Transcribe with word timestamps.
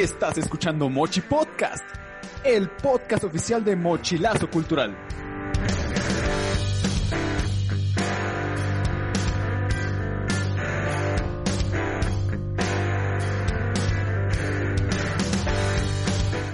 Estás 0.00 0.38
escuchando 0.38 0.88
Mochi 0.88 1.20
Podcast, 1.20 1.84
el 2.42 2.70
podcast 2.70 3.24
oficial 3.24 3.62
de 3.62 3.76
Mochilazo 3.76 4.48
Cultural. 4.48 4.96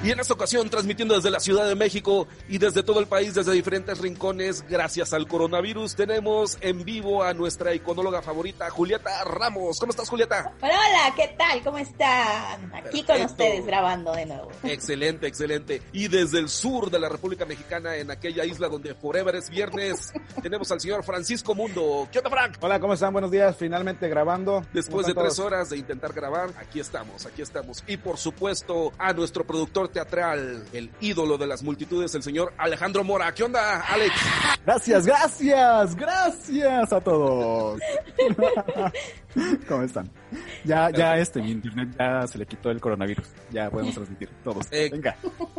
Y 0.06 0.12
en 0.12 0.20
esta 0.20 0.34
ocasión, 0.34 0.70
transmitiendo 0.70 1.16
desde 1.16 1.32
la 1.32 1.40
Ciudad 1.40 1.66
de 1.66 1.74
México 1.74 2.28
y 2.48 2.58
desde 2.58 2.84
todo 2.84 3.00
el 3.00 3.08
país, 3.08 3.34
desde 3.34 3.50
diferentes 3.50 3.98
rincones, 3.98 4.64
gracias 4.68 5.12
al 5.12 5.26
coronavirus, 5.26 5.96
tenemos 5.96 6.58
en 6.60 6.84
vivo 6.84 7.24
a 7.24 7.34
nuestra 7.34 7.74
iconóloga 7.74 8.22
favorita, 8.22 8.70
Julieta 8.70 9.24
Ramos. 9.24 9.80
¿Cómo 9.80 9.90
estás, 9.90 10.08
Julieta? 10.08 10.52
Hola, 10.62 10.74
hola, 10.74 11.14
¿qué 11.16 11.34
tal? 11.36 11.60
¿Cómo 11.64 11.78
están? 11.78 12.72
Aquí 12.72 13.02
con 13.02 13.20
ustedes 13.20 13.66
grabando 13.66 14.12
de 14.12 14.26
nuevo. 14.26 14.48
Excelente, 14.62 15.26
excelente. 15.26 15.82
Y 15.92 16.06
desde 16.06 16.38
el 16.38 16.50
sur 16.50 16.88
de 16.88 17.00
la 17.00 17.08
República 17.08 17.44
Mexicana, 17.44 17.96
en 17.96 18.12
aquella 18.12 18.44
isla 18.44 18.68
donde 18.68 18.94
forever 18.94 19.34
es 19.34 19.50
viernes, 19.50 20.12
tenemos 20.40 20.70
al 20.70 20.80
señor 20.80 21.02
Francisco 21.02 21.52
Mundo. 21.52 22.06
¿Qué 22.12 22.18
onda, 22.18 22.30
Frank? 22.30 22.58
Hola, 22.60 22.78
¿cómo 22.78 22.94
están? 22.94 23.12
Buenos 23.12 23.32
días, 23.32 23.56
finalmente 23.58 24.08
grabando. 24.08 24.64
Después 24.72 25.04
¿Cómo 25.04 25.08
de 25.08 25.14
tres 25.14 25.34
todos? 25.34 25.46
horas 25.48 25.70
de 25.70 25.78
intentar 25.78 26.12
grabar, 26.12 26.50
aquí 26.60 26.78
estamos, 26.78 27.26
aquí 27.26 27.42
estamos. 27.42 27.82
Y 27.88 27.96
por 27.96 28.18
supuesto, 28.18 28.92
a 28.98 29.12
nuestro 29.12 29.44
productor 29.44 29.95
teatral, 29.96 30.62
el 30.74 30.90
ídolo 31.00 31.38
de 31.38 31.46
las 31.46 31.62
multitudes, 31.62 32.14
el 32.14 32.22
señor 32.22 32.52
Alejandro 32.58 33.02
Mora. 33.02 33.32
¿Qué 33.32 33.44
onda, 33.44 33.80
Alex? 33.80 34.12
Gracias, 34.66 35.06
gracias, 35.06 35.96
gracias 35.96 36.92
a 36.92 37.00
todos. 37.00 37.80
¿Cómo 39.66 39.82
están? 39.84 40.10
Ya, 40.64 40.90
ya 40.90 41.16
este, 41.18 41.40
mi 41.40 41.50
internet 41.50 41.90
ya 41.98 42.26
se 42.26 42.38
le 42.38 42.46
quitó 42.46 42.70
el 42.70 42.80
coronavirus. 42.80 43.26
Ya 43.52 43.70
podemos 43.70 43.94
transmitir 43.94 44.28
todos. 44.42 44.68
Venga. 44.70 45.16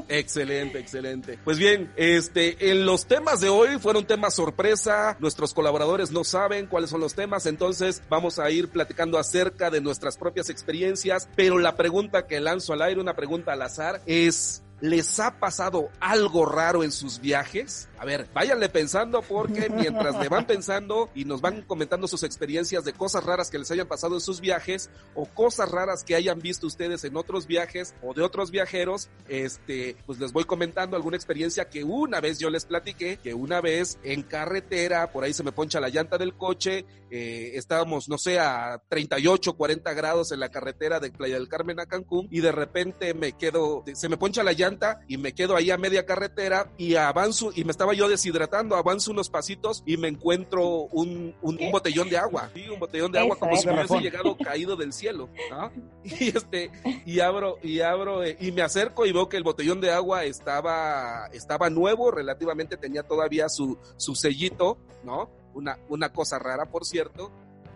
Excelente, 0.09 0.79
excelente. 0.79 1.39
Pues 1.43 1.57
bien, 1.57 1.91
este, 1.95 2.71
en 2.71 2.85
los 2.85 3.05
temas 3.05 3.39
de 3.39 3.49
hoy 3.49 3.77
fueron 3.79 4.05
temas 4.05 4.33
sorpresa. 4.35 5.17
Nuestros 5.19 5.53
colaboradores 5.53 6.11
no 6.11 6.23
saben 6.23 6.67
cuáles 6.67 6.89
son 6.89 7.01
los 7.01 7.13
temas, 7.13 7.45
entonces 7.45 8.01
vamos 8.09 8.39
a 8.39 8.49
ir 8.49 8.69
platicando 8.69 9.17
acerca 9.17 9.69
de 9.69 9.81
nuestras 9.81 10.17
propias 10.17 10.49
experiencias. 10.49 11.29
Pero 11.35 11.59
la 11.59 11.75
pregunta 11.75 12.27
que 12.27 12.39
lanzo 12.39 12.73
al 12.73 12.81
aire, 12.81 13.01
una 13.01 13.15
pregunta 13.15 13.53
al 13.53 13.61
azar, 13.61 14.01
es 14.05 14.63
¿Les 14.79 15.19
ha 15.19 15.39
pasado 15.39 15.89
algo 15.99 16.45
raro 16.45 16.83
en 16.83 16.91
sus 16.91 17.19
viajes? 17.19 17.89
A 17.99 18.05
ver, 18.05 18.27
váyanle 18.33 18.69
pensando 18.69 19.21
porque 19.21 19.69
mientras 19.73 20.19
le 20.19 20.29
van 20.29 20.45
pensando 20.45 21.09
y 21.15 21.25
nos 21.25 21.41
van 21.41 21.63
comentando 21.63 22.07
sus 22.07 22.23
experiencias 22.23 22.85
de 22.85 22.93
cosas 22.93 23.23
raras 23.23 23.49
que 23.49 23.59
les 23.59 23.71
hayan 23.71 23.87
pasado 23.87 24.15
en 24.15 24.21
sus 24.21 24.39
viajes 24.39 24.89
o 25.15 25.25
cosas 25.25 25.69
raras 25.71 26.03
que 26.03 26.15
hayan 26.15 26.39
visto 26.39 26.67
ustedes 26.67 27.03
en 27.03 27.17
otros 27.17 27.47
viajes 27.47 27.95
o 28.01 28.13
de 28.13 28.21
otros 28.21 28.51
viajeros, 28.51 29.09
este, 29.27 29.95
pues 30.05 30.19
les 30.19 30.31
voy 30.31 30.43
comentando 30.43 30.95
alguna 30.95 31.17
experiencia 31.17 31.69
que 31.69 31.83
una 31.83 32.21
vez 32.21 32.39
yo 32.39 32.49
les 32.49 32.65
platiqué, 32.65 33.17
que 33.17 33.33
una 33.33 33.61
vez 33.61 33.99
en 34.03 34.23
carretera, 34.23 35.11
por 35.11 35.23
ahí 35.23 35.33
se 35.33 35.43
me 35.43 35.51
poncha 35.51 35.79
la 35.79 35.89
llanta 35.89 36.17
del 36.17 36.35
coche, 36.35 36.85
eh, 37.09 37.51
estábamos, 37.55 38.09
no 38.09 38.17
sé, 38.17 38.39
a 38.39 38.81
38, 38.89 39.53
40 39.53 39.93
grados 39.93 40.31
en 40.31 40.39
la 40.39 40.49
carretera 40.49 40.99
de 40.99 41.11
Playa 41.11 41.35
del 41.35 41.47
Carmen 41.47 41.79
a 41.79 41.85
Cancún 41.85 42.27
y 42.29 42.41
de 42.41 42.51
repente 42.51 43.13
me 43.13 43.33
quedo, 43.33 43.83
se 43.93 44.09
me 44.09 44.17
poncha 44.17 44.43
la 44.43 44.53
llanta 44.53 44.99
y 45.07 45.17
me 45.17 45.33
quedo 45.33 45.55
ahí 45.55 45.71
a 45.71 45.77
media 45.77 46.05
carretera 46.05 46.69
y 46.77 46.95
avanzo 46.95 47.51
y 47.55 47.63
me 47.63 47.71
estaba 47.71 47.86
yo 47.93 48.07
deshidratando, 48.07 48.75
avanzo 48.75 49.11
unos 49.11 49.29
pasitos 49.29 49.83
y 49.85 49.97
me 49.97 50.07
encuentro 50.07 50.65
un, 50.65 51.35
un, 51.41 51.57
un 51.61 51.71
botellón 51.71 52.09
de 52.09 52.17
agua, 52.17 52.49
sí, 52.53 52.67
un 52.69 52.79
botellón 52.79 53.11
de 53.11 53.19
agua 53.19 53.35
Eso, 53.35 53.39
como 53.39 53.57
si 53.57 53.69
hubiese 53.69 53.99
llegado 53.99 54.37
caído 54.43 54.75
del 54.75 54.93
cielo, 54.93 55.29
¿no? 55.49 55.71
Y 56.03 56.29
este, 56.29 56.71
y 57.05 57.19
abro, 57.19 57.57
y 57.61 57.81
abro, 57.81 58.23
eh, 58.23 58.37
y 58.39 58.51
me 58.51 58.61
acerco 58.61 59.05
y 59.05 59.11
veo 59.11 59.29
que 59.29 59.37
el 59.37 59.43
botellón 59.43 59.81
de 59.81 59.91
agua 59.91 60.23
estaba, 60.23 61.27
estaba 61.33 61.69
nuevo, 61.69 62.11
relativamente 62.11 62.77
tenía 62.77 63.03
todavía 63.03 63.49
su, 63.49 63.77
su 63.97 64.15
sellito, 64.15 64.77
¿no? 65.03 65.29
Una, 65.53 65.77
una 65.89 66.13
cosa 66.13 66.39
rara, 66.39 66.65
por 66.65 66.85
cierto. 66.85 67.31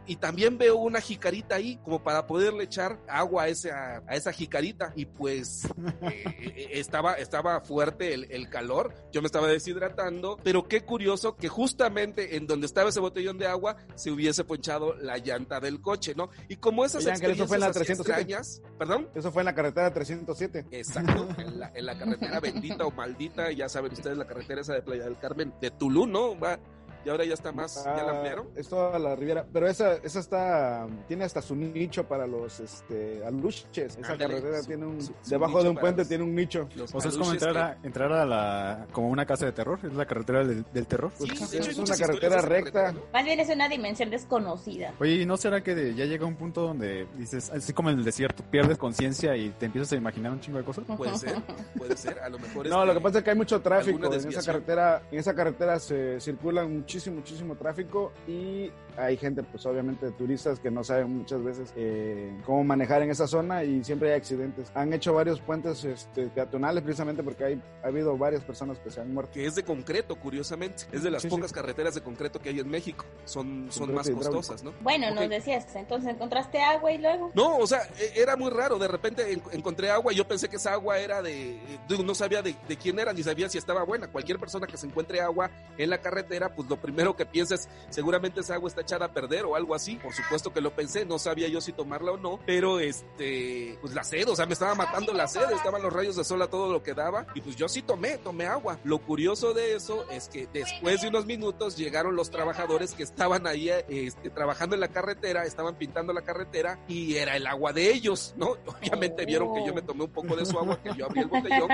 Y 0.06 0.18
también 0.18 0.58
veo 0.58 0.78
una 0.78 1.02
jicarita 1.02 1.56
ahí, 1.56 1.78
como 1.84 2.04
para 2.04 2.28
poderle 2.28 2.64
echar 2.64 3.00
agua 3.08 3.44
a 3.44 3.48
esa, 3.48 4.04
a 4.08 4.16
esa 4.16 4.32
jicarita. 4.32 4.94
Y 4.96 5.06
pues 5.06 5.66
eh, 6.02 6.24
eh, 6.26 6.70
estaba, 6.74 7.14
estaba 7.14 7.62
fuerte 7.62 8.14
el, 8.14 8.28
el 8.32 8.50
calor, 8.50 8.94
yo 9.12 9.22
me 9.22 9.28
estaba 9.28 9.48
deshidratando, 9.48 10.38
pero 10.44 10.68
qué 10.68 10.82
curioso 10.82 11.36
que 11.36 11.48
justamente 11.48 12.36
en 12.36 12.48
donde 12.48 12.66
estaba 12.66 12.90
ese 12.90 13.00
botellón 13.00 13.38
de 13.38 13.48
agua 13.48 13.78
se 13.96 14.12
hubiese 14.12 14.44
ponchado 14.44 14.96
la 14.96 15.18
llanta 15.18 15.60
del 15.60 15.82
coche, 15.82 16.14
¿no? 16.16 16.30
Y 16.48 16.58
como 16.58 16.86
esas 16.86 17.06
Oye, 17.06 17.14
eso 17.32 17.48
fue 17.48 17.58
en 17.58 17.62
la 17.62 17.68
experiencias 17.68 18.00
así 18.00 18.12
307. 18.12 18.22
extrañas, 18.22 18.62
perdón, 18.78 19.10
Eso 19.16 19.32
fue 19.32 19.42
en 19.42 19.46
la 19.46 19.56
carretera 19.56 19.94
307. 19.94 20.66
Exacto, 20.72 21.28
en 21.38 21.60
la, 21.60 21.72
en 21.74 21.86
la 21.86 21.98
carretera 21.98 22.40
bendita 22.40 22.86
o 22.86 22.92
maldita, 22.92 23.52
ya 23.52 23.70
saben 23.70 23.94
ustedes, 23.94 24.18
la 24.18 24.28
carretera 24.28 24.62
esa 24.62 24.74
de 24.74 24.82
Playa 24.82 25.06
del 25.06 25.18
Carmen, 25.18 25.54
de 25.62 25.72
Tulum, 25.72 26.12
¿no? 26.12 26.40
Va, 26.40 26.60
y 27.06 27.10
ahora 27.10 27.26
ya 27.26 27.34
está 27.34 27.52
más, 27.52 27.84
ya 27.84 27.94
la 27.96 28.02
Ah, 28.12 28.16
ampliaron. 28.18 28.48
Es 28.56 28.68
toda 28.68 28.98
la 29.00 29.16
Riviera. 29.16 29.46
Pero 29.52 29.68
esa, 29.68 29.96
esa 29.96 30.20
está, 30.20 30.88
tiene 31.08 31.24
hasta 31.26 31.42
su 31.42 31.56
nicho 31.56 32.08
para 32.08 32.28
los 32.28 32.60
este, 32.60 33.24
aluches. 33.26 33.98
Esa 33.98 34.14
Ándale, 34.14 34.36
carretera 34.36 34.62
su- 34.62 34.68
tiene 34.68 34.86
un, 34.86 35.02
su- 35.02 35.14
su 35.22 35.30
debajo 35.30 35.64
de 35.64 35.70
un 35.70 35.78
puente 35.78 36.02
los- 36.02 36.08
tiene 36.08 36.24
un 36.24 36.36
nicho. 36.36 36.68
Los 36.76 36.94
O 36.94 37.02
sea, 37.02 37.10
es 37.12 37.18
como 37.18 37.32
entrar 37.32 37.58
a, 37.58 37.78
entrar 37.84 38.12
a 38.12 38.26
la, 38.26 38.88
como 38.92 39.10
una 39.10 39.26
casa 39.26 39.46
de 39.46 39.52
terror, 39.52 39.80
es 39.84 39.94
la 39.94 40.06
carretera 40.06 40.44
del, 40.44 40.66
del 40.74 40.88
terror. 40.88 41.12
que- 41.12 41.26
Sí, 41.26 41.32
Pues, 41.38 41.52
de 41.52 41.58
hecho, 41.58 41.66
hay 41.66 41.72
es 41.72 41.78
una 41.80 41.98
carretera 41.98 42.42
recta. 42.42 42.72
carretera, 42.72 42.92
¿no? 42.92 43.00
Más 43.14 43.26
bien 43.26 43.40
es 43.40 43.50
una 43.50 43.70
dimensión 43.70 44.10
desconocida. 44.10 44.94
Oye, 45.00 45.16
¿y 45.22 45.26
no 45.26 45.38
será 45.38 45.62
que 45.64 45.76
de- 45.76 45.96
ya 45.96 46.06
llega 46.06 46.26
un 46.26 46.36
punto 46.36 46.62
donde 46.62 47.08
dices, 47.18 47.50
así 47.52 47.74
como 47.74 47.90
en 47.90 47.98
el 48.00 48.04
desierto, 48.06 48.44
pierdes 48.50 48.78
conciencia 48.78 49.36
y 49.36 49.50
te 49.52 49.66
empiezas 49.66 49.92
a 49.94 49.96
imaginar 49.96 50.32
un 50.32 50.40
chingo 50.40 50.58
de 50.58 50.64
cosas? 50.64 50.86
Puede 50.98 51.18
ser, 51.18 51.36
puede 51.78 51.98
ser, 51.98 52.20
a 52.20 52.30
lo 52.30 52.38
mejor 52.40 52.68
No, 52.68 52.76
este, 52.82 52.86
lo 52.88 52.94
que 52.94 53.02
pasa 53.02 53.18
es 53.20 53.24
que 53.24 53.30
hay 53.32 53.38
mucho 53.38 53.62
tráfico. 53.62 54.14
En 54.14 54.28
esa 54.30 54.44
carretera, 54.44 55.02
en 55.12 55.20
esa 55.20 55.34
carretera 55.34 55.80
se 55.80 56.20
circula 56.20 56.66
muchísimo, 56.92 57.16
muchísimo 57.18 57.56
tráfico 57.56 58.12
y 58.28 58.70
hay 58.98 59.18
gente, 59.18 59.44
pues 59.44 59.66
obviamente 59.66 60.12
turistas 60.12 60.60
que 60.60 60.72
no 60.72 60.84
saben 60.84 61.18
muchas 61.20 61.44
veces 61.44 61.74
eh, 61.76 62.32
cómo 62.46 62.64
manejar 62.64 63.02
en 63.02 63.12
esa 63.12 63.28
zona 63.28 63.64
y 63.64 63.84
siempre 63.84 64.12
hay 64.12 64.18
accidentes. 64.18 64.72
Han 64.76 64.94
hecho 64.94 65.14
varios 65.14 65.40
puentes 65.42 65.84
este, 65.86 66.28
peatonales 66.28 66.84
precisamente 66.84 67.24
porque 67.24 67.44
hay, 67.46 67.62
ha 67.84 67.88
habido 67.88 68.18
varias 68.18 68.44
personas 68.44 68.80
que 68.80 68.90
se 68.92 69.02
han 69.02 69.14
muerto. 69.14 69.34
que 69.34 69.46
es 69.46 69.56
de 69.56 69.64
concreto, 69.64 70.16
curiosamente. 70.16 70.84
Es 70.92 71.04
de 71.04 71.12
las 71.12 71.22
Sí, 71.22 71.30
sí. 71.30 71.36
pocas 71.36 71.52
carreteras 71.52 71.96
de 71.96 72.02
concreto 72.02 72.40
que 72.40 72.50
hay 72.50 72.60
en 72.60 72.70
México. 72.70 73.06
Son, 73.26 73.68
son 73.72 73.88
Concreto 73.94 74.18
más 74.18 74.26
costosas, 74.28 74.64
¿no? 74.64 74.74
Bueno, 74.82 75.12
nos 75.14 75.30
decías, 75.30 75.68
entonces 75.76 76.10
encontraste 76.12 76.60
agua 76.62 76.92
y 76.92 76.98
luego. 76.98 77.32
No, 77.34 77.58
o 77.58 77.68
sea, 77.68 77.82
e- 78.00 78.20
era 78.22 78.36
muy 78.36 78.50
raro. 78.50 78.78
De 78.80 78.88
repente 78.88 79.32
en- 79.32 79.42
encontré 79.52 79.90
agua 79.92 80.14
y 80.14 80.16
yo 80.16 80.28
pensé 80.28 80.50
que 80.50 80.56
esa 80.58 80.74
agua 80.74 81.00
era 81.00 81.22
de. 81.22 81.60
de- 81.88 82.04
no 82.04 82.16
sabía 82.16 82.42
de, 82.42 82.56
de 82.68 82.78
quién 82.78 82.98
era 83.00 83.14
ni 83.14 83.22
sabía 83.24 83.48
si 83.50 83.58
estaba 83.58 83.84
buena. 83.84 84.08
Cualquier 84.08 84.40
persona 84.40 84.66
que 84.68 84.78
se 84.78 84.88
encuentre 84.88 85.22
agua 85.22 85.50
en 85.78 85.90
la 85.90 86.00
carretera, 86.00 86.54
pues 86.56 86.68
lo 86.70 86.78
primero 86.82 87.16
que 87.16 87.26
piensa 87.26 87.56
es 87.56 87.70
seguramente 87.90 88.40
esa 88.42 88.56
agua 88.56 88.68
está 88.70 88.81
echada 88.82 89.06
a 89.08 89.14
perder 89.14 89.46
o 89.46 89.56
algo 89.56 89.76
así. 89.76 89.96
Por 89.96 90.14
supuesto 90.14 90.52
que 90.54 90.62
lo 90.62 90.72
pensé, 90.72 91.06
no 91.06 91.20
sabía 91.20 91.48
yo 91.48 91.62
si 91.62 91.72
tomarla 91.72 92.12
o 92.14 92.18
no, 92.18 92.40
pero 92.46 92.80
este, 92.80 93.78
pues 93.82 93.94
la 93.94 94.04
sed, 94.04 94.28
o 94.30 94.36
sea, 94.36 94.46
me 94.46 94.54
estaba 94.54 94.76
matando 94.76 95.14
la 95.14 95.28
sed, 95.28 95.50
estaban 95.52 95.82
los 95.82 95.92
rayos 95.94 96.16
de 96.16 96.24
sol 96.24 96.42
a 96.42 96.48
todo 96.48 96.72
lo 96.72 96.84
que 96.84 96.94
daba 96.94 97.26
y 97.36 97.42
pues 97.42 97.56
yo 97.56 97.68
sí 97.68 97.82
tomé, 97.82 98.18
tomé 98.18 98.46
agua. 98.46 98.80
Lo 98.84 99.00
curioso 99.00 99.54
de 99.54 99.76
eso 99.76 100.06
es 100.10 100.28
que 100.30 100.48
después 100.52 101.02
de 101.02 101.08
unos 101.10 101.26
minutos 101.26 101.78
llegaron 101.78 102.16
los 102.16 102.30
trabajadores 102.32 102.94
que 102.94 103.04
estaban 103.04 103.48
ahí 103.48 103.70
este, 103.70 104.30
trabajando 104.30 104.76
en 104.76 104.82
la 104.82 104.88
carretera, 104.90 105.46
estaban 105.46 105.76
pintando 105.76 106.14
la 106.14 106.22
carretera 106.22 106.80
y 106.88 107.16
era 107.16 107.36
el 107.36 107.48
agua 107.48 107.74
de 107.74 107.92
ellos, 107.92 108.34
¿no? 108.38 108.52
Obviamente 108.66 109.26
vieron 109.26 109.54
que 109.54 109.66
yo 109.66 109.74
me 109.74 109.82
tomé 109.82 110.04
un 110.04 110.12
poco 110.12 110.36
de 110.36 110.46
su 110.46 110.58
agua, 110.58 110.80
que 110.82 110.94
yo 110.96 111.06
abrí 111.06 111.22
el 111.22 111.28
botellón 111.28 111.70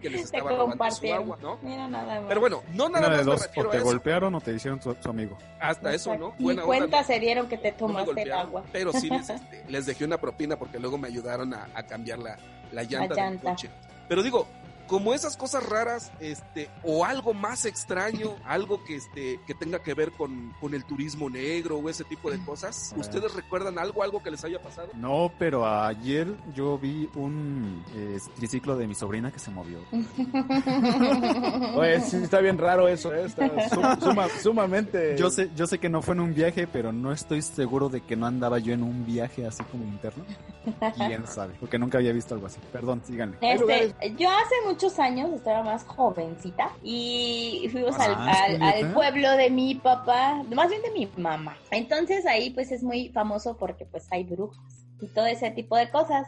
que 0.00 0.10
les 0.10 0.22
estaba 0.24 0.50
robando 0.50 0.90
su 0.90 1.12
agua, 1.12 1.38
¿no? 1.40 1.58
Mira 1.62 1.88
nada 1.88 2.20
más. 2.20 2.28
Pero 2.28 2.40
bueno, 2.40 2.62
no 2.72 2.88
nada 2.88 3.08
Una 3.08 3.16
de 3.18 3.24
más 3.24 3.26
me 3.26 3.32
dos, 3.32 3.42
o 3.56 3.68
a 3.68 3.70
te 3.70 3.76
eso. 3.78 3.86
golpearon 3.86 4.34
o 4.34 4.40
te 4.40 4.52
hicieron 4.52 4.80
su, 4.82 4.94
su 5.00 5.08
amigo. 5.08 5.36
Hasta 5.60 5.92
eso, 5.94 6.16
¿no? 6.16 6.34
Ni 6.46 6.54
Buena 6.54 6.62
onda, 6.62 6.66
cuenta 6.78 7.00
¿no? 7.00 7.06
se 7.06 7.20
dieron 7.20 7.48
que 7.48 7.58
te 7.58 7.72
tomaste 7.72 8.22
el 8.22 8.32
agua. 8.32 8.64
Pero 8.72 8.92
sí 8.92 9.08
les, 9.10 9.28
este, 9.30 9.64
les 9.68 9.86
dejé 9.86 10.04
una 10.04 10.18
propina 10.18 10.56
porque 10.56 10.78
luego 10.78 10.98
me 10.98 11.08
ayudaron 11.08 11.54
a, 11.54 11.68
a 11.74 11.82
cambiar 11.82 12.18
la, 12.18 12.36
la 12.72 12.82
llanta 12.82 13.14
del 13.14 13.24
llanta. 13.24 13.50
coche. 13.50 13.68
Pero 14.08 14.22
digo, 14.22 14.46
como 14.86 15.12
esas 15.14 15.36
cosas 15.36 15.68
raras, 15.68 16.12
este, 16.20 16.70
o 16.82 17.04
algo 17.04 17.34
más 17.34 17.64
extraño, 17.64 18.34
algo 18.44 18.82
que 18.84 18.96
este, 18.96 19.40
que 19.46 19.54
tenga 19.54 19.82
que 19.82 19.94
ver 19.94 20.12
con, 20.12 20.52
con 20.60 20.74
el 20.74 20.84
turismo 20.84 21.28
negro 21.30 21.78
o 21.78 21.88
ese 21.88 22.04
tipo 22.04 22.30
de 22.30 22.38
cosas. 22.44 22.94
¿ustedes 22.96 23.34
recuerdan 23.34 23.78
algo, 23.78 24.02
algo 24.02 24.22
que 24.22 24.30
les 24.30 24.44
haya 24.44 24.60
pasado? 24.60 24.88
No, 24.94 25.30
pero 25.38 25.66
ayer 25.66 26.28
yo 26.54 26.78
vi 26.78 27.08
un 27.14 27.84
eh, 27.94 28.18
triciclo 28.36 28.76
de 28.76 28.86
mi 28.86 28.94
sobrina 28.94 29.30
que 29.32 29.38
se 29.38 29.50
movió. 29.50 29.78
Oye, 31.74 32.00
sí 32.00 32.16
está 32.16 32.40
bien 32.40 32.58
raro 32.58 32.88
eso, 32.88 33.12
¿eh? 33.14 33.24
Está 33.26 33.48
sum- 33.70 34.00
suma- 34.00 34.28
sumamente... 34.42 35.16
Yo 35.18 35.30
sé, 35.30 35.50
yo 35.56 35.66
sé 35.66 35.78
que 35.78 35.88
no 35.88 36.02
fue 36.02 36.14
en 36.14 36.20
un 36.20 36.34
viaje, 36.34 36.66
pero 36.66 36.92
no 36.92 37.12
estoy 37.12 37.42
seguro 37.42 37.88
de 37.88 38.00
que 38.02 38.16
no 38.16 38.26
andaba 38.26 38.58
yo 38.58 38.72
en 38.72 38.82
un 38.82 39.04
viaje 39.06 39.46
así 39.46 39.62
como 39.64 39.84
interno. 39.84 40.24
Quién 40.96 41.26
sabe, 41.26 41.54
porque 41.60 41.78
nunca 41.78 41.98
había 41.98 42.12
visto 42.12 42.34
algo 42.34 42.46
así. 42.46 42.58
Perdón, 42.72 43.02
síganle. 43.06 43.36
Este, 43.40 43.94
yo 44.16 44.28
hace 44.30 44.54
muchos 44.76 44.98
años 44.98 45.32
estaba 45.32 45.62
más 45.62 45.84
jovencita 45.84 46.70
y 46.82 47.66
fuimos 47.72 47.98
al, 47.98 48.12
Ah, 48.14 48.44
al- 48.60 48.92
pueblo 48.92 49.30
de 49.32 49.48
mi 49.48 49.74
papá, 49.74 50.42
más 50.54 50.68
bien 50.68 50.82
de 50.82 50.90
mi 50.90 51.08
mamá. 51.16 51.56
Entonces 51.70 52.26
ahí 52.26 52.50
pues 52.50 52.70
es 52.70 52.82
muy 52.82 53.08
famoso 53.08 53.56
porque 53.56 53.86
pues 53.86 54.06
hay 54.10 54.24
brujas 54.24 54.60
y 55.00 55.06
todo 55.06 55.24
ese 55.24 55.50
tipo 55.50 55.78
de 55.78 55.88
cosas. 55.88 56.26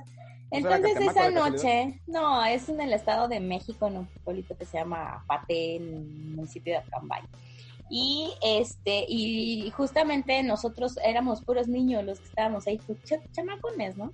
Entonces 0.50 0.96
esa 0.98 1.28
noche, 1.30 2.00
no, 2.06 2.42
es 2.46 2.70
en 2.70 2.80
el 2.80 2.94
Estado 2.94 3.28
de 3.28 3.38
México, 3.38 3.86
en 3.86 3.98
un 3.98 4.06
pueblito 4.24 4.56
que 4.56 4.64
se 4.64 4.78
llama 4.78 5.22
Pate, 5.26 5.76
en 5.76 5.82
el 5.94 6.04
municipio 6.36 6.72
de 6.72 6.78
Acambay. 6.78 7.20
Y 7.90 8.32
este, 8.42 9.04
y 9.08 9.70
justamente 9.76 10.42
nosotros 10.42 10.98
éramos 11.04 11.42
puros 11.42 11.68
niños 11.68 12.02
los 12.02 12.18
que 12.18 12.28
estábamos 12.28 12.66
ahí, 12.66 12.78
pues, 12.86 12.98
chamacones, 13.32 13.98
¿no? 13.98 14.10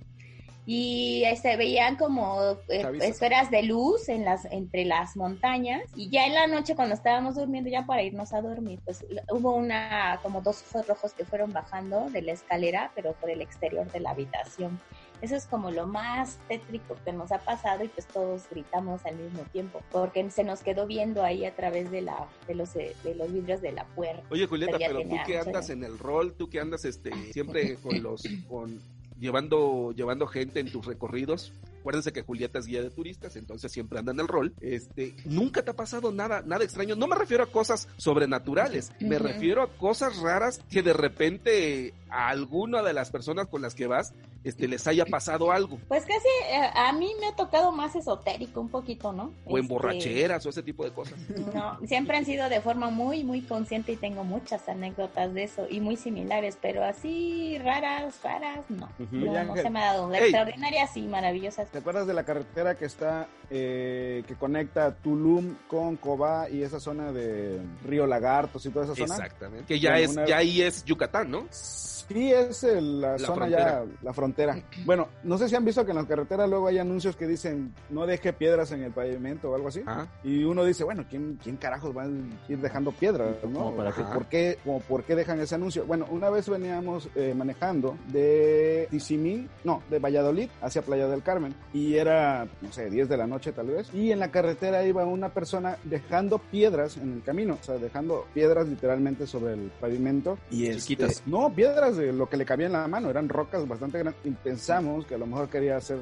Y 0.65 1.21
se 1.25 1.31
este, 1.31 1.57
veían 1.57 1.95
como 1.95 2.57
eh, 2.69 2.91
esferas 3.01 3.51
de 3.51 3.63
luz 3.63 4.09
en 4.09 4.25
las 4.25 4.45
entre 4.45 4.85
las 4.85 5.15
montañas 5.15 5.83
y 5.95 6.09
ya 6.09 6.25
en 6.25 6.33
la 6.33 6.47
noche 6.47 6.75
cuando 6.75 6.95
estábamos 6.95 7.35
durmiendo 7.35 7.69
ya 7.69 7.85
para 7.85 8.01
irnos 8.01 8.33
a 8.33 8.41
dormir 8.41 8.79
pues 8.83 9.05
hubo 9.31 9.55
una 9.55 10.19
como 10.23 10.41
dos 10.41 10.63
ojos 10.69 10.87
rojos 10.87 11.13
que 11.13 11.23
fueron 11.25 11.53
bajando 11.53 12.09
de 12.09 12.23
la 12.23 12.31
escalera 12.31 12.91
pero 12.95 13.13
por 13.13 13.29
el 13.29 13.41
exterior 13.41 13.91
de 13.91 13.99
la 13.99 14.11
habitación 14.11 14.79
eso 15.21 15.35
es 15.35 15.45
como 15.45 15.71
lo 15.71 15.87
más 15.87 16.39
tétrico 16.47 16.97
que 17.05 17.13
nos 17.13 17.31
ha 17.31 17.39
pasado 17.39 17.83
y 17.83 17.87
pues 17.87 18.05
todos 18.07 18.43
gritamos 18.49 19.05
al 19.05 19.15
mismo 19.15 19.43
tiempo 19.51 19.81
porque 19.91 20.29
se 20.29 20.43
nos 20.43 20.61
quedó 20.61 20.87
viendo 20.87 21.23
ahí 21.23 21.45
a 21.45 21.55
través 21.55 21.91
de 21.91 22.01
la 22.01 22.27
de 22.47 22.55
los 22.55 22.73
de 22.73 22.95
los 23.15 23.31
vidrios 23.31 23.61
de 23.61 23.71
la 23.71 23.85
puerta. 23.85 24.23
Oye 24.29 24.45
Julieta, 24.45 24.77
pero, 24.77 25.01
tú 25.01 25.15
que 25.25 25.37
andas 25.37 25.69
en 25.69 25.83
el 25.83 25.97
rol, 25.97 26.33
tú 26.33 26.49
que 26.49 26.59
andas 26.59 26.85
este 26.85 27.11
siempre 27.31 27.75
con 27.77 28.03
los 28.03 28.23
con 28.47 28.79
llevando 29.19 29.91
llevando 29.93 30.27
gente 30.27 30.59
en 30.59 30.71
tus 30.71 30.85
recorridos, 30.85 31.53
acuérdense 31.79 32.11
que 32.11 32.23
Julieta 32.23 32.59
es 32.59 32.65
guía 32.65 32.81
de 32.81 32.89
turistas, 32.89 33.35
entonces 33.35 33.71
siempre 33.71 33.99
anda 33.99 34.11
en 34.11 34.19
el 34.19 34.27
rol. 34.27 34.53
Este, 34.59 35.15
nunca 35.25 35.63
te 35.63 35.71
ha 35.71 35.75
pasado 35.75 36.11
nada, 36.11 36.41
nada 36.45 36.63
extraño. 36.63 36.95
No 36.95 37.07
me 37.07 37.15
refiero 37.15 37.43
a 37.43 37.51
cosas 37.51 37.87
sobrenaturales, 37.97 38.91
me 38.99 39.19
refiero 39.19 39.61
a 39.61 39.69
cosas 39.69 40.17
raras 40.17 40.61
que 40.69 40.81
de 40.81 40.93
repente 40.93 41.93
a 42.09 42.29
alguna 42.29 42.81
de 42.81 42.93
las 42.93 43.11
personas 43.11 43.47
con 43.47 43.61
las 43.61 43.75
que 43.75 43.87
vas 43.87 44.13
este, 44.45 44.67
les 44.67 44.85
haya 44.85 45.05
pasado 45.05 45.51
algo. 45.51 45.79
Pues 45.87 46.05
casi 46.05 46.27
eh, 46.51 46.69
a 46.75 46.93
mí 46.93 47.11
me 47.19 47.27
ha 47.27 47.35
tocado 47.35 47.71
más 47.71 47.95
esotérico 47.95 48.61
un 48.61 48.69
poquito, 48.69 49.11
¿no? 49.11 49.33
O 49.43 49.57
en 49.57 49.63
este, 49.63 49.73
borracheras 49.73 50.45
o 50.45 50.49
ese 50.49 50.61
tipo 50.61 50.85
de 50.85 50.91
cosas. 50.91 51.17
No, 51.53 51.79
siempre 51.87 52.17
han 52.17 52.25
sido 52.25 52.47
de 52.47 52.61
forma 52.61 52.91
muy, 52.91 53.23
muy 53.23 53.41
consciente 53.41 53.93
y 53.93 53.95
tengo 53.95 54.23
muchas 54.23 54.69
anécdotas 54.69 55.33
de 55.33 55.43
eso 55.43 55.65
y 55.69 55.79
muy 55.79 55.97
similares, 55.97 56.59
pero 56.61 56.83
así 56.83 57.57
raras, 57.57 58.19
raras, 58.23 58.59
no. 58.69 58.87
no, 59.11 59.55
se 59.55 59.69
me 59.69 59.79
ha 59.79 59.93
dado. 59.93 60.13
Extraordinarias 60.13 60.95
y 60.95 61.01
maravillosas. 61.03 61.69
¿Te 61.71 61.79
acuerdas 61.79 62.05
de 62.05 62.13
la 62.13 62.23
carretera 62.23 62.75
que 62.75 62.85
está, 62.85 63.27
eh, 63.49 64.23
que 64.27 64.35
conecta 64.35 64.93
Tulum 64.95 65.55
con 65.67 65.95
Cobá 65.97 66.49
y 66.51 66.61
esa 66.61 66.79
zona 66.79 67.11
de 67.11 67.59
Río 67.83 68.05
Lagartos 68.05 68.63
y 68.65 68.69
toda 68.69 68.85
esa 68.85 68.95
zona? 68.95 69.15
Exactamente. 69.15 69.65
Que 69.65 69.79
ya, 69.79 69.97
es, 69.97 70.15
ya 70.27 70.37
ahí 70.37 70.61
es 70.61 70.85
Yucatán, 70.85 71.31
¿no? 71.31 71.47
Sí, 71.49 71.94
es 72.09 72.63
la, 72.63 73.17
zona 73.17 73.49
ya, 73.49 73.83
la 74.01 74.13
frontera. 74.13 74.57
Bueno, 74.85 75.07
no 75.23 75.37
sé 75.37 75.49
si 75.49 75.55
han 75.55 75.65
visto 75.65 75.83
que 75.85 75.91
en 75.91 75.97
la 75.97 76.05
carretera 76.05 76.47
luego 76.47 76.67
hay 76.67 76.77
anuncios 76.77 77.15
que 77.15 77.27
dicen 77.27 77.73
no 77.89 78.05
deje 78.05 78.33
piedras 78.33 78.71
en 78.71 78.83
el 78.83 78.91
pavimento 78.91 79.51
o 79.51 79.55
algo 79.55 79.69
así. 79.69 79.81
Y 80.23 80.43
uno 80.43 80.63
dice, 80.63 80.83
bueno, 80.83 81.05
¿quién, 81.09 81.39
quién 81.41 81.57
carajos 81.57 81.95
va 81.95 82.03
a 82.03 82.07
ir 82.07 82.59
dejando 82.59 82.91
piedras? 82.91 83.35
¿no? 83.49 83.71
¿Para 83.75 83.91
¿Por, 83.91 84.25
qué, 84.27 84.57
como, 84.63 84.79
¿Por 84.81 85.03
qué 85.03 85.15
dejan 85.15 85.39
ese 85.39 85.55
anuncio? 85.55 85.85
Bueno, 85.85 86.05
una 86.09 86.29
vez 86.29 86.47
veníamos 86.49 87.09
eh, 87.15 87.33
manejando 87.35 87.97
de 88.07 88.87
Tizimín, 88.91 89.49
no, 89.63 89.81
de 89.89 89.99
Valladolid 89.99 90.49
hacia 90.61 90.81
Playa 90.81 91.07
del 91.07 91.23
Carmen. 91.23 91.55
Y 91.73 91.95
era, 91.95 92.47
no 92.61 92.71
sé, 92.71 92.89
10 92.89 93.09
de 93.09 93.17
la 93.17 93.27
noche 93.27 93.51
tal 93.51 93.67
vez. 93.67 93.93
Y 93.93 94.11
en 94.11 94.19
la 94.19 94.31
carretera 94.31 94.85
iba 94.85 95.05
una 95.05 95.29
persona 95.29 95.77
dejando 95.83 96.39
piedras 96.39 96.97
en 96.97 97.13
el 97.13 97.23
camino. 97.23 97.57
O 97.61 97.63
sea, 97.63 97.77
dejando 97.77 98.25
piedras 98.33 98.67
literalmente 98.67 99.27
sobre 99.27 99.53
el 99.53 99.71
pavimento. 99.79 100.37
Y 100.51 100.69
Chiquitas. 100.75 101.11
Este, 101.11 101.29
no, 101.29 101.51
piedras 101.53 101.94
de 101.95 102.13
lo 102.13 102.27
que 102.27 102.37
le 102.37 102.45
cabía 102.45 102.67
en 102.67 102.73
la 102.73 102.87
mano, 102.87 103.09
eran 103.09 103.29
rocas 103.29 103.67
bastante 103.67 103.99
grandes 103.99 104.25
y 104.25 104.31
pensamos 104.31 105.05
que 105.05 105.15
a 105.15 105.17
lo 105.17 105.25
mejor 105.25 105.49
quería 105.49 105.77
hacer 105.77 105.99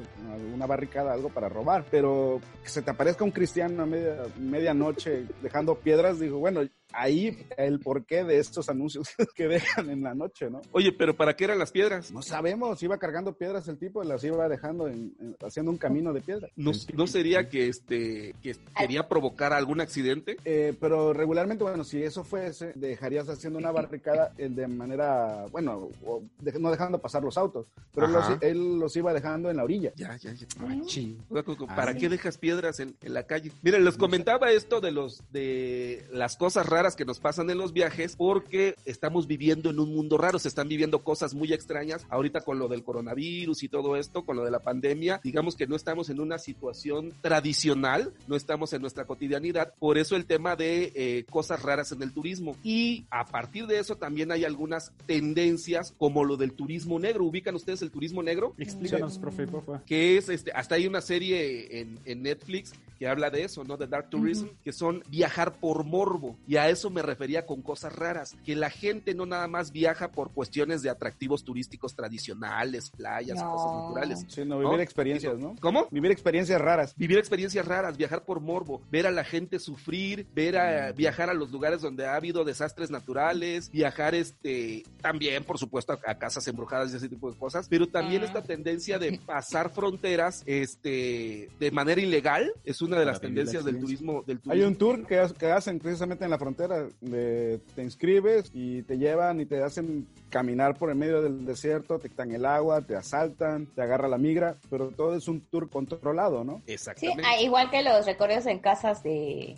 una 0.54 0.66
barricada, 0.66 1.12
algo 1.12 1.28
para 1.28 1.48
robar, 1.48 1.84
pero 1.90 2.40
que 2.62 2.68
se 2.68 2.82
te 2.82 2.90
aparezca 2.90 3.24
un 3.24 3.30
cristiano 3.30 3.82
a 3.82 3.86
media, 3.86 4.22
medianoche 4.38 5.26
dejando 5.42 5.76
piedras, 5.76 6.18
digo, 6.18 6.38
bueno, 6.38 6.62
ahí 6.92 7.46
el 7.56 7.80
porqué 7.80 8.24
de 8.24 8.38
estos 8.38 8.68
anuncios 8.68 9.08
que 9.34 9.48
dejan 9.48 9.90
en 9.90 10.02
la 10.02 10.14
noche, 10.14 10.50
¿no? 10.50 10.62
Oye, 10.72 10.92
pero 10.92 11.14
¿para 11.14 11.34
qué 11.34 11.44
eran 11.44 11.58
las 11.58 11.72
piedras? 11.72 12.12
No 12.12 12.22
sabemos, 12.22 12.82
iba 12.82 12.98
cargando 12.98 13.36
piedras 13.36 13.68
el 13.68 13.78
tipo 13.78 14.02
y 14.02 14.06
las 14.06 14.22
iba 14.24 14.48
dejando 14.48 14.90
haciendo 15.44 15.70
un 15.70 15.78
camino 15.78 16.12
de 16.12 16.20
piedra. 16.20 16.48
¿No, 16.56 16.72
¿no 16.94 17.06
sería 17.06 17.48
que 17.48 17.68
este 17.68 18.34
que 18.42 18.56
quería 18.76 19.08
provocar 19.08 19.52
algún 19.52 19.80
accidente? 19.80 20.36
Eh, 20.44 20.74
pero 20.80 21.12
regularmente, 21.12 21.64
bueno, 21.64 21.84
si 21.84 22.02
eso 22.02 22.24
fuese, 22.24 22.72
dejarías 22.74 23.28
haciendo 23.28 23.58
una 23.58 23.72
barricada 23.72 24.32
eh, 24.38 24.48
de 24.48 24.66
manera, 24.66 25.46
bueno, 25.50 25.88
no 26.60 26.70
dejando 26.70 26.98
pasar 26.98 27.22
los 27.22 27.36
autos, 27.36 27.66
pero 27.92 28.08
él 28.40 28.78
los 28.78 28.94
iba 28.96 29.12
dejando 29.12 29.50
en 29.50 29.56
la 29.56 29.64
orilla. 29.64 29.92
Ya, 29.96 30.16
ya, 30.16 30.32
ya. 30.32 30.46
¿Para 31.66 31.92
ah, 31.92 31.94
qué 31.94 32.08
dejas 32.08 32.38
piedras 32.38 32.80
en, 32.80 32.96
en 33.02 33.14
la 33.14 33.24
calle? 33.24 33.52
Miren, 33.62 33.84
les 33.84 33.96
comentaba 33.96 34.50
esto 34.50 34.80
de 34.80 34.92
los 34.92 35.22
de 35.32 36.06
las 36.12 36.36
cosas 36.36 36.66
raras 36.66 36.83
que 36.92 37.06
nos 37.06 37.20
pasan 37.20 37.48
en 37.48 37.56
los 37.56 37.72
viajes 37.72 38.14
porque 38.16 38.74
estamos 38.84 39.26
viviendo 39.26 39.70
en 39.70 39.80
un 39.80 39.94
mundo 39.94 40.18
raro, 40.18 40.38
se 40.38 40.48
están 40.48 40.68
viviendo 40.68 41.02
cosas 41.02 41.32
muy 41.32 41.54
extrañas. 41.54 42.06
Ahorita 42.10 42.42
con 42.42 42.58
lo 42.58 42.68
del 42.68 42.84
coronavirus 42.84 43.62
y 43.62 43.68
todo 43.70 43.96
esto, 43.96 44.26
con 44.26 44.36
lo 44.36 44.44
de 44.44 44.50
la 44.50 44.58
pandemia, 44.58 45.20
digamos 45.24 45.56
que 45.56 45.66
no 45.66 45.74
estamos 45.74 46.10
en 46.10 46.20
una 46.20 46.38
situación 46.38 47.12
tradicional, 47.22 48.12
no 48.28 48.36
estamos 48.36 48.74
en 48.74 48.82
nuestra 48.82 49.06
cotidianidad, 49.06 49.72
por 49.78 49.96
eso 49.96 50.16
el 50.16 50.26
tema 50.26 50.56
de 50.56 50.92
eh, 50.94 51.24
cosas 51.30 51.62
raras 51.62 51.92
en 51.92 52.02
el 52.02 52.12
turismo. 52.12 52.56
Y 52.62 53.06
a 53.10 53.24
partir 53.24 53.66
de 53.66 53.78
eso 53.78 53.96
también 53.96 54.30
hay 54.30 54.44
algunas 54.44 54.92
tendencias 55.06 55.94
como 55.96 56.24
lo 56.24 56.36
del 56.36 56.52
turismo 56.52 56.98
negro, 56.98 57.24
¿ubican 57.24 57.54
ustedes 57.54 57.80
el 57.80 57.90
turismo 57.90 58.22
negro? 58.22 58.54
Explícanos, 58.58 59.18
profe, 59.18 59.46
Que 59.86 60.18
es, 60.18 60.28
este, 60.28 60.52
hasta 60.52 60.74
hay 60.74 60.86
una 60.86 61.00
serie 61.00 61.80
en, 61.80 61.98
en 62.04 62.22
Netflix 62.22 62.72
que 62.98 63.08
habla 63.08 63.30
de 63.30 63.44
eso, 63.44 63.64
¿no? 63.64 63.76
De 63.76 63.86
Dark 63.86 64.10
Tourism, 64.10 64.46
que 64.62 64.72
son 64.72 65.02
viajar 65.08 65.54
por 65.58 65.84
morbo. 65.84 66.36
Y 66.46 66.56
a 66.64 66.70
eso 66.70 66.90
me 66.90 67.02
refería 67.02 67.46
con 67.46 67.62
cosas 67.62 67.94
raras, 67.94 68.36
que 68.44 68.56
la 68.56 68.70
gente 68.70 69.14
no 69.14 69.26
nada 69.26 69.46
más 69.48 69.70
viaja 69.70 70.10
por 70.10 70.32
cuestiones 70.32 70.82
de 70.82 70.90
atractivos 70.90 71.44
turísticos 71.44 71.94
tradicionales, 71.94 72.90
playas, 72.90 73.42
cosas 73.42 73.72
naturales. 73.72 74.24
Sí, 74.28 74.44
no, 74.44 74.58
vivir 74.58 74.80
experiencias, 74.80 75.38
¿no? 75.38 75.56
¿Cómo? 75.60 75.88
Vivir 75.90 76.10
experiencias 76.10 76.60
raras. 76.60 76.94
Vivir 76.96 77.18
experiencias 77.18 77.66
raras, 77.66 77.96
viajar 77.96 78.24
por 78.24 78.40
morbo, 78.40 78.80
ver 78.90 79.06
a 79.06 79.10
la 79.10 79.24
gente 79.24 79.58
sufrir, 79.58 80.26
ver 80.34 80.56
a 80.56 80.92
viajar 80.92 81.28
a 81.28 81.34
los 81.34 81.50
lugares 81.52 81.82
donde 81.82 82.06
ha 82.06 82.14
habido 82.14 82.44
desastres 82.44 82.90
naturales, 82.90 83.70
viajar 83.70 84.14
este 84.14 84.84
también, 85.00 85.44
por 85.44 85.58
supuesto, 85.58 85.92
a, 85.92 86.14
casas 86.14 86.46
embrujadas 86.48 86.92
y 86.92 86.96
ese 86.96 87.08
tipo 87.08 87.30
de 87.30 87.36
cosas, 87.36 87.68
pero 87.68 87.88
también 87.88 88.22
esta 88.22 88.42
tendencia 88.42 88.98
de 88.98 89.18
pasar 89.18 89.70
fronteras 89.70 90.42
este 90.46 91.50
de 91.58 91.70
manera 91.70 92.00
ilegal 92.00 92.52
es 92.64 92.80
una 92.80 92.98
de 92.98 93.04
las 93.04 93.20
tendencias 93.20 93.64
del 93.64 93.78
turismo, 93.78 94.22
del 94.26 94.40
Hay 94.48 94.62
un 94.62 94.76
tour 94.76 95.06
que, 95.06 95.22
que 95.38 95.52
hacen 95.52 95.78
precisamente 95.78 96.24
en 96.24 96.30
la 96.30 96.38
frontera, 96.38 96.53
de, 96.56 97.60
te 97.74 97.82
inscribes 97.82 98.50
y 98.52 98.82
te 98.82 98.98
llevan 98.98 99.40
y 99.40 99.46
te 99.46 99.62
hacen 99.62 100.06
caminar 100.30 100.76
por 100.76 100.90
el 100.90 100.96
medio 100.96 101.22
del 101.22 101.44
desierto, 101.44 101.98
te 101.98 102.08
quitan 102.08 102.32
el 102.32 102.44
agua, 102.44 102.80
te 102.82 102.96
asaltan, 102.96 103.66
te 103.66 103.82
agarra 103.82 104.08
la 104.08 104.18
migra, 104.18 104.56
pero 104.68 104.88
todo 104.88 105.14
es 105.14 105.28
un 105.28 105.40
tour 105.40 105.70
controlado, 105.70 106.42
¿no? 106.42 106.60
Exactamente. 106.66 107.22
Sí, 107.22 107.28
ah, 107.32 107.40
igual 107.40 107.70
que 107.70 107.82
los 107.82 108.04
recorridos 108.04 108.46
en 108.46 108.58
casas 108.58 109.02
de, 109.04 109.54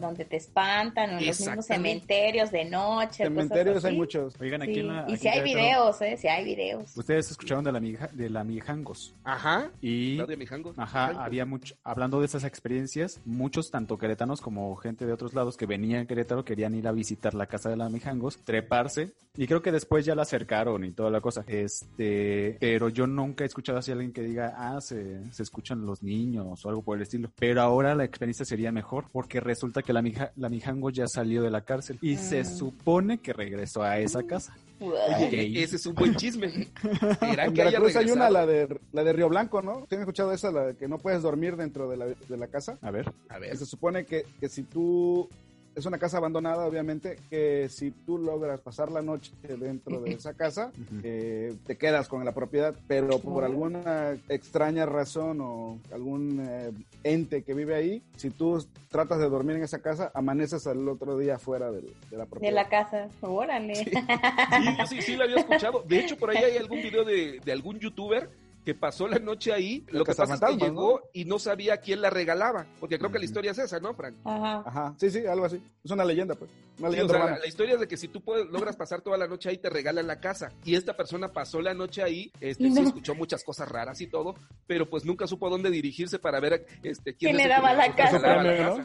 donde 0.00 0.24
te 0.24 0.36
espantan, 0.36 1.10
o 1.10 1.18
en 1.18 1.26
los 1.26 1.40
mismos 1.40 1.66
cementerios 1.66 2.52
de 2.52 2.64
noche. 2.64 3.24
Cementerios 3.24 3.84
hay 3.84 3.96
muchos. 3.96 4.40
Oigan, 4.40 4.62
aquí 4.62 4.80
en 4.80 4.86
la, 4.86 5.06
y 5.08 5.16
si 5.16 5.26
hay 5.26 5.42
videos, 5.42 6.00
¿eh? 6.00 6.16
Si 6.16 6.28
hay 6.28 6.44
videos. 6.44 6.96
Ustedes 6.96 7.30
escucharon 7.30 7.64
de 7.64 7.72
la, 7.72 7.80
de 7.80 8.30
la 8.30 8.44
Mijangos. 8.44 9.14
Ajá. 9.24 9.70
Y... 9.80 10.16
de 10.24 10.36
Mijangos. 10.36 10.78
Ajá, 10.78 11.06
había 11.24 11.44
mucho, 11.44 11.74
hablando 11.82 12.20
de 12.20 12.26
esas 12.26 12.44
experiencias, 12.44 13.20
muchos, 13.24 13.70
tanto 13.70 13.98
queretanos 13.98 14.40
como 14.40 14.74
gente 14.76 15.06
de 15.06 15.12
otros 15.12 15.34
lados 15.34 15.56
que 15.56 15.66
venían 15.66 16.02
a 16.02 16.06
Querétaro, 16.06 16.39
querían 16.44 16.74
ir 16.74 16.86
a 16.88 16.92
visitar 16.92 17.34
la 17.34 17.46
casa 17.46 17.70
de 17.70 17.76
la 17.76 17.88
Mijangos, 17.88 18.38
treparse, 18.44 19.12
y 19.36 19.46
creo 19.46 19.62
que 19.62 19.70
después 19.70 20.04
ya 20.04 20.14
la 20.14 20.22
acercaron 20.22 20.84
y 20.84 20.90
toda 20.90 21.10
la 21.10 21.20
cosa. 21.20 21.44
Este, 21.46 22.56
pero 22.60 22.88
yo 22.88 23.06
nunca 23.06 23.44
he 23.44 23.46
escuchado 23.46 23.78
así 23.78 23.90
a 23.90 23.94
alguien 23.94 24.12
que 24.12 24.22
diga, 24.22 24.54
ah, 24.56 24.80
se, 24.80 25.32
se 25.32 25.42
escuchan 25.44 25.86
los 25.86 26.02
niños 26.02 26.64
o 26.64 26.68
algo 26.68 26.82
por 26.82 26.96
el 26.96 27.02
estilo. 27.02 27.30
Pero 27.38 27.62
ahora 27.62 27.94
la 27.94 28.04
experiencia 28.04 28.44
sería 28.44 28.72
mejor 28.72 29.06
porque 29.12 29.40
resulta 29.40 29.82
que 29.82 29.92
la, 29.92 30.02
mija, 30.02 30.32
la 30.36 30.48
Mijango 30.48 30.90
ya 30.90 31.06
salió 31.06 31.42
de 31.42 31.50
la 31.50 31.60
cárcel 31.62 31.98
y 32.02 32.16
se 32.16 32.42
mm. 32.42 32.44
supone 32.44 33.18
que 33.18 33.32
regresó 33.32 33.84
a 33.84 33.98
esa 33.98 34.24
casa. 34.24 34.56
ese 35.30 35.76
es 35.76 35.86
un 35.86 35.94
buen 35.94 36.16
chisme. 36.16 36.46
en 37.20 37.54
Veracruz 37.54 37.94
hay 37.96 38.10
una, 38.10 38.30
la 38.30 38.44
de, 38.46 38.80
la 38.92 39.04
de 39.04 39.12
Río 39.12 39.28
Blanco, 39.28 39.62
¿no? 39.62 39.86
¿Tienen 39.88 40.02
escuchado 40.02 40.32
esa, 40.32 40.50
la 40.50 40.66
de 40.66 40.76
que 40.76 40.88
no 40.88 40.98
puedes 40.98 41.22
dormir 41.22 41.56
dentro 41.56 41.88
de 41.88 41.96
la, 41.96 42.06
de 42.06 42.36
la 42.36 42.48
casa? 42.48 42.78
A 42.82 42.90
ver. 42.90 43.12
A 43.28 43.38
ver. 43.38 43.56
Se 43.56 43.64
supone 43.64 44.04
que, 44.04 44.24
que 44.40 44.48
si 44.48 44.64
tú 44.64 45.28
es 45.74 45.86
una 45.86 45.98
casa 45.98 46.18
abandonada, 46.18 46.66
obviamente, 46.66 47.18
que 47.30 47.68
si 47.68 47.90
tú 47.90 48.18
logras 48.18 48.60
pasar 48.60 48.90
la 48.90 49.02
noche 49.02 49.32
dentro 49.42 50.00
de 50.00 50.12
esa 50.12 50.34
casa, 50.34 50.72
eh, 51.02 51.54
te 51.66 51.76
quedas 51.76 52.08
con 52.08 52.24
la 52.24 52.32
propiedad, 52.32 52.74
pero 52.86 53.18
por 53.18 53.44
alguna 53.44 54.16
extraña 54.28 54.86
razón 54.86 55.40
o 55.40 55.78
algún 55.92 56.46
eh, 56.46 56.72
ente 57.04 57.42
que 57.42 57.54
vive 57.54 57.74
ahí, 57.74 58.02
si 58.16 58.30
tú 58.30 58.64
tratas 58.88 59.18
de 59.18 59.28
dormir 59.28 59.56
en 59.56 59.62
esa 59.62 59.80
casa, 59.80 60.10
amaneces 60.14 60.66
al 60.66 60.88
otro 60.88 61.16
día 61.18 61.38
fuera 61.38 61.70
de, 61.70 61.82
la 62.10 62.26
propiedad. 62.26 62.50
De 62.50 62.54
la 62.54 62.68
casa, 62.68 63.08
órale. 63.20 63.76
Sí, 63.76 63.90
sí, 64.88 64.96
sí, 64.96 65.02
sí, 65.02 65.16
lo 65.16 65.24
había 65.24 65.36
escuchado. 65.36 65.84
De 65.86 66.00
hecho, 66.00 66.16
por 66.16 66.30
ahí 66.30 66.38
hay 66.38 66.56
algún 66.56 66.82
video 66.82 67.04
de, 67.04 67.40
de 67.44 67.52
algún 67.52 67.78
youtuber 67.78 68.28
que 68.64 68.74
pasó 68.74 69.08
la 69.08 69.18
noche 69.18 69.52
ahí. 69.52 69.84
El 69.88 69.98
Lo 69.98 70.04
que 70.04 70.14
pasa 70.14 70.34
es 70.34 70.40
que 70.40 70.56
llegó 70.64 71.02
y 71.12 71.24
no 71.24 71.38
sabía 71.38 71.78
quién 71.78 72.00
la 72.02 72.10
regalaba. 72.10 72.66
Porque 72.78 72.98
creo 72.98 73.10
que 73.10 73.18
la 73.18 73.24
historia 73.24 73.52
es 73.52 73.58
esa, 73.58 73.80
¿no, 73.80 73.94
Frank? 73.94 74.16
Ajá. 74.24 74.62
Ajá, 74.66 74.94
sí, 74.98 75.10
sí, 75.10 75.26
algo 75.26 75.46
así. 75.46 75.62
Es 75.82 75.90
una 75.90 76.04
leyenda, 76.04 76.34
pues. 76.34 76.50
Una 76.78 76.90
Sí, 76.90 76.96
o 77.00 77.02
leyenda 77.04 77.14
sea, 77.26 77.38
la, 77.38 77.46
historia 77.46 77.74
es 77.74 77.80
de 77.80 77.88
que 77.88 77.96
si 77.96 78.08
tú 78.08 78.20
puedes, 78.22 78.46
logras 78.48 78.76
pasar 78.76 79.00
toda 79.02 79.16
la 79.18 79.26
noche 79.26 79.48
ahí, 79.48 79.58
te 79.58 79.68
regalan 79.70 80.06
la 80.06 80.20
casa. 80.20 80.52
Y 80.64 80.74
esta 80.76 80.96
persona 80.96 81.32
pasó 81.32 81.60
la 81.60 81.74
noche 81.74 82.02
ahí, 82.02 82.30
este, 82.40 82.64
sí 82.64 82.70
no. 82.70 82.80
escuchó 82.82 83.14
muchas 83.14 83.44
cosas 83.44 83.68
raras 83.68 84.00
y 84.00 84.06
todo, 84.06 84.34
pero 84.66 84.88
pues 84.88 85.04
nunca 85.04 85.26
supo 85.26 85.46
a 85.46 85.50
dónde 85.50 85.70
dirigirse 85.70 86.18
para 86.18 86.40
ver 86.40 86.66
este, 86.82 87.14
quién, 87.14 87.36
¿Quién 87.36 87.36
es 87.36 87.42
le 87.42 87.48
daba 87.48 87.74
la 87.74 87.94
casa? 87.94 88.18
la 88.18 88.42
¿no? 88.42 88.76
casa. 88.76 88.84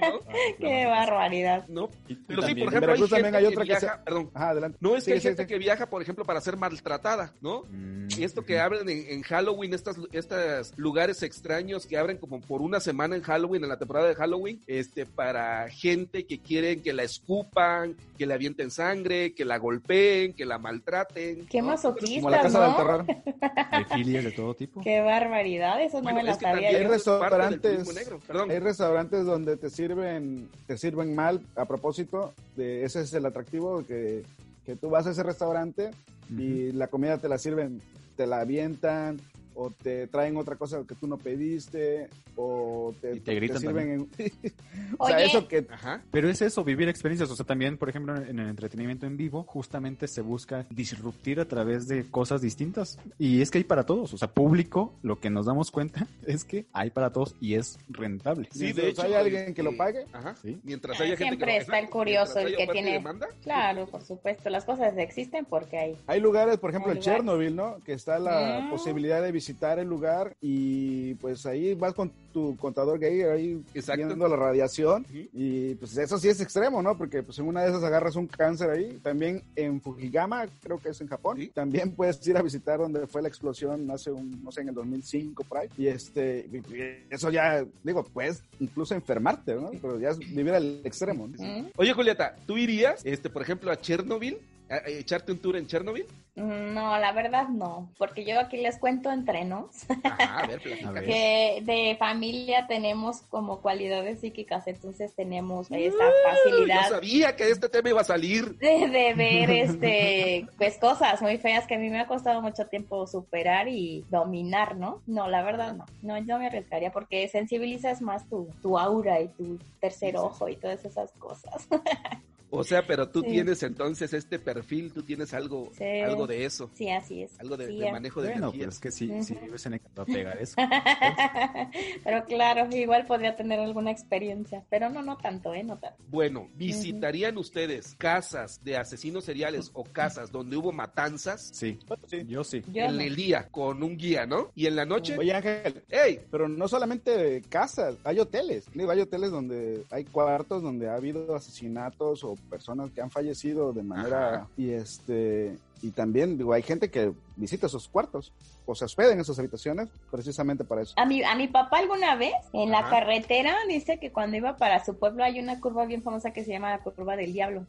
¿No? 0.00 0.20
Qué 0.58 0.86
barbaridad. 0.86 1.66
¿No? 1.68 1.88
Pero 2.26 2.42
sí, 2.42 2.54
por 2.54 2.68
ejemplo, 2.68 2.92
hay 2.92 2.98
gente 2.98 3.10
también 3.10 3.34
hay 3.34 3.42
que 3.42 3.48
otra 3.48 3.62
que 3.64 3.68
viaja, 3.68 4.02
perdón, 4.04 4.30
Ajá, 4.34 4.48
adelante. 4.50 4.78
no 4.80 4.96
es 4.96 5.04
que 5.04 5.10
Sí, 5.10 5.12
hay 5.12 5.20
sí, 5.20 5.28
gente 5.28 5.42
sí. 5.42 5.48
que 5.48 5.58
viaja, 5.58 5.90
por 5.90 6.02
ejemplo, 6.02 6.24
para 6.24 6.40
ser 6.40 6.56
maltratada, 6.56 7.34
¿no? 7.40 7.64
Mm, 7.68 8.08
Y 8.18 8.24
esto 8.24 8.44
que 8.44 8.58
abren 8.80 8.98
en, 8.98 9.12
en 9.12 9.22
Halloween, 9.22 9.74
estas, 9.74 9.96
estos 10.12 10.72
lugares 10.76 11.22
extraños 11.22 11.86
que 11.86 11.96
abren 11.96 12.16
como 12.18 12.40
por 12.40 12.62
una 12.62 12.80
semana 12.80 13.16
en 13.16 13.22
Halloween, 13.22 13.62
en 13.62 13.68
la 13.68 13.78
temporada 13.78 14.08
de 14.08 14.14
Halloween, 14.14 14.60
este, 14.66 15.06
para 15.06 15.68
gente 15.70 16.24
que 16.26 16.38
quieren 16.38 16.82
que 16.82 16.92
la 16.92 17.02
escupan, 17.02 17.96
que 18.18 18.26
le 18.26 18.34
avienten 18.34 18.70
sangre, 18.70 19.32
que 19.34 19.44
la 19.44 19.58
golpeen, 19.58 20.32
que 20.32 20.44
la 20.44 20.58
maltraten. 20.58 21.46
Qué 21.46 21.62
¿no? 21.62 21.70
Como 21.70 21.70
la 21.70 21.74
masoquistas, 21.76 22.42
casa 22.42 22.60
del 22.60 22.70
¿no? 22.70 22.76
terror. 22.76 23.06
de 23.06 23.84
filias 23.94 24.24
de 24.24 24.32
todo 24.32 24.54
tipo. 24.54 24.80
Qué 24.82 25.00
barbaridad, 25.00 25.82
eso 25.82 26.00
no 26.02 26.14
me 26.14 26.22
la 26.22 26.34
sabía. 26.34 26.68
Hay 26.68 26.84
restaurantes- 26.84 27.94
negro. 27.94 28.20
Hay 28.48 28.58
restaurantes 28.58 29.24
donde 29.24 29.56
te 29.56 29.70
sirven, 29.70 30.48
te 30.66 30.76
sirven 30.78 31.14
mal 31.14 31.40
a 31.56 31.64
propósito. 31.64 32.32
De, 32.56 32.84
ese 32.84 33.02
es 33.02 33.12
el 33.14 33.26
atractivo 33.26 33.84
que, 33.86 34.24
que 34.64 34.76
tú 34.76 34.90
vas 34.90 35.06
a 35.06 35.10
ese 35.10 35.22
restaurante 35.22 35.90
y 36.30 36.72
la 36.72 36.86
comida 36.86 37.18
te 37.18 37.28
la 37.28 37.38
sirven, 37.38 37.80
te 38.20 38.26
la 38.26 38.40
avientan 38.40 39.16
o 39.62 39.70
te 39.70 40.06
traen 40.06 40.38
otra 40.38 40.56
cosa 40.56 40.82
que 40.88 40.94
tú 40.94 41.06
no 41.06 41.18
pediste 41.18 42.08
o 42.34 42.94
te, 42.98 43.16
Y 43.16 43.20
te 43.20 43.34
gritan 43.34 43.60
sirven 43.60 43.90
en... 43.90 44.00
o 44.98 45.06
sea, 45.06 45.16
Oye. 45.18 45.26
eso 45.26 45.46
que 45.46 45.66
Ajá. 45.70 46.00
Pero 46.10 46.30
es 46.30 46.40
eso, 46.40 46.64
vivir 46.64 46.88
experiencias. 46.88 47.30
O 47.30 47.36
sea, 47.36 47.44
también, 47.44 47.76
por 47.76 47.90
ejemplo, 47.90 48.16
en 48.16 48.38
el 48.38 48.48
entretenimiento 48.48 49.04
en 49.06 49.18
vivo, 49.18 49.42
justamente 49.44 50.08
se 50.08 50.22
busca 50.22 50.64
disruptir 50.70 51.40
a 51.40 51.44
través 51.44 51.86
de 51.88 52.04
cosas 52.10 52.40
distintas. 52.40 52.98
Y 53.18 53.42
es 53.42 53.50
que 53.50 53.58
hay 53.58 53.64
para 53.64 53.84
todos. 53.84 54.14
O 54.14 54.18
sea, 54.18 54.28
público, 54.28 54.94
lo 55.02 55.20
que 55.20 55.28
nos 55.28 55.44
damos 55.44 55.70
cuenta 55.70 56.06
es 56.26 56.44
que 56.44 56.64
hay 56.72 56.88
para 56.90 57.12
todos 57.12 57.34
y 57.38 57.54
es 57.56 57.78
rentable. 57.90 58.48
Sí, 58.52 58.72
de 58.72 58.88
hecho. 58.88 59.02
hay 59.02 59.12
alguien 59.12 59.52
que 59.52 59.62
lo 59.62 59.76
pague. 59.76 60.06
Ajá. 60.14 60.34
Sí. 60.40 60.58
Mientras 60.62 60.98
haya 61.00 61.10
gente 61.16 61.24
siempre 61.24 61.46
que 61.46 61.52
lo- 61.56 61.60
está 61.60 61.78
el 61.78 61.90
curioso, 61.90 62.38
el 62.38 62.56
que 62.56 62.66
tiene- 62.68 62.92
demanda. 62.92 63.28
Claro, 63.42 63.86
por 63.86 64.02
supuesto, 64.02 64.48
las 64.48 64.64
cosas 64.64 64.96
existen 64.96 65.44
porque 65.44 65.76
hay. 65.78 65.96
Hay 66.06 66.20
lugares, 66.20 66.56
por 66.56 66.70
ejemplo, 66.70 66.92
en. 66.92 67.00
Chernobyl, 67.00 67.54
¿no? 67.54 67.76
Que 67.84 67.92
está 67.92 68.18
la 68.18 68.60
Mm. 68.62 68.70
posibilidad 68.70 69.20
de 69.22 69.32
visitar 69.32 69.49
el 69.78 69.88
lugar 69.88 70.36
y 70.40 71.14
pues 71.14 71.44
ahí 71.46 71.74
vas 71.74 71.94
con 71.94 72.12
tu 72.32 72.56
contador 72.56 72.98
gay 73.00 73.22
ahí 73.22 73.62
Exacto. 73.74 74.06
viendo 74.06 74.28
la 74.28 74.36
radiación 74.36 75.04
y 75.32 75.74
pues 75.74 75.96
eso 75.96 76.16
sí 76.18 76.28
es 76.28 76.40
extremo, 76.40 76.80
¿no? 76.82 76.96
Porque 76.96 77.22
pues 77.22 77.38
en 77.40 77.46
una 77.48 77.62
de 77.62 77.70
esas 77.70 77.82
agarras 77.82 78.14
un 78.16 78.26
cáncer 78.28 78.70
ahí. 78.70 78.98
También 79.02 79.42
en 79.56 79.80
Fujigama, 79.80 80.46
creo 80.62 80.78
que 80.78 80.90
es 80.90 81.00
en 81.00 81.08
Japón, 81.08 81.38
Sí. 81.38 81.48
también 81.52 81.90
puedes 81.92 82.24
ir 82.28 82.36
a 82.36 82.42
visitar 82.42 82.78
donde 82.78 83.06
fue 83.06 83.20
la 83.22 83.28
explosión 83.28 83.90
hace 83.90 84.10
un, 84.12 84.42
no 84.44 84.52
sé, 84.52 84.60
en 84.60 84.68
el 84.68 84.74
2005 84.74 85.42
por 85.44 85.58
ahí. 85.58 85.68
Y 85.76 85.88
este, 85.88 86.48
y- 86.52 87.12
eso 87.12 87.30
ya, 87.30 87.64
digo, 87.82 88.04
puedes 88.04 88.42
incluso 88.60 88.94
enfermarte, 88.94 89.54
¿no? 89.56 89.70
Pero 89.82 89.98
ya 89.98 90.10
es 90.10 90.18
vivir 90.18 90.54
al 90.54 90.80
extremo, 90.84 91.26
¿no? 91.28 91.68
Oye, 91.76 91.92
Julieta, 91.92 92.36
¿tú 92.46 92.56
irías, 92.56 93.00
este, 93.04 93.28
por 93.28 93.42
ejemplo, 93.42 93.70
a 93.72 93.76
Chernobyl? 93.80 94.38
¿A, 94.70 94.74
a 94.76 94.88
echarte 94.88 95.32
un 95.32 95.38
tour 95.38 95.56
en 95.56 95.66
Chernobyl? 95.66 96.06
No, 96.36 96.96
la 96.98 97.12
verdad 97.12 97.48
no, 97.48 97.90
porque 97.98 98.24
yo 98.24 98.38
aquí 98.40 98.56
les 98.56 98.78
cuento 98.78 99.10
entre 99.10 99.44
nos 99.44 99.84
Ajá, 100.04 100.38
a 100.38 100.46
ver, 100.46 100.60
platícame. 100.62 100.98
A 100.98 101.02
ver. 101.02 101.04
que 101.10 101.62
de 101.66 101.96
familia 101.98 102.66
tenemos 102.68 103.22
como 103.22 103.60
cualidades 103.60 104.20
psíquicas, 104.20 104.66
entonces 104.68 105.12
tenemos 105.14 105.66
esa 105.70 105.98
Yo 105.98 106.12
facilidad 106.24 106.88
sabía 106.88 107.36
que 107.36 107.50
este 107.50 107.68
tema 107.68 107.90
iba 107.90 108.00
a 108.00 108.04
salir. 108.04 108.56
de, 108.58 108.88
de 108.88 109.14
ver 109.14 109.50
este 109.50 110.46
pues 110.56 110.78
cosas 110.78 111.20
muy 111.20 111.36
feas 111.36 111.66
que 111.66 111.74
a 111.74 111.78
mí 111.78 111.90
me 111.90 111.98
ha 112.00 112.06
costado 112.06 112.40
mucho 112.40 112.66
tiempo 112.68 113.06
superar 113.08 113.66
y 113.68 114.06
dominar, 114.08 114.76
¿no? 114.76 115.02
No, 115.06 115.28
la 115.28 115.42
verdad 115.42 115.74
no. 115.74 115.84
No, 116.00 116.16
yo 116.18 116.38
me 116.38 116.46
arriesgaría 116.46 116.92
porque 116.92 117.26
sensibilizas 117.28 118.00
más 118.00 118.26
tu, 118.28 118.48
tu 118.62 118.78
aura 118.78 119.20
y 119.20 119.28
tu 119.28 119.58
tercer 119.80 120.16
ojo 120.16 120.48
y 120.48 120.56
todas 120.56 120.84
esas 120.84 121.10
cosas. 121.18 121.68
O 122.50 122.64
sea, 122.64 122.86
pero 122.86 123.08
tú 123.08 123.20
Sí. 123.22 123.28
tienes 123.30 123.62
entonces 123.62 124.12
este 124.12 124.38
perfil, 124.38 124.92
tú 124.92 125.02
tienes 125.02 125.32
algo, 125.34 125.70
Sí. 125.72 125.84
algo 126.00 126.26
de 126.26 126.44
eso, 126.44 126.70
Sí, 126.74 126.88
así 126.90 127.22
es. 127.22 127.38
algo 127.40 127.56
de, 127.56 127.68
Sí, 127.68 127.78
de 127.78 127.92
manejo 127.92 128.20
de 128.22 128.28
Bueno, 128.30 128.46
energía. 128.48 128.60
pero 128.60 128.70
es 128.72 128.78
que 128.80 128.90
si, 128.90 129.22
si 129.22 129.34
vives 129.34 129.66
en 129.66 129.74
el 129.74 129.80
va 129.98 130.02
a 130.02 130.06
pegar 130.06 130.38
eso. 130.38 130.54
pero 132.04 132.24
claro, 132.24 132.68
igual 132.76 133.06
podría 133.06 133.36
tener 133.36 133.60
alguna 133.60 133.90
experiencia, 133.90 134.64
pero 134.70 134.88
no, 134.90 135.02
no 135.02 135.16
tanto, 135.16 135.54
¿eh? 135.54 135.62
No 135.62 135.78
tanto. 135.78 136.02
Bueno, 136.08 136.48
¿visitarían 136.56 137.38
ustedes 137.38 137.94
casas 137.96 138.62
de 138.64 138.76
asesinos 138.76 139.24
seriales 139.24 139.70
o 139.74 139.84
casas 139.84 140.30
donde 140.32 140.56
hubo 140.56 140.72
matanzas 140.72 141.50
Sí, 141.52 141.78
Sí. 142.06 142.24
yo 142.26 142.44
sí. 142.44 142.62
Yo 142.72 142.84
en 142.84 142.96
no. 142.96 143.02
el 143.02 143.16
día 143.16 143.48
con 143.50 143.82
un 143.82 143.96
guía, 143.96 144.26
¿no? 144.26 144.50
Y 144.54 144.66
en 144.66 144.76
la 144.76 144.84
noche, 144.84 145.16
Oye, 145.18 145.32
Ángel, 145.34 145.82
¡hey! 145.88 146.20
Pero 146.30 146.48
no 146.48 146.68
solamente 146.68 147.42
casas, 147.48 147.96
hay 148.04 148.18
hoteles. 148.18 148.66
Hay 148.90 149.00
hoteles 149.00 149.30
donde 149.30 149.84
hay 149.90 150.04
cuartos 150.04 150.62
donde 150.62 150.88
ha 150.88 150.94
habido 150.94 151.34
asesinatos 151.34 152.24
o 152.24 152.36
personas 152.48 152.90
que 152.90 153.00
han 153.00 153.10
fallecido 153.10 153.72
de 153.72 153.82
manera 153.82 154.34
Ajá. 154.34 154.48
y 154.56 154.70
este 154.70 155.58
y 155.82 155.92
también 155.92 156.36
digo, 156.36 156.52
hay 156.52 156.62
gente 156.62 156.90
que 156.90 157.12
visita 157.36 157.66
esos 157.66 157.88
cuartos 157.88 158.32
o 158.66 158.74
se 158.74 158.84
hospeda 158.84 159.12
en 159.12 159.20
esas 159.20 159.38
habitaciones 159.38 159.88
precisamente 160.10 160.64
para 160.64 160.82
eso. 160.82 160.94
A 160.96 161.06
mi, 161.06 161.22
a 161.22 161.34
mi 161.34 161.48
papá 161.48 161.78
alguna 161.78 162.16
vez 162.16 162.34
en 162.52 162.70
la 162.70 162.88
carretera 162.88 163.56
dice 163.68 163.98
que 163.98 164.12
cuando 164.12 164.36
iba 164.36 164.56
para 164.56 164.84
su 164.84 164.98
pueblo 164.98 165.24
hay 165.24 165.40
una 165.40 165.58
curva 165.60 165.86
bien 165.86 166.02
famosa 166.02 166.32
que 166.32 166.44
se 166.44 166.52
llama 166.52 166.70
la 166.70 166.78
curva 166.78 167.16
del 167.16 167.32
diablo. 167.32 167.66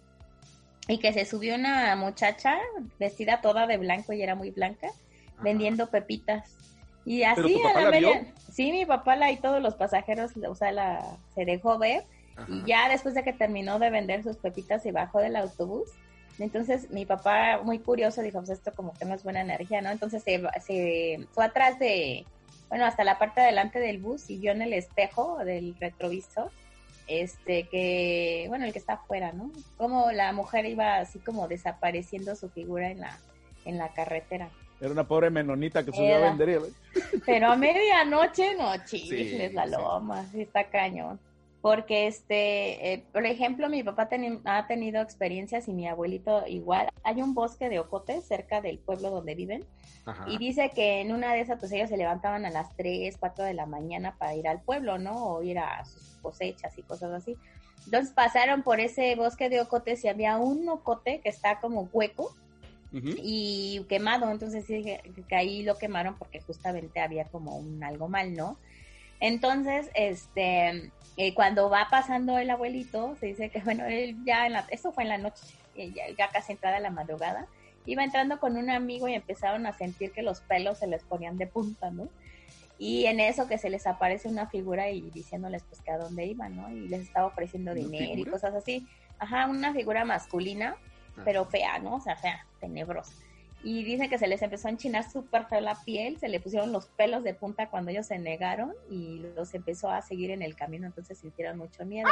Y 0.87 0.97
que 0.97 1.13
se 1.13 1.25
subió 1.25 1.55
una 1.55 1.95
muchacha 1.95 2.57
vestida 2.99 3.39
toda 3.39 3.65
de 3.67 3.77
blanco 3.77 4.13
y 4.13 4.21
era 4.21 4.35
muy 4.35 4.51
blanca, 4.51 4.87
Ajá. 4.87 5.43
vendiendo 5.43 5.89
pepitas. 5.89 6.57
Y 7.05 7.21
¿Pero 7.21 7.47
así 7.47 7.61
a 7.63 7.81
la 7.81 7.91
media. 7.91 8.33
Sí, 8.51 8.71
mi 8.71 8.85
papá 8.85 9.15
la 9.15 9.31
y 9.31 9.37
todos 9.37 9.61
los 9.61 9.75
pasajeros, 9.75 10.31
o 10.47 10.55
sea, 10.55 10.71
la 10.71 11.17
se 11.33 11.45
dejó 11.45 11.77
ver. 11.77 12.03
Ajá. 12.35 12.47
Y 12.49 12.63
ya 12.65 12.89
después 12.89 13.15
de 13.15 13.23
que 13.23 13.33
terminó 13.33 13.79
de 13.79 13.89
vender 13.89 14.23
sus 14.23 14.37
pepitas 14.37 14.85
y 14.85 14.91
bajó 14.91 15.19
del 15.19 15.35
autobús, 15.35 15.89
entonces 16.39 16.89
mi 16.89 17.05
papá, 17.05 17.61
muy 17.63 17.79
curioso, 17.79 18.21
dijo, 18.21 18.39
pues 18.39 18.49
esto 18.49 18.71
como 18.73 18.93
que 18.93 19.05
no 19.05 19.13
es 19.13 19.23
buena 19.23 19.41
energía, 19.41 19.81
¿no? 19.81 19.89
Entonces 19.89 20.23
se, 20.23 20.41
se 20.61 21.27
fue 21.31 21.45
atrás 21.45 21.77
de, 21.79 22.25
bueno, 22.69 22.85
hasta 22.85 23.03
la 23.03 23.19
parte 23.19 23.41
de 23.41 23.47
adelante 23.47 23.79
del 23.79 23.99
bus 23.99 24.29
y 24.29 24.37
vio 24.37 24.51
en 24.51 24.61
el 24.61 24.73
espejo 24.73 25.37
del 25.43 25.75
retrovisor, 25.79 26.51
este, 27.07 27.67
que, 27.67 28.45
bueno, 28.47 28.65
el 28.65 28.73
que 28.73 28.79
está 28.79 28.93
afuera, 28.93 29.33
¿no? 29.33 29.51
Como 29.77 30.11
la 30.11 30.31
mujer 30.31 30.65
iba 30.65 30.97
así 30.97 31.19
como 31.19 31.47
desapareciendo 31.47 32.35
su 32.35 32.49
figura 32.49 32.89
en 32.89 33.01
la, 33.01 33.19
en 33.65 33.77
la 33.77 33.89
carretera. 33.89 34.49
Era 34.79 34.91
una 34.91 35.07
pobre 35.07 35.29
menonita 35.29 35.85
que 35.85 35.91
subió 35.91 36.15
a 36.15 36.19
vender. 36.19 36.61
Pero 37.25 37.51
a 37.51 37.55
medianoche, 37.55 38.55
no, 38.55 38.73
chifles, 38.85 39.49
Sí, 39.49 39.53
la 39.53 39.65
loma, 39.67 40.25
sí 40.31 40.41
está 40.41 40.63
cañón. 40.63 41.19
Porque, 41.61 42.07
este, 42.07 42.93
eh, 42.93 43.05
por 43.13 43.25
ejemplo, 43.25 43.69
mi 43.69 43.83
papá 43.83 44.09
ha 44.45 44.67
tenido 44.67 45.01
experiencias 45.01 45.67
y 45.67 45.73
mi 45.73 45.87
abuelito 45.87 46.47
igual. 46.47 46.89
Hay 47.03 47.21
un 47.21 47.35
bosque 47.35 47.69
de 47.69 47.79
ocotes 47.79 48.27
cerca 48.27 48.61
del 48.61 48.79
pueblo 48.79 49.11
donde 49.11 49.35
viven 49.35 49.63
Ajá. 50.05 50.25
y 50.27 50.39
dice 50.39 50.71
que 50.73 51.01
en 51.01 51.11
una 51.11 51.33
de 51.33 51.41
esas, 51.41 51.59
pues 51.59 51.71
ellos 51.71 51.89
se 51.89 51.97
levantaban 51.97 52.45
a 52.45 52.49
las 52.49 52.75
3, 52.75 53.15
4 53.19 53.45
de 53.45 53.53
la 53.53 53.67
mañana 53.67 54.17
para 54.17 54.35
ir 54.35 54.47
al 54.47 54.61
pueblo, 54.61 54.97
¿no? 54.97 55.35
O 55.35 55.43
ir 55.43 55.59
a 55.59 55.85
sus 55.85 56.17
cosechas 56.21 56.75
y 56.79 56.83
cosas 56.83 57.11
así. 57.13 57.37
Entonces 57.85 58.13
pasaron 58.13 58.63
por 58.63 58.79
ese 58.79 59.15
bosque 59.15 59.49
de 59.49 59.61
ocotes 59.61 60.03
y 60.03 60.07
había 60.07 60.37
un 60.37 60.67
ocote 60.67 61.21
que 61.21 61.29
está 61.29 61.59
como 61.59 61.89
hueco 61.93 62.35
Ujú. 62.93 63.13
y 63.17 63.85
quemado, 63.87 64.29
entonces 64.31 64.65
sí 64.65 64.83
que, 64.83 65.01
que 65.27 65.35
ahí 65.35 65.63
lo 65.63 65.77
quemaron 65.77 66.17
porque 66.17 66.41
justamente 66.41 66.99
había 66.99 67.25
como 67.25 67.57
un 67.57 67.83
algo 67.83 68.07
mal, 68.07 68.33
¿no? 68.35 68.59
Entonces, 69.21 69.89
este, 69.93 70.91
eh, 71.15 71.33
cuando 71.33 71.69
va 71.69 71.87
pasando 71.89 72.37
el 72.37 72.49
abuelito, 72.49 73.15
se 73.15 73.27
dice 73.27 73.49
que, 73.49 73.59
bueno, 73.61 73.85
él 73.85 74.17
ya 74.25 74.45
en 74.45 74.53
la, 74.53 74.65
eso 74.69 74.91
fue 74.91 75.03
en 75.03 75.09
la 75.09 75.17
noche, 75.17 75.45
eh, 75.75 75.91
ya, 75.95 76.09
ya 76.17 76.29
casi 76.29 76.51
entrada 76.51 76.79
la 76.81 76.89
madrugada, 76.89 77.47
iba 77.85 78.03
entrando 78.03 78.39
con 78.39 78.57
un 78.57 78.69
amigo 78.69 79.07
y 79.07 79.13
empezaron 79.13 79.65
a 79.65 79.71
sentir 79.73 80.11
que 80.11 80.21
los 80.21 80.41
pelos 80.41 80.79
se 80.79 80.87
les 80.87 81.03
ponían 81.03 81.37
de 81.37 81.47
punta, 81.47 81.89
¿no? 81.91 82.09
Y 82.77 83.05
en 83.05 83.19
eso 83.19 83.47
que 83.47 83.57
se 83.57 83.69
les 83.69 83.87
aparece 83.87 84.27
una 84.27 84.47
figura 84.47 84.89
y 84.89 85.01
diciéndoles 85.11 85.63
pues 85.63 85.81
que 85.81 85.91
a 85.91 85.97
dónde 85.97 86.25
iban, 86.25 86.55
¿no? 86.55 86.69
Y 86.71 86.87
les 86.89 87.01
estaba 87.01 87.27
ofreciendo 87.27 87.71
¿Una 87.71 87.79
dinero 87.79 88.19
y 88.19 88.25
cosas 88.25 88.53
así. 88.55 88.87
Ajá, 89.19 89.45
una 89.47 89.71
figura 89.71 90.03
masculina, 90.03 90.75
Ah. 91.17 91.21
pero 91.25 91.45
fea, 91.45 91.79
¿no? 91.79 91.95
O 91.95 91.99
sea, 91.99 92.15
fea, 92.15 92.45
tenebrosa. 92.59 93.13
Y 93.63 93.83
dicen 93.83 94.09
que 94.09 94.17
se 94.17 94.27
les 94.27 94.41
empezó 94.41 94.67
a 94.67 94.71
enchinar 94.71 95.09
súper 95.09 95.45
feo 95.45 95.61
la 95.61 95.75
piel, 95.85 96.17
se 96.19 96.29
le 96.29 96.39
pusieron 96.39 96.71
los 96.71 96.87
pelos 96.87 97.23
de 97.23 97.33
punta 97.35 97.69
cuando 97.69 97.91
ellos 97.91 98.07
se 98.07 98.17
negaron 98.17 98.73
y 98.89 99.19
los 99.35 99.53
empezó 99.53 99.89
a 99.91 100.01
seguir 100.01 100.31
en 100.31 100.41
el 100.41 100.55
camino, 100.55 100.87
entonces 100.87 101.19
sintieron 101.19 101.57
mucho 101.59 101.85
miedo. 101.85 102.09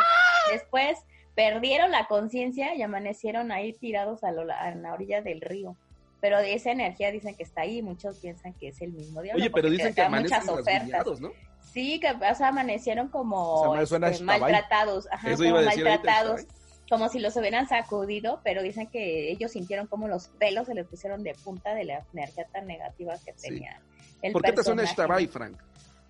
Después 0.51 1.00
perdieron 1.36 1.89
la 1.91 2.06
conciencia 2.06 2.75
y 2.75 2.82
amanecieron 2.84 3.51
ahí 3.51 3.74
tirados 3.74 4.24
a, 4.24 4.32
lo- 4.32 4.51
a 4.53 4.72
la 4.75 4.94
orilla 4.94 5.22
del 5.22 5.41
río. 5.41 5.75
pero 6.22 6.38
de 6.39 6.53
esa 6.53 6.72
energía 6.72 7.12
dicen 7.12 7.34
que 7.34 7.44
está 7.44 7.62
ahí 7.62 7.82
muchos 7.82 8.18
piensan 8.20 8.53
que 8.53 8.68
es 8.68 8.82
el 8.82 8.91
mismo 8.91 9.22
diablo. 9.22 9.41
Oye, 9.41 9.50
pero 9.50 9.70
dicen 9.70 9.94
que 9.96 10.01
muchas 10.08 10.08
amanecen 10.08 10.50
ofertas. 10.50 10.74
rasguñados, 10.75 11.22
¿no? 11.22 11.32
Sí, 11.62 12.00
que 12.01 12.10
o 12.12 12.36
sea, 12.36 12.50
amanecieron 12.50 13.08
como 13.08 13.53
O 13.53 13.88
sea, 13.88 14.10
este, 14.12 14.24
maltratados, 14.25 15.08
ajá, 15.12 15.32
Eso 15.32 15.44
iba 15.46 15.58
como 15.60 15.68
a 15.68 15.72
decir 15.72 15.88
ahorita, 15.88 16.03
maltratados, 16.12 16.41
Shtabai. 16.41 16.59
Como 16.89 17.08
si 17.10 17.19
los 17.19 17.36
hubieran 17.38 17.67
sacudido, 17.67 18.41
pero 18.43 18.63
dicen 18.63 18.88
que 18.88 19.31
ellos 19.31 19.51
sintieron 19.51 19.88
como 19.88 20.08
los 20.08 20.27
pelos 20.39 20.67
se 20.67 20.74
les 20.74 20.88
pusieron 20.88 21.24
de 21.24 21.36
punta 21.43 21.74
de 21.75 21.86
la 21.86 22.05
energía 22.13 22.46
tan 22.51 22.65
negativa 22.67 23.13
que 23.24 23.34
Sí. 23.36 23.50
tenía 23.50 23.79
el 24.22 24.34
¿Por 24.34 24.41
qué 24.41 24.51
te 24.53 24.63
suena. 24.63 24.84
Shtabai, 24.84 25.27
Frank? 25.27 25.58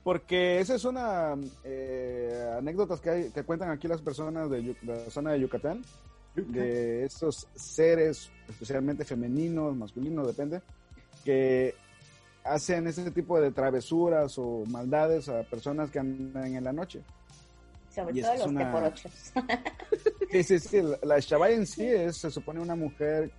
Porque 0.04 0.60
esa 0.60 0.76
es 0.76 0.86
una 0.86 1.36
eh, 1.64 2.54
anécdotas 2.58 3.02
que, 3.02 3.10
hay, 3.10 3.30
que 3.30 3.44
cuentan 3.44 3.70
aquí 3.70 3.88
las 3.88 4.02
personas 4.02 4.50
de 4.50 4.76
la 4.84 5.10
zona 5.10 5.34
de 5.34 5.42
Yucatán, 5.42 5.84
de 6.36 7.04
estos 7.04 7.48
seres, 7.54 8.32
especialmente 8.48 9.04
femeninos, 9.04 9.76
masculinos, 9.76 10.26
depende, 10.26 10.62
que 11.26 11.76
hacen 12.46 12.88
ese 12.88 13.12
tipo 13.12 13.40
de 13.40 13.52
travesuras 13.52 14.38
o 14.38 14.64
maldades 14.68 15.28
a 15.28 15.44
personas 15.44 15.92
que 15.92 16.00
andan 16.00 16.56
en 16.56 16.64
la 16.64 16.72
noche. 16.72 17.02
Sobre 17.94 18.20
Y 18.20 18.22
todo 18.22 18.34
los 18.36 18.48
una- 18.48 18.66
teporochos. 18.66 19.12
Sí, 20.32 20.44
sí, 20.44 20.60
sí, 20.60 20.82
la- 20.82 21.00
la 21.02 21.20
Shabbai 21.20 21.56
en 21.56 21.66
sí 21.66 21.86
es, 21.88 22.18
se 22.18 22.30
supone 22.30 22.60
una 22.60 22.76
mujer 22.76 23.32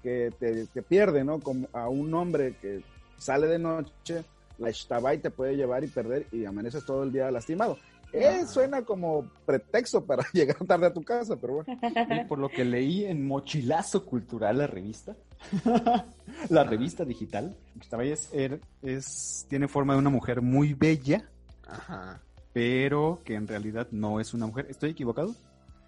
que 0.00 0.30
te, 0.38 0.66
te 0.66 0.80
pierde, 0.82 1.24
¿no? 1.24 1.40
Como 1.40 1.66
a 1.72 1.88
un 1.88 2.14
hombre 2.14 2.54
que 2.62 2.84
sale 3.18 3.48
de 3.48 3.58
noche, 3.58 4.22
la 4.58 4.70
Shtabai 4.70 5.18
te 5.18 5.30
puede 5.32 5.56
llevar 5.56 5.82
y 5.82 5.88
perder 5.88 6.26
y 6.30 6.44
amaneces 6.44 6.84
todo 6.86 7.02
el 7.02 7.10
día 7.10 7.30
lastimado. 7.32 7.78
Eh, 8.12 8.46
suena 8.46 8.82
como 8.82 9.28
pretexto 9.44 10.04
para 10.04 10.22
llegar 10.32 10.56
tarde 10.68 10.86
a 10.86 10.92
tu 10.92 11.02
casa, 11.02 11.34
pero 11.36 11.54
bueno. 11.64 11.78
Y 12.22 12.24
por 12.26 12.38
lo 12.38 12.48
que 12.48 12.64
leí 12.64 13.04
en 13.04 13.26
Mochilazo 13.26 14.06
Cultural, 14.06 14.58
la 14.58 14.68
revista, 14.68 15.16
la 16.48 16.62
revista 16.64 17.04
digital, 17.04 17.56
vez 17.98 18.28
es, 18.32 18.52
es- 18.82 19.46
tiene 19.48 19.66
forma 19.66 19.94
de 19.94 19.98
una 19.98 20.10
mujer 20.10 20.40
muy 20.42 20.74
bella, 20.74 21.28
Ajá. 21.66 22.20
Pero 22.56 23.20
que 23.22 23.34
en 23.34 23.46
realidad 23.46 23.86
no 23.90 24.18
es 24.18 24.32
una 24.32 24.46
mujer. 24.46 24.66
¿Estoy 24.70 24.88
equivocado? 24.88 25.34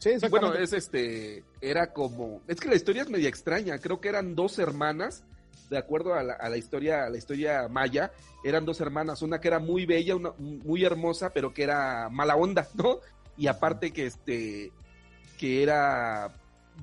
Sí, 0.00 0.20
Sí, 0.20 0.28
bueno, 0.28 0.52
es 0.52 0.75
este, 0.75 1.42
era 1.62 1.94
como, 1.94 2.42
es 2.46 2.60
que 2.60 2.68
la 2.68 2.75
historia 2.75 3.00
es 3.00 3.08
media 3.08 3.30
extraña, 3.30 3.78
creo 3.78 4.02
que 4.02 4.10
eran 4.10 4.34
dos 4.34 4.58
hermanas, 4.58 5.25
de 5.70 5.78
acuerdo 5.78 6.12
a 6.12 6.22
la, 6.22 6.34
a 6.34 6.50
la 6.50 6.58
historia, 6.58 7.06
a 7.06 7.08
la 7.08 7.16
historia 7.16 7.68
maya, 7.68 8.12
eran 8.44 8.66
dos 8.66 8.82
hermanas, 8.82 9.22
una 9.22 9.40
que 9.40 9.48
era 9.48 9.60
muy 9.60 9.87
bella, 9.87 10.14
una, 10.14 10.32
muy 10.37 10.84
hermosa, 10.84 11.30
pero 11.30 11.54
que 11.54 11.62
era 11.62 12.10
mala 12.10 12.37
onda, 12.37 12.68
¿no? 12.75 13.00
Y 13.38 13.46
aparte 13.46 13.90
que 13.90 14.04
este, 14.04 14.70
que 15.38 15.62
era, 15.62 16.34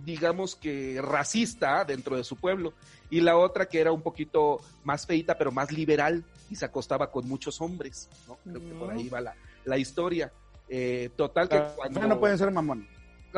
digamos 0.04 0.56
que 0.56 1.00
racista 1.00 1.86
dentro 1.86 2.18
de 2.18 2.24
su 2.24 2.38
pueblo, 2.38 2.74
y 3.12 3.22
la 3.22 3.38
otra 3.38 3.68
que 3.68 3.82
era 3.82 3.92
un 3.92 4.01
poquito 4.01 4.62
más 4.84 5.06
feita, 5.06 5.38
pero 5.38 5.51
más 5.51 5.72
liberal, 5.72 6.24
y 6.50 6.56
se 6.56 6.65
acostaba 6.65 7.12
con 7.12 7.27
muchos 7.27 7.62
hombres, 7.62 8.10
¿no? 8.27 8.39
Creo 8.44 8.68
que 8.68 8.74
por 8.74 8.92
ahí 8.92 9.10
va 9.10 9.22
la, 9.22 9.36
la 9.66 9.78
historia. 9.78 10.32
Eh, 10.70 11.10
total 11.16 11.48
que 11.50 11.58
Ah, 11.58 11.74
cuando... 11.76 12.08
no 12.08 12.20
pueden 12.20 12.38
ser 12.38 12.50
mamón. 12.52 12.88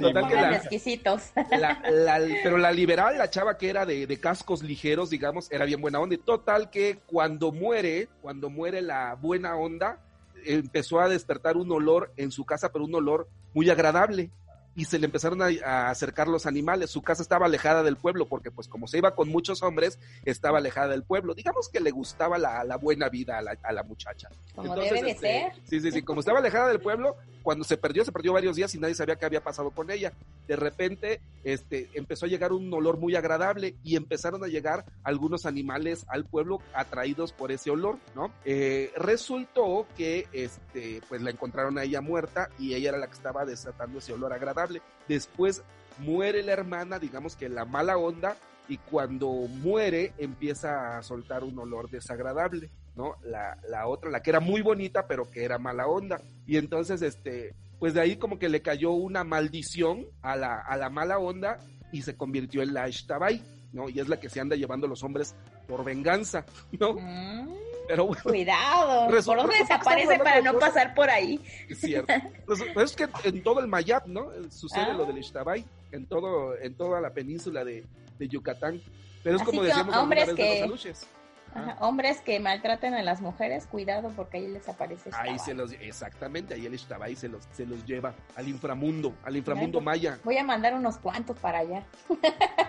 Total 0.00 0.28
que 0.28 0.34
la, 0.34 0.56
exquisitos. 0.56 1.30
la- 1.50 1.80
la- 1.90 2.20
pero 2.42 2.56
la 2.58 2.70
liberal, 2.70 3.18
la 3.18 3.30
chava 3.30 3.56
que 3.58 3.68
era 3.70 3.84
de, 3.86 4.06
de 4.06 4.20
cascos 4.20 4.62
ligeros, 4.62 5.10
digamos, 5.10 5.50
era 5.50 5.64
bien 5.64 5.80
buena 5.80 5.98
onda. 5.98 6.14
Y 6.14 6.18
total 6.18 6.70
que 6.70 6.98
cuando 7.06 7.50
muere, 7.50 8.08
cuando 8.20 8.48
muere 8.50 8.80
la 8.82 9.14
buena 9.14 9.56
onda, 9.56 9.98
empezó 10.44 11.00
a 11.00 11.08
despertar 11.08 11.56
un 11.56 11.70
olor 11.72 12.12
en 12.16 12.30
su 12.30 12.44
casa, 12.44 12.70
pero 12.72 12.84
un 12.84 12.94
olor 12.94 13.28
muy 13.54 13.68
agradable. 13.70 14.30
Y 14.76 14.84
se 14.84 14.98
le 14.98 15.06
empezaron 15.06 15.42
a, 15.42 15.48
a 15.64 15.90
acercar 15.90 16.28
los 16.28 16.46
animales. 16.46 16.90
Su 16.90 17.02
casa 17.02 17.22
estaba 17.22 17.46
alejada 17.46 17.82
del 17.82 17.96
pueblo, 17.96 18.28
porque 18.28 18.50
pues 18.50 18.68
como 18.68 18.86
se 18.86 18.98
iba 18.98 19.14
con 19.14 19.28
muchos 19.28 19.62
hombres, 19.62 19.98
estaba 20.24 20.58
alejada 20.58 20.88
del 20.88 21.02
pueblo. 21.02 21.34
Digamos 21.34 21.68
que 21.68 21.80
le 21.80 21.90
gustaba 21.90 22.38
la, 22.38 22.62
la 22.62 22.76
buena 22.76 23.08
vida 23.08 23.38
a 23.38 23.42
la, 23.42 23.56
a 23.62 23.72
la 23.72 23.82
muchacha. 23.82 24.28
Como 24.54 24.74
Entonces, 24.74 24.92
debe 24.92 25.04
de 25.06 25.10
este, 25.12 25.26
ser. 25.26 25.52
Sí, 25.68 25.80
sí, 25.80 25.92
sí. 25.92 26.02
Como 26.02 26.20
estaba 26.20 26.38
alejada 26.38 26.68
del 26.68 26.80
pueblo, 26.80 27.16
cuando 27.42 27.64
se 27.64 27.76
perdió, 27.76 28.04
se 28.04 28.12
perdió 28.12 28.32
varios 28.32 28.56
días 28.56 28.74
y 28.74 28.78
nadie 28.78 28.94
sabía 28.94 29.16
qué 29.16 29.24
había 29.24 29.42
pasado 29.42 29.70
con 29.70 29.90
ella. 29.90 30.12
De 30.48 30.56
repente, 30.56 31.20
este, 31.44 31.88
empezó 31.94 32.26
a 32.26 32.28
llegar 32.28 32.52
un 32.52 32.72
olor 32.74 32.98
muy 32.98 33.14
agradable 33.14 33.76
y 33.82 33.96
empezaron 33.96 34.42
a 34.44 34.48
llegar 34.48 34.84
algunos 35.04 35.46
animales 35.46 36.04
al 36.08 36.24
pueblo 36.24 36.58
atraídos 36.74 37.32
por 37.32 37.52
ese 37.52 37.70
olor, 37.70 37.98
¿no? 38.14 38.32
Eh, 38.44 38.92
resultó 38.96 39.86
que, 39.96 40.26
este, 40.32 41.00
pues 41.08 41.22
la 41.22 41.30
encontraron 41.30 41.78
a 41.78 41.84
ella 41.84 42.00
muerta 42.00 42.50
y 42.58 42.74
ella 42.74 42.90
era 42.90 42.98
la 42.98 43.06
que 43.06 43.14
estaba 43.14 43.44
desatando 43.44 44.00
ese 44.00 44.12
olor 44.12 44.32
agradable. 44.32 44.65
Después 45.08 45.62
muere 45.98 46.42
la 46.42 46.52
hermana, 46.52 46.98
digamos 46.98 47.36
que 47.36 47.48
la 47.48 47.64
mala 47.64 47.96
onda, 47.96 48.36
y 48.68 48.78
cuando 48.78 49.28
muere 49.28 50.12
empieza 50.18 50.98
a 50.98 51.02
soltar 51.02 51.44
un 51.44 51.58
olor 51.58 51.90
desagradable. 51.90 52.70
¿no? 52.96 53.16
La, 53.22 53.58
la 53.68 53.86
otra, 53.86 54.10
la 54.10 54.22
que 54.22 54.30
era 54.30 54.40
muy 54.40 54.62
bonita, 54.62 55.06
pero 55.06 55.30
que 55.30 55.44
era 55.44 55.58
mala 55.58 55.86
onda. 55.86 56.20
Y 56.46 56.56
entonces, 56.56 57.02
este, 57.02 57.54
pues 57.78 57.94
de 57.94 58.00
ahí 58.00 58.16
como 58.16 58.38
que 58.38 58.48
le 58.48 58.62
cayó 58.62 58.92
una 58.92 59.22
maldición 59.22 60.06
a 60.22 60.36
la, 60.36 60.58
a 60.60 60.76
la 60.76 60.88
mala 60.88 61.18
onda 61.18 61.58
y 61.92 62.02
se 62.02 62.16
convirtió 62.16 62.62
en 62.62 62.74
la 62.74 62.88
Ishtabai, 62.88 63.42
¿no? 63.72 63.88
Y 63.88 64.00
es 64.00 64.08
la 64.08 64.18
que 64.18 64.30
se 64.30 64.40
anda 64.40 64.56
llevando 64.56 64.86
los 64.86 65.02
hombres 65.02 65.34
por 65.68 65.84
venganza, 65.84 66.46
¿no? 66.80 66.94
Mm, 66.94 67.54
Pero 67.88 68.06
bueno, 68.06 68.22
cuidado. 68.22 69.06
¿Por 69.06 69.36
dónde 69.38 69.52
que 69.54 69.58
desaparece 69.60 70.18
para 70.18 70.40
no 70.40 70.52
de 70.52 70.58
cosas- 70.58 70.70
pasar 70.74 70.94
por 70.94 71.10
ahí? 71.10 71.40
es 71.68 71.78
cierto. 71.80 72.12
Pues, 72.46 72.60
pues 72.74 72.90
es 72.90 72.96
que 72.96 73.08
en 73.28 73.42
todo 73.42 73.60
el 73.60 73.66
Mayab, 73.68 74.06
¿no? 74.08 74.30
Sucede 74.50 74.86
Ah. 74.90 74.94
lo 74.94 75.04
del 75.04 75.18
Ishtabai, 75.18 75.64
en 75.92 76.06
todo, 76.06 76.56
en 76.58 76.74
toda 76.74 77.00
la 77.00 77.10
península 77.10 77.64
de, 77.64 77.84
de 78.18 78.28
Yucatán. 78.28 78.80
Pero 79.22 79.36
es 79.36 79.42
Así 79.42 79.50
como 79.50 79.62
que, 79.62 79.68
decíamos 79.68 79.96
hombres 79.96 80.26
vez 80.28 80.36
de 80.36 80.42
que- 80.42 80.54
los 80.60 80.68
aluches. 80.68 81.06
Ajá, 81.56 81.76
Hombres 81.80 82.20
que 82.20 82.38
maltraten 82.40 82.94
a 82.94 83.02
las 83.02 83.20
mujeres, 83.20 83.66
cuidado 83.66 84.10
porque 84.14 84.38
ahí 84.38 84.48
les 84.48 84.68
aparece. 84.68 85.10
Ahí 85.12 85.34
Shtabai. 85.34 85.38
se 85.38 85.54
los, 85.54 85.72
exactamente, 85.72 86.54
ahí 86.54 86.66
el 86.66 86.74
Ishtabai 86.74 87.16
se 87.16 87.28
los, 87.28 87.48
se 87.52 87.66
los 87.66 87.84
lleva 87.86 88.14
al 88.34 88.48
inframundo, 88.48 89.14
al 89.24 89.36
inframundo 89.36 89.78
Ay, 89.80 89.84
maya. 89.84 90.18
Voy 90.24 90.36
a 90.38 90.44
mandar 90.44 90.74
unos 90.74 90.98
cuantos 90.98 91.38
para 91.38 91.58
allá. 91.60 91.82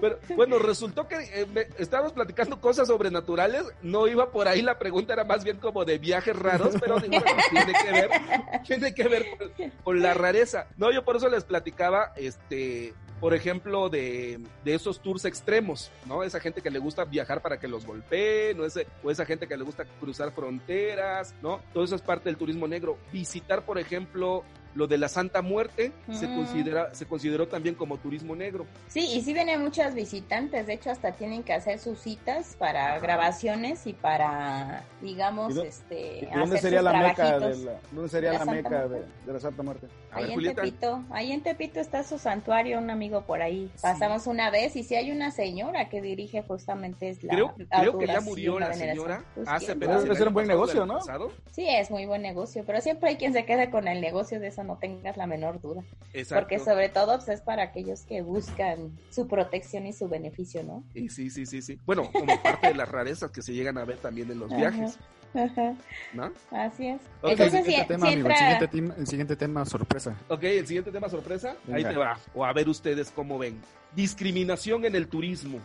Pero 0.00 0.18
bueno, 0.36 0.58
resultó 0.58 1.06
que 1.08 1.16
eh, 1.16 1.46
me- 1.46 1.66
estábamos 1.78 2.12
platicando 2.12 2.60
cosas 2.60 2.88
sobrenaturales, 2.88 3.64
no 3.82 4.06
iba 4.08 4.30
por 4.30 4.48
ahí, 4.48 4.60
la 4.62 4.78
pregunta 4.78 5.12
era 5.14 5.24
más 5.24 5.44
bien 5.44 5.58
como 5.58 5.84
de 5.84 5.98
viajes 5.98 6.36
raros, 6.36 6.74
pero 6.80 6.98
digo, 6.98 7.22
bueno, 7.24 7.42
tiene 7.50 7.72
que 7.72 7.92
ver, 7.92 8.10
tiene 8.66 8.94
que 8.94 9.08
ver 9.08 9.26
con, 9.38 9.70
con 9.82 10.02
la 10.02 10.12
rareza. 10.12 10.66
No, 10.76 10.90
yo 10.92 11.04
por 11.04 11.16
eso 11.16 11.28
les 11.28 11.44
platicaba, 11.44 12.12
este, 12.16 12.92
por 13.24 13.32
ejemplo, 13.32 13.88
de, 13.88 14.38
de 14.66 14.74
esos 14.74 15.00
tours 15.00 15.24
extremos, 15.24 15.90
¿no? 16.04 16.22
Esa 16.22 16.40
gente 16.40 16.60
que 16.60 16.68
le 16.68 16.78
gusta 16.78 17.06
viajar 17.06 17.40
para 17.40 17.58
que 17.58 17.66
los 17.66 17.86
golpeen, 17.86 18.60
o, 18.60 18.66
ese, 18.66 18.86
o 19.02 19.10
esa 19.10 19.24
gente 19.24 19.48
que 19.48 19.56
le 19.56 19.64
gusta 19.64 19.86
cruzar 19.98 20.30
fronteras, 20.32 21.34
¿no? 21.40 21.62
Todo 21.72 21.84
eso 21.84 21.96
es 21.96 22.02
parte 22.02 22.28
del 22.28 22.36
turismo 22.36 22.68
negro. 22.68 22.98
Visitar, 23.10 23.64
por 23.64 23.78
ejemplo, 23.78 24.44
lo 24.74 24.86
de 24.86 24.98
la 24.98 25.08
Santa 25.08 25.40
Muerte 25.42 25.92
se 26.12 26.26
Mm. 26.28 26.34
considera, 26.36 26.94
se 26.94 27.06
consideró 27.06 27.46
también 27.48 27.74
como 27.74 27.96
turismo 27.98 28.34
negro. 28.34 28.66
Sí, 28.88 29.00
y 29.14 29.20
sí 29.22 29.32
vienen 29.32 29.62
muchas 29.62 29.94
visitantes. 29.94 30.66
De 30.66 30.74
hecho, 30.74 30.90
hasta 30.90 31.12
tienen 31.12 31.42
que 31.44 31.52
hacer 31.52 31.78
sus 31.78 32.00
citas 32.00 32.56
para 32.58 32.92
Ajá. 32.96 32.98
grabaciones 32.98 33.86
y 33.86 33.92
para, 33.92 34.82
digamos, 35.00 35.52
¿Y 35.52 35.56
dó- 35.56 35.62
este, 35.64 36.18
¿Y 36.18 36.26
¿Dónde 36.26 36.56
hacer 36.56 36.60
sería 36.60 36.78
sus 36.80 36.84
la 36.92 36.98
meca, 37.00 37.38
de 37.38 37.56
la, 37.56 37.80
¿dónde 37.92 38.08
sería 38.10 38.32
La 38.32 38.44
meca 38.44 38.88
de, 38.88 39.04
la 39.32 39.40
Santa 39.40 39.62
Muerte? 39.62 39.86
A 40.10 40.16
Ahí 40.16 40.22
ver, 40.22 40.30
en 40.30 40.34
Julieta. 40.36 40.62
Tepito, 40.62 41.04
ahí 41.10 41.32
en 41.32 41.42
Tepito 41.42 41.80
está 41.80 42.02
su 42.02 42.18
santuario, 42.18 42.78
un 42.78 42.90
amigo 42.90 43.22
por 43.22 43.42
ahí. 43.42 43.70
Pasamos 43.80 44.26
una 44.26 44.50
vez 44.50 44.74
y 44.76 44.82
si 44.82 44.96
hay 44.96 45.10
una 45.12 45.30
señora 45.30 45.88
que 45.88 46.00
dirige 46.02 46.42
justamente 46.42 47.10
es 47.10 47.22
la 47.22 47.34
Creo, 47.34 47.54
creo 47.70 47.98
que 47.98 48.06
ya 48.06 48.20
murió 48.20 48.58
la 48.58 48.72
señora 48.74 49.22
Pues, 49.34 49.46
hace 49.48 49.66
¿quién 49.66 49.76
apenas. 49.90 50.18
ser 50.18 50.28
un 50.28 50.34
buen 50.34 50.48
negocio, 50.48 50.84
¿no? 50.86 50.94
pasado. 50.98 51.30
Sí, 51.52 51.66
es 51.68 51.90
muy 51.90 52.06
buen 52.06 52.22
negocio, 52.22 52.64
pero 52.66 52.80
siempre 52.80 53.10
hay 53.10 53.16
quien 53.16 53.32
se 53.32 53.44
quede 53.44 53.70
con 53.70 53.86
el 53.88 54.00
negocio, 54.00 54.40
de 54.40 54.48
eso 54.48 54.63
no 54.64 54.78
tengas 54.78 55.16
la 55.16 55.26
menor 55.26 55.60
duda. 55.60 55.84
Exacto. 56.12 56.40
Porque 56.40 56.58
sobre 56.58 56.88
todo 56.88 57.16
pues, 57.16 57.28
es 57.28 57.40
para 57.40 57.62
aquellos 57.62 58.02
que 58.02 58.22
buscan 58.22 58.98
su 59.10 59.28
protección 59.28 59.86
y 59.86 59.92
su 59.92 60.08
beneficio, 60.08 60.62
¿no? 60.62 60.84
Y 60.94 61.08
sí, 61.08 61.30
sí, 61.30 61.46
sí, 61.46 61.62
sí. 61.62 61.78
Bueno, 61.86 62.10
como 62.12 62.42
parte 62.42 62.68
de 62.68 62.74
las 62.74 62.88
rarezas 62.88 63.30
que 63.30 63.42
se 63.42 63.52
llegan 63.52 63.78
a 63.78 63.84
ver 63.84 63.98
también 63.98 64.30
en 64.30 64.38
los 64.38 64.50
Ajá. 64.50 64.56
viajes, 64.56 64.98
Ajá, 65.34 65.74
¿no? 66.12 66.32
Así 66.50 66.86
es. 66.86 67.00
Ok, 67.20 67.30
Entonces, 67.30 67.64
siguiente 67.64 67.82
si, 67.82 67.88
tema, 67.88 68.06
si 68.06 68.12
amigo, 68.12 68.28
el 68.28 68.36
siguiente, 68.36 68.68
tema, 68.68 68.94
el 68.96 69.06
siguiente 69.06 69.36
tema, 69.36 69.64
sorpresa. 69.64 70.16
Ok, 70.28 70.44
el 70.44 70.66
siguiente 70.66 70.92
tema 70.92 71.08
sorpresa. 71.08 71.56
Ahí 71.72 71.82
te 71.82 71.96
va. 71.96 72.18
O 72.34 72.44
a 72.44 72.52
ver 72.52 72.68
ustedes 72.68 73.10
cómo 73.10 73.38
ven. 73.38 73.60
Discriminación 73.94 74.84
en 74.84 74.94
el 74.96 75.08
turismo. 75.08 75.60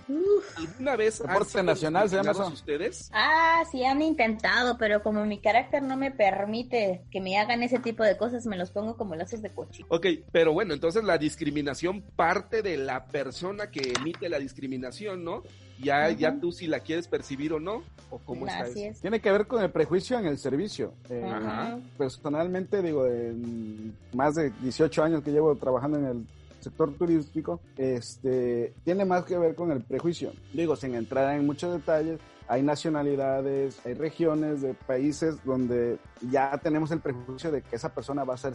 ¿Alguna 0.55 0.95
vez 0.95 1.21
han 1.21 1.65
nacional 1.65 2.09
se 2.09 2.15
llama 2.17 2.31
eso. 2.31 2.47
ustedes? 2.47 3.09
Ah, 3.13 3.63
sí, 3.71 3.83
han 3.83 4.01
intentado, 4.01 4.77
pero 4.77 5.01
como 5.01 5.25
mi 5.25 5.39
carácter 5.39 5.81
no 5.81 5.97
me 5.97 6.11
permite 6.11 7.01
que 7.11 7.21
me 7.21 7.37
hagan 7.37 7.63
ese 7.63 7.79
tipo 7.79 8.03
de 8.03 8.17
cosas, 8.17 8.45
me 8.45 8.57
los 8.57 8.71
pongo 8.71 8.97
como 8.97 9.15
lazos 9.15 9.41
de 9.41 9.49
cochino. 9.49 9.87
Ok, 9.89 10.05
pero 10.31 10.53
bueno, 10.53 10.73
entonces 10.73 11.03
la 11.03 11.17
discriminación 11.17 12.01
parte 12.15 12.61
de 12.61 12.77
la 12.77 13.05
persona 13.07 13.71
que 13.71 13.93
emite 13.95 14.29
la 14.29 14.39
discriminación, 14.39 15.23
¿no? 15.23 15.43
Ya, 15.81 16.09
ya 16.11 16.39
tú 16.39 16.51
si 16.51 16.67
la 16.67 16.79
quieres 16.79 17.07
percibir 17.07 17.53
o 17.53 17.59
no, 17.59 17.83
o 18.09 18.17
cómo 18.19 18.47
está 18.47 18.63
Así 18.63 18.83
eso. 18.83 18.91
es. 18.91 19.01
Tiene 19.01 19.19
que 19.19 19.31
ver 19.31 19.47
con 19.47 19.63
el 19.63 19.71
prejuicio 19.71 20.17
en 20.19 20.25
el 20.25 20.37
servicio. 20.37 20.93
Eh, 21.09 21.23
Ajá. 21.25 21.79
Personalmente, 21.97 22.81
digo, 22.81 23.05
en 23.07 23.95
más 24.13 24.35
de 24.35 24.51
18 24.61 25.03
años 25.03 25.23
que 25.23 25.31
llevo 25.31 25.55
trabajando 25.55 25.97
en 25.97 26.05
el 26.05 26.25
sector 26.59 26.93
turístico, 26.93 27.59
este, 27.77 28.73
tiene 28.83 29.05
más 29.05 29.23
que 29.25 29.37
ver 29.37 29.55
con 29.55 29.71
el 29.71 29.81
prejuicio. 29.81 30.33
Digo, 30.53 30.75
sin 30.75 30.95
entrar 30.95 31.35
en 31.35 31.45
muchos 31.45 31.73
detalles, 31.73 32.19
hay 32.47 32.63
nacionalidades, 32.63 33.79
hay 33.85 33.93
regiones 33.93 34.61
de 34.61 34.73
países 34.73 35.35
donde 35.45 35.99
ya 36.31 36.57
tenemos 36.57 36.89
el 36.91 36.99
prejuicio 36.99 37.51
de 37.51 37.61
que 37.61 37.75
esa 37.75 37.93
persona 37.93 38.23
va 38.23 38.33
a 38.33 38.37
ser 38.37 38.53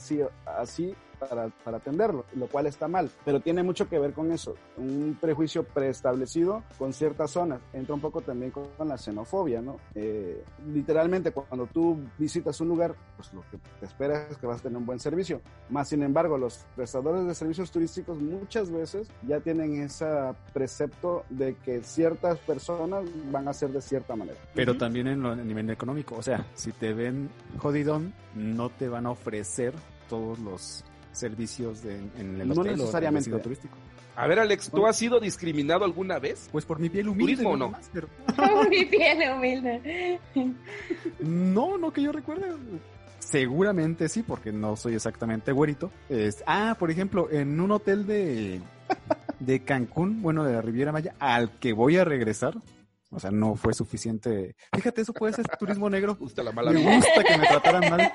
así 0.59 0.95
para, 1.29 1.49
para, 1.49 1.79
atenderlo, 1.79 2.25
lo 2.35 2.47
cual 2.47 2.67
está 2.67 2.89
mal, 2.89 3.11
pero 3.25 3.41
tiene 3.41 3.63
mucho 3.63 3.89
que 3.89 3.99
ver 3.99 4.13
con 4.13 4.33
eso, 4.33 4.55
un 4.77 5.17
prejuicio 5.21 5.65
preestablecido 5.65 6.63
con 6.79 6.93
ciertas 6.93 7.31
zonas, 7.31 7.61
entra 7.73 7.95
un 7.95 8.01
poco 8.01 8.21
también 8.21 8.51
con, 8.51 8.65
la 8.85 8.99
xenofobia, 8.99 9.61
¿no? 9.61 9.77
Eh, 9.95 10.43
literalmente 10.73 11.33
cuando 11.33 11.67
tú 11.67 11.99
visitas 12.19 12.61
un 12.61 12.69
lugar, 12.69 12.95
pues 13.17 13.33
lo 13.33 13.43
que 13.51 13.59
te 13.81 13.87
esperas 13.87 14.31
es 14.31 14.39
que 14.39 14.47
vas 14.47 14.61
a 14.61 14.63
tener 14.65 14.79
un 14.79 14.87
buen 14.87 15.01
servicio, 15.01 15.41
más 15.71 15.89
sin 15.89 16.03
embargo 16.03 16.37
los 16.37 16.65
prestadores 16.77 17.27
de 17.27 17.35
servicios 17.35 17.71
turísticos 17.71 18.19
muchas 18.21 18.71
veces 18.71 19.09
ya 19.27 19.41
tienen 19.41 19.83
ese 19.83 20.07
precepto 20.53 21.25
de 21.31 21.55
que 21.57 21.83
ciertas 21.83 22.39
personas 22.41 23.05
van 23.31 23.49
a 23.49 23.53
ser 23.53 23.71
de 23.71 23.81
cierta 23.81 24.17
manera. 24.17 24.39
Pero 24.55 24.77
también 24.77 25.07
en, 25.07 25.23
lo, 25.23 25.31
a 25.31 25.37
nivel 25.37 25.71
económico, 25.71 26.17
o 26.17 26.23
sea, 26.23 26.47
si 26.55 26.73
te 26.73 26.93
ven 26.93 27.31
jodidón, 27.59 28.13
no 28.35 28.71
te 28.71 28.89
van 28.89 29.07
a 29.07 29.11
ofrecer 29.11 29.75
todos 30.09 30.39
los 30.39 30.85
servicios 31.15 31.83
de, 31.83 31.97
en 32.19 32.41
el 32.41 32.49
no 32.49 32.55
hotel 32.61 32.77
necesariamente. 32.77 33.31
o 33.31 33.33
en 33.35 33.37
el 33.39 33.43
turístico. 33.43 33.75
A 34.17 34.29
ver, 34.29 34.39
Alex, 34.39 34.71
¿tú 34.71 34.87
has 34.87 34.97
sido 34.97 35.19
discriminado 35.19 35.85
alguna 35.85 36.19
vez? 36.21 36.49
Pues 36.53 36.65
por 36.65 36.79
mi 36.79 36.89
piel 36.89 37.09
humilde. 37.09 37.33
¿Turismo 37.33 37.51
o 37.51 37.57
no? 37.57 37.73
pero- 37.93 38.09
Mi 38.71 38.85
piel 38.85 39.33
humilde. 39.37 40.21
No, 41.21 41.77
no 41.79 41.93
que 41.93 42.03
yo 42.03 42.13
recuerde. 42.13 42.53
Seguramente 43.19 44.09
sí, 44.09 44.23
porque 44.23 44.53
no 44.53 44.77
soy 44.77 44.95
exactamente 44.95 45.51
güerito. 45.51 45.91
Es- 46.09 46.45
ah, 46.47 46.77
por 46.79 46.91
ejemplo, 46.91 47.29
en 47.31 47.59
un 47.61 47.73
hotel 47.73 48.07
de, 48.07 48.61
de 49.41 49.65
Cancún, 49.65 50.23
bueno, 50.23 50.45
de 50.45 50.53
la 50.53 50.63
Riviera 50.63 50.93
Maya, 50.93 51.15
al 51.19 51.59
que 51.59 51.73
voy 51.73 51.97
a 51.97 52.05
regresar. 52.05 52.55
O 53.11 53.21
sea, 53.21 53.31
no 53.31 53.55
fue 53.55 53.73
suficiente. 53.75 54.57
Fíjate, 54.75 55.03
eso 55.03 55.13
puede 55.13 55.33
ser 55.33 55.47
turismo 55.57 55.89
negro. 55.89 56.17
Gusta 56.17 56.43
la 56.43 56.51
mala 56.51 56.73
Me 56.73 56.81
vida. 56.81 56.97
gusta 56.97 57.23
que 57.23 57.39
me 57.39 57.47
trataran 57.47 57.89
mal. 57.91 58.13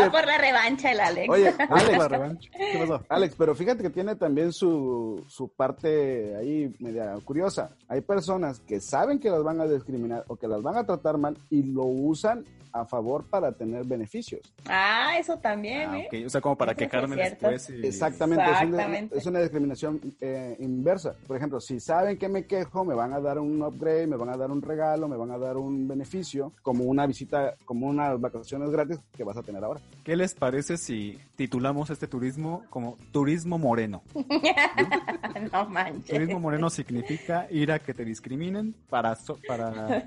Va 0.00 0.10
por 0.10 0.26
la 0.26 0.38
revancha 0.38 0.92
el 0.92 1.00
Alex. 1.00 1.28
Oye, 1.30 1.48
Alex, 1.58 1.98
la 1.98 2.08
revancha. 2.08 2.50
¿Qué 2.56 2.78
pasó? 2.78 3.02
Alex, 3.08 3.34
pero 3.36 3.54
fíjate 3.54 3.82
que 3.82 3.90
tiene 3.90 4.16
también 4.16 4.52
su, 4.52 5.24
su 5.28 5.48
parte 5.48 6.34
ahí 6.36 6.74
media 6.78 7.14
curiosa. 7.24 7.70
Hay 7.88 8.00
personas 8.00 8.60
que 8.60 8.80
saben 8.80 9.18
que 9.18 9.30
las 9.30 9.42
van 9.42 9.60
a 9.60 9.66
discriminar 9.66 10.24
o 10.28 10.36
que 10.36 10.48
las 10.48 10.62
van 10.62 10.76
a 10.76 10.84
tratar 10.84 11.18
mal 11.18 11.36
y 11.50 11.62
lo 11.62 11.84
usan 11.84 12.44
a 12.74 12.86
favor 12.86 13.24
para 13.28 13.52
tener 13.52 13.84
beneficios. 13.84 14.40
Ah, 14.66 15.18
eso 15.18 15.36
también, 15.36 15.90
Ah, 15.90 15.98
¿eh? 16.10 16.24
O 16.24 16.30
sea, 16.30 16.40
como 16.40 16.56
para 16.56 16.72
Eso 16.72 16.78
quejarme 16.78 17.16
después. 17.16 17.68
y- 17.68 17.86
Exactamente, 17.86 18.44
es 18.44 18.48
una- 18.50 18.62
Exactamente. 18.62 19.18
Es, 19.18 19.26
una, 19.26 19.40
discriminación 19.40 20.00
eh, 20.22 20.56
inversa. 20.58 21.14
Por 21.26 21.36
ejemplo, 21.36 21.60
si 21.60 21.80
saben 21.80 22.16
que 22.16 22.30
me 22.30 22.46
quejo, 22.46 22.82
me 22.86 22.94
van 22.94 23.12
a 23.12 23.20
dar 23.20 23.38
un 23.38 23.60
upgrade, 23.60 24.06
me 24.06 24.16
van 24.16 24.30
a 24.30 24.38
dar 24.38 24.50
un 24.50 24.62
regalo, 24.62 25.06
me 25.06 25.18
van 25.18 25.32
a 25.32 25.36
dar 25.38 25.58
un 25.58 25.86
beneficio, 25.86 26.52
como 26.62 26.84
una 26.84 27.06
visita, 27.06 27.56
como 27.66 27.88
unas 27.88 28.18
vacaciones 28.18 28.70
gratis 28.70 28.98
que 29.14 29.22
vas 29.22 29.36
a 29.36 29.42
tener 29.42 29.62
ahora. 29.62 29.81
¿Qué 30.04 30.16
les 30.16 30.34
parece 30.34 30.78
si 30.78 31.16
titulamos 31.36 31.88
este 31.90 32.08
turismo 32.08 32.64
como 32.70 32.98
turismo 33.12 33.56
moreno? 33.56 34.02
no 35.52 35.68
manches. 35.68 36.06
Turismo 36.06 36.40
moreno 36.40 36.70
significa 36.70 37.46
ir 37.50 37.70
a 37.70 37.78
que 37.78 37.94
te 37.94 38.04
discriminen 38.04 38.74
para 38.90 39.14
so- 39.14 39.38
para 39.46 40.04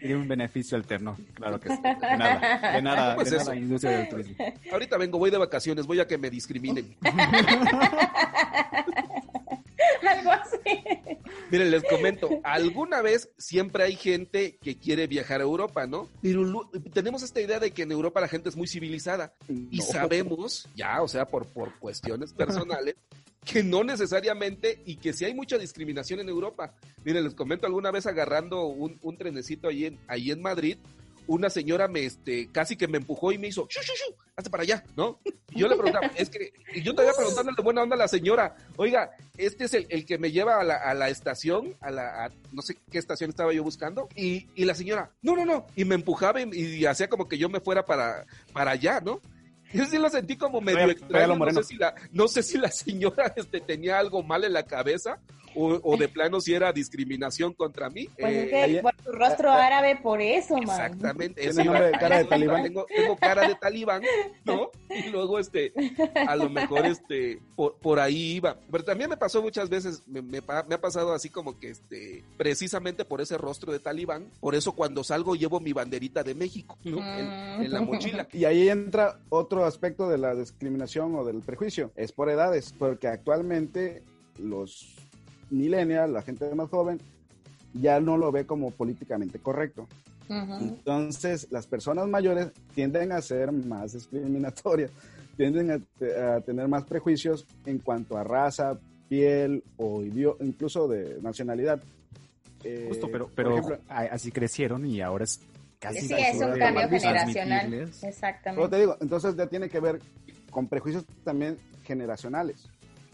ir 0.00 0.16
un 0.16 0.26
beneficio 0.26 0.74
alterno. 0.78 1.18
Claro 1.34 1.60
que 1.60 1.68
sí. 1.68 1.76
De 1.82 2.16
nada, 2.16 2.72
de 2.72 2.80
nada, 2.82 3.14
Pues 3.14 3.30
de 3.30 3.36
nada 3.36 3.54
industria 3.56 3.98
del 3.98 4.08
turismo. 4.08 4.36
Ahorita 4.72 4.96
vengo, 4.96 5.18
voy 5.18 5.30
de 5.30 5.36
vacaciones, 5.36 5.86
voy 5.86 6.00
a 6.00 6.06
que 6.06 6.16
me 6.16 6.30
discriminen. 6.30 6.96
Algo 10.08 10.32
así. 10.32 10.55
Miren, 11.50 11.70
les 11.70 11.82
comento, 11.84 12.28
alguna 12.42 13.02
vez 13.02 13.30
siempre 13.38 13.84
hay 13.84 13.96
gente 13.96 14.58
que 14.62 14.78
quiere 14.78 15.06
viajar 15.06 15.40
a 15.40 15.44
Europa, 15.44 15.86
¿no? 15.86 16.08
Pero 16.22 16.70
tenemos 16.92 17.22
esta 17.22 17.40
idea 17.40 17.58
de 17.58 17.70
que 17.70 17.82
en 17.82 17.92
Europa 17.92 18.20
la 18.20 18.28
gente 18.28 18.48
es 18.48 18.56
muy 18.56 18.66
civilizada 18.66 19.34
y 19.48 19.80
sabemos, 19.80 20.68
ya, 20.74 21.02
o 21.02 21.08
sea, 21.08 21.26
por, 21.26 21.46
por 21.46 21.78
cuestiones 21.78 22.32
personales, 22.32 22.96
que 23.44 23.62
no 23.62 23.84
necesariamente 23.84 24.82
y 24.84 24.96
que 24.96 25.12
sí 25.12 25.24
hay 25.24 25.34
mucha 25.34 25.56
discriminación 25.56 26.20
en 26.20 26.28
Europa. 26.28 26.74
Miren, 27.04 27.24
les 27.24 27.34
comento 27.34 27.66
alguna 27.66 27.92
vez 27.92 28.06
agarrando 28.06 28.66
un, 28.66 28.98
un 29.02 29.16
trenecito 29.16 29.68
ahí 29.68 29.86
en, 29.86 30.00
ahí 30.08 30.32
en 30.32 30.42
Madrid, 30.42 30.78
una 31.26 31.50
señora 31.50 31.88
me, 31.88 32.04
este, 32.04 32.48
casi 32.52 32.76
que 32.76 32.88
me 32.88 32.98
empujó 32.98 33.32
y 33.32 33.38
me 33.38 33.48
hizo, 33.48 33.66
¡shu, 33.68 33.80
shu, 33.82 33.92
shu! 33.94 34.14
Hazte 34.36 34.50
para 34.50 34.62
allá, 34.64 34.84
¿no? 34.96 35.18
Y 35.50 35.60
yo 35.60 35.68
le 35.68 35.76
preguntaba, 35.76 36.08
es 36.16 36.28
que, 36.28 36.52
y 36.74 36.82
yo 36.82 36.92
todavía 36.94 37.14
preguntándole 37.16 37.56
de 37.56 37.62
buena 37.62 37.82
onda 37.82 37.96
a 37.96 37.98
la 37.98 38.08
señora, 38.08 38.54
oiga, 38.76 39.10
este 39.38 39.64
es 39.64 39.74
el, 39.74 39.86
el 39.88 40.04
que 40.04 40.18
me 40.18 40.30
lleva 40.30 40.60
a 40.60 40.64
la, 40.64 40.76
a 40.76 40.92
la 40.94 41.08
estación, 41.08 41.74
a 41.80 41.90
la, 41.90 42.26
a- 42.26 42.30
no 42.52 42.60
sé 42.62 42.76
qué 42.90 42.98
estación 42.98 43.30
estaba 43.30 43.52
yo 43.54 43.62
buscando, 43.64 44.08
y, 44.14 44.46
y 44.54 44.64
la 44.66 44.74
señora, 44.74 45.10
no, 45.22 45.34
no, 45.36 45.44
no, 45.46 45.66
y 45.74 45.84
me 45.86 45.94
empujaba 45.94 46.40
y, 46.42 46.50
y 46.54 46.84
hacía 46.86 47.08
como 47.08 47.28
que 47.28 47.38
yo 47.38 47.48
me 47.48 47.60
fuera 47.60 47.84
para, 47.86 48.26
para 48.52 48.72
allá, 48.72 49.00
¿no? 49.00 49.20
Yo 49.72 49.84
sí 49.86 49.98
lo 49.98 50.08
sentí 50.10 50.36
como 50.36 50.60
medio 50.60 50.78
extraño, 50.92 51.26
no 51.38 51.44
sé 51.62 51.68
si 51.68 51.76
la, 51.76 51.94
no 52.12 52.28
sé 52.28 52.42
si 52.42 52.58
la 52.58 52.70
señora 52.70 53.32
este, 53.36 53.60
tenía 53.60 53.98
algo 53.98 54.22
mal 54.22 54.44
en 54.44 54.52
la 54.52 54.64
cabeza, 54.64 55.18
o, 55.56 55.80
o 55.82 55.96
de 55.96 56.08
plano 56.08 56.40
si 56.40 56.54
era 56.54 56.72
discriminación 56.72 57.52
contra 57.54 57.90
mí. 57.90 58.08
Pues 58.18 58.32
Eh, 58.32 58.42
es 58.44 58.48
que 58.50 58.56
ahí- 58.56 58.80
por 58.82 58.94
tu 58.96 59.12
rostro 59.12 59.50
árabe, 59.50 59.98
por 60.02 60.20
eso, 60.20 60.54
man. 60.54 60.62
Exactamente. 60.62 61.40
Tiene 61.40 61.50
eso 61.50 61.60
iba- 61.62 61.72
nombre 61.72 61.86
de 61.90 61.98
cara 61.98 62.18
de 62.18 62.24
talibán. 62.24 62.62
Tengo, 62.62 62.86
tengo 62.86 63.16
cara 63.16 63.48
de 63.48 63.54
talibán, 63.56 64.02
¿no? 64.44 64.70
Y 64.90 65.08
luego, 65.10 65.38
este, 65.38 65.72
a 66.26 66.36
lo 66.36 66.48
mejor, 66.50 66.86
este, 66.86 67.40
por, 67.56 67.76
por 67.78 67.98
ahí 68.00 68.34
iba. 68.36 68.56
Pero 68.70 68.84
también 68.84 69.10
me 69.10 69.16
pasó 69.16 69.42
muchas 69.42 69.68
veces, 69.68 70.02
me, 70.06 70.22
me 70.22 70.38
ha 70.38 70.80
pasado 70.80 71.12
así 71.12 71.30
como 71.30 71.58
que, 71.58 71.70
este, 71.70 72.22
precisamente 72.36 73.04
por 73.04 73.20
ese 73.20 73.36
rostro 73.38 73.72
de 73.72 73.78
talibán, 73.78 74.30
por 74.40 74.54
eso 74.54 74.72
cuando 74.72 75.02
salgo 75.04 75.34
llevo 75.34 75.60
mi 75.60 75.72
banderita 75.72 76.22
de 76.22 76.34
México, 76.34 76.78
¿no? 76.84 76.98
En, 76.98 77.64
en 77.64 77.72
la 77.72 77.80
mochila. 77.80 78.28
Y 78.32 78.44
ahí 78.44 78.68
entra 78.68 79.18
otro 79.28 79.64
aspecto 79.64 80.08
de 80.08 80.18
la 80.18 80.34
discriminación 80.34 81.14
o 81.14 81.24
del 81.24 81.40
prejuicio, 81.40 81.90
es 81.96 82.12
por 82.12 82.28
edades, 82.30 82.74
porque 82.78 83.08
actualmente 83.08 84.02
los 84.38 84.94
millennials, 85.50 86.10
la 86.12 86.22
gente 86.22 86.52
más 86.54 86.68
joven, 86.70 86.98
ya 87.74 88.00
no 88.00 88.16
lo 88.16 88.32
ve 88.32 88.46
como 88.46 88.70
políticamente 88.70 89.38
correcto. 89.38 89.86
Entonces, 90.28 91.46
las 91.50 91.66
personas 91.66 92.08
mayores 92.08 92.48
tienden 92.74 93.12
a 93.12 93.22
ser 93.22 93.52
más 93.52 93.92
discriminatorias, 93.92 94.90
tienden 95.36 95.70
a, 95.70 95.78
te- 95.98 96.20
a 96.20 96.40
tener 96.40 96.66
más 96.68 96.84
prejuicios 96.84 97.46
en 97.64 97.78
cuanto 97.78 98.16
a 98.16 98.24
raza, 98.24 98.78
piel 99.08 99.62
o 99.76 100.02
idioma, 100.02 100.36
incluso 100.40 100.88
de 100.88 101.18
nacionalidad. 101.22 101.80
Eh, 102.64 102.86
Justo, 102.88 103.08
pero, 103.10 103.26
por 103.26 103.34
pero 103.34 103.50
ejemplo, 103.52 103.78
a- 103.88 104.00
así 104.02 104.32
crecieron 104.32 104.84
y 104.84 105.00
ahora 105.00 105.24
es 105.24 105.40
casi 105.78 106.00
Sí, 106.08 106.14
es 106.14 106.34
un 106.34 106.58
cambio 106.58 106.88
generacional. 106.88 107.70
Pero 107.70 107.90
te 108.00 108.08
Exactamente. 108.08 108.78
digo, 108.80 108.96
entonces 109.00 109.36
ya 109.36 109.46
tiene 109.46 109.68
que 109.68 109.78
ver 109.78 110.00
con 110.50 110.66
prejuicios 110.66 111.04
también 111.22 111.56
generacionales. 111.84 112.68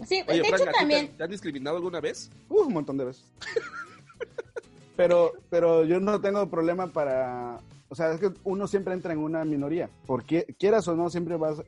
Sí, 0.07 0.23
Oye, 0.29 0.43
de 0.43 0.49
Frank, 0.49 0.61
hecho 0.63 0.71
¿a 0.71 0.73
ti 0.73 0.73
te- 0.73 0.79
también. 0.81 1.17
¿te 1.17 1.25
han 1.25 1.31
discriminado 1.31 1.77
alguna 1.77 2.01
vez? 2.01 2.31
Uh, 2.49 2.63
un 2.63 2.73
montón 2.73 2.97
de 2.99 3.05
veces. 3.07 3.25
pero, 4.97 5.33
pero 5.51 5.85
yo 5.85 6.01
no 6.01 6.21
tengo 6.21 6.49
problema 6.51 6.87
para... 6.93 7.61
O 7.93 7.95
sea, 7.95 8.11
es 8.15 8.21
que 8.21 8.31
uno 8.45 8.67
siempre 8.67 8.95
entra 8.95 9.13
en 9.13 9.19
una 9.19 9.45
minoría. 9.45 9.91
Porque 10.07 10.47
quieras 10.59 10.89
o 10.89 10.97
no, 10.97 11.11
siempre 11.11 11.37
vas... 11.37 11.63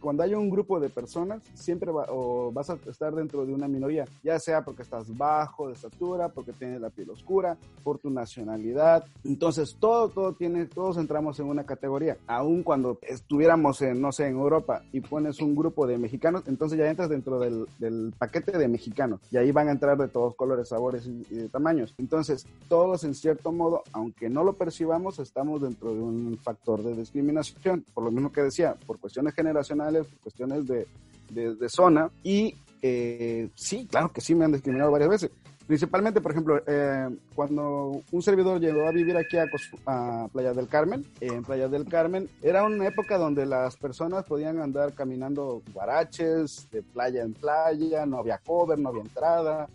cuando 0.00 0.22
hay 0.22 0.32
un 0.32 0.48
grupo 0.48 0.80
de 0.80 0.88
personas, 0.88 1.42
siempre 1.52 1.92
va- 1.92 2.06
o 2.08 2.50
vas 2.50 2.70
a 2.70 2.78
estar 2.88 3.14
dentro 3.14 3.44
de 3.44 3.52
una 3.52 3.68
minoría. 3.68 4.06
Ya 4.22 4.38
sea 4.38 4.64
porque 4.64 4.80
estás 4.80 5.14
bajo 5.18 5.68
de 5.68 5.74
estatura, 5.74 6.30
porque 6.30 6.54
tienes 6.54 6.80
la 6.80 6.88
piel 6.88 7.10
oscura, 7.10 7.58
por 7.84 7.98
tu 7.98 8.08
nacionalidad. 8.08 9.04
Entonces, 9.22 9.76
todo, 9.78 10.08
todo 10.08 10.32
tiene... 10.32 10.64
Todos 10.64 10.96
entramos 10.96 11.38
en 11.40 11.46
una 11.46 11.64
categoría. 11.64 12.16
Aún 12.26 12.62
cuando 12.62 12.98
estuviéramos 13.02 13.82
en, 13.82 14.00
no 14.00 14.12
sé, 14.12 14.28
en 14.28 14.36
Europa 14.36 14.82
y 14.92 15.00
pones 15.02 15.40
un 15.42 15.54
grupo 15.54 15.86
de 15.86 15.98
mexicanos, 15.98 16.42
entonces 16.46 16.78
ya 16.78 16.88
entras 16.88 17.10
dentro 17.10 17.38
del, 17.38 17.66
del 17.78 18.14
paquete 18.16 18.56
de 18.56 18.66
mexicanos. 18.66 19.20
Y 19.30 19.36
ahí 19.36 19.52
van 19.52 19.68
a 19.68 19.72
entrar 19.72 19.98
de 19.98 20.08
todos 20.08 20.34
colores, 20.36 20.68
sabores 20.68 21.06
y, 21.06 21.22
y 21.28 21.34
de 21.34 21.48
tamaños. 21.50 21.94
Entonces, 21.98 22.46
todos 22.66 23.04
en 23.04 23.14
cierto 23.14 23.52
modo, 23.52 23.82
aunque 23.92 24.30
no 24.30 24.42
lo 24.42 24.54
percibamos, 24.54 25.18
estamos 25.18 25.49
dentro 25.58 25.92
de 25.94 26.00
un 26.00 26.38
factor 26.42 26.82
de 26.82 26.94
discriminación. 26.94 27.84
Por 27.92 28.04
lo 28.04 28.10
mismo 28.10 28.30
que 28.30 28.42
decía, 28.42 28.76
por 28.86 28.98
cuestiones 28.98 29.34
generacionales, 29.34 30.06
por 30.06 30.18
cuestiones 30.20 30.66
de, 30.66 30.86
de, 31.30 31.54
de 31.54 31.68
zona. 31.68 32.10
Y 32.22 32.54
eh, 32.82 33.48
sí, 33.54 33.86
claro 33.90 34.12
que 34.12 34.20
sí 34.20 34.34
me 34.34 34.44
han 34.44 34.52
discriminado 34.52 34.90
varias 34.90 35.10
veces. 35.10 35.30
Principalmente, 35.66 36.20
por 36.20 36.32
ejemplo, 36.32 36.60
eh, 36.66 37.08
cuando 37.32 38.02
un 38.10 38.22
servidor 38.22 38.60
llegó 38.60 38.88
a 38.88 38.90
vivir 38.90 39.16
aquí 39.16 39.36
a, 39.36 39.44
a 39.86 40.26
Playa 40.32 40.52
del 40.52 40.66
Carmen, 40.66 41.06
en 41.20 41.44
Playa 41.44 41.68
del 41.68 41.84
Carmen, 41.84 42.28
era 42.42 42.64
una 42.64 42.88
época 42.88 43.16
donde 43.18 43.46
las 43.46 43.76
personas 43.76 44.24
podían 44.24 44.60
andar 44.60 44.94
caminando 44.94 45.62
guaraches 45.72 46.68
de 46.72 46.82
playa 46.82 47.22
en 47.22 47.34
playa, 47.34 48.04
no 48.04 48.18
había 48.18 48.38
cover, 48.38 48.80
no 48.80 48.88
había 48.88 49.02
entrada. 49.02 49.68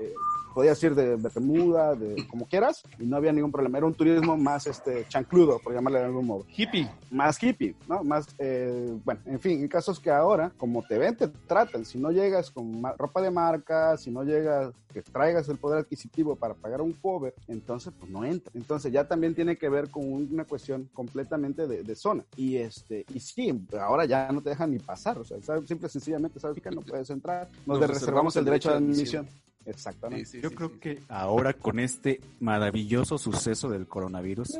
Eh, 0.00 0.14
podías 0.56 0.82
ir 0.82 0.94
de, 0.94 1.16
Bermuda, 1.16 1.94
de 1.94 2.26
como 2.28 2.46
quieras, 2.46 2.82
y 2.98 3.04
no 3.04 3.16
había 3.16 3.30
ningún 3.30 3.52
problema. 3.52 3.76
Era 3.76 3.86
un 3.86 3.92
turismo 3.92 4.38
más 4.38 4.66
este 4.66 5.06
chancludo, 5.06 5.58
por 5.58 5.74
llamarle 5.74 5.98
de 5.98 6.06
algún 6.06 6.26
modo. 6.26 6.46
Hippie. 6.56 6.90
Más 7.10 7.42
hippie, 7.42 7.74
¿no? 7.86 8.02
Más, 8.02 8.26
eh, 8.38 8.98
bueno, 9.04 9.20
en 9.26 9.38
fin, 9.38 9.60
en 9.60 9.68
casos 9.68 10.00
que 10.00 10.10
ahora, 10.10 10.50
como 10.56 10.82
te 10.82 10.96
ven, 10.96 11.14
te 11.14 11.28
tratan. 11.28 11.84
Si 11.84 11.98
no 11.98 12.10
llegas 12.10 12.50
con 12.50 12.82
ropa 12.96 13.20
de 13.20 13.30
marca, 13.30 13.98
si 13.98 14.10
no 14.10 14.24
llegas, 14.24 14.72
que 14.94 15.02
traigas 15.02 15.46
el 15.50 15.58
poder 15.58 15.80
adquisitivo 15.80 16.36
para 16.36 16.54
pagar 16.54 16.80
un 16.80 16.94
cover, 16.94 17.34
entonces 17.48 17.92
pues 18.00 18.10
no 18.10 18.24
entra. 18.24 18.50
Entonces 18.54 18.90
ya 18.90 19.06
también 19.06 19.34
tiene 19.34 19.58
que 19.58 19.68
ver 19.68 19.90
con 19.90 20.10
una 20.10 20.46
cuestión 20.46 20.88
completamente 20.94 21.66
de, 21.66 21.96
zona. 21.96 22.24
Y 22.34 22.56
este, 22.56 23.04
y 23.12 23.20
sí, 23.20 23.66
ahora 23.78 24.06
ya 24.06 24.32
no 24.32 24.40
te 24.40 24.48
dejan 24.48 24.70
ni 24.70 24.78
pasar. 24.78 25.18
O 25.18 25.24
sea, 25.24 25.36
simple 25.66 25.90
sencillamente 25.90 26.40
sabes 26.40 26.62
que 26.62 26.70
no 26.70 26.80
puedes 26.80 27.10
entrar. 27.10 27.46
Nos, 27.66 27.78
reservamos, 27.78 28.34
el 28.36 28.46
derecho 28.46 28.70
de 28.70 28.76
admisión. 28.76 29.28
Exactamente. 29.66 30.40
Yo 30.40 30.52
creo 30.52 30.78
que 30.78 31.02
ahora 31.08 31.52
con 31.52 31.78
este 31.78 32.20
maravilloso 32.40 33.18
suceso 33.18 33.68
del 33.68 33.86
coronavirus, 33.86 34.58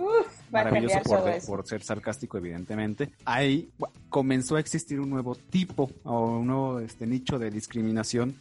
maravilloso 0.51 1.01
por, 1.47 1.66
ser 1.66 1.83
sarcástico 1.83 2.38
evidentemente, 2.38 3.11
ahí 3.25 3.71
comenzó 4.09 4.57
a 4.57 4.61
existir 4.61 5.01
un 5.01 5.11
nuevo 5.11 5.35
tipo 5.35 5.90
o 6.05 6.38
un 6.38 6.47
nuevo 6.49 6.81
este, 6.81 7.07
nicho 7.07 7.38
de 7.38 7.51
discriminación 7.51 8.37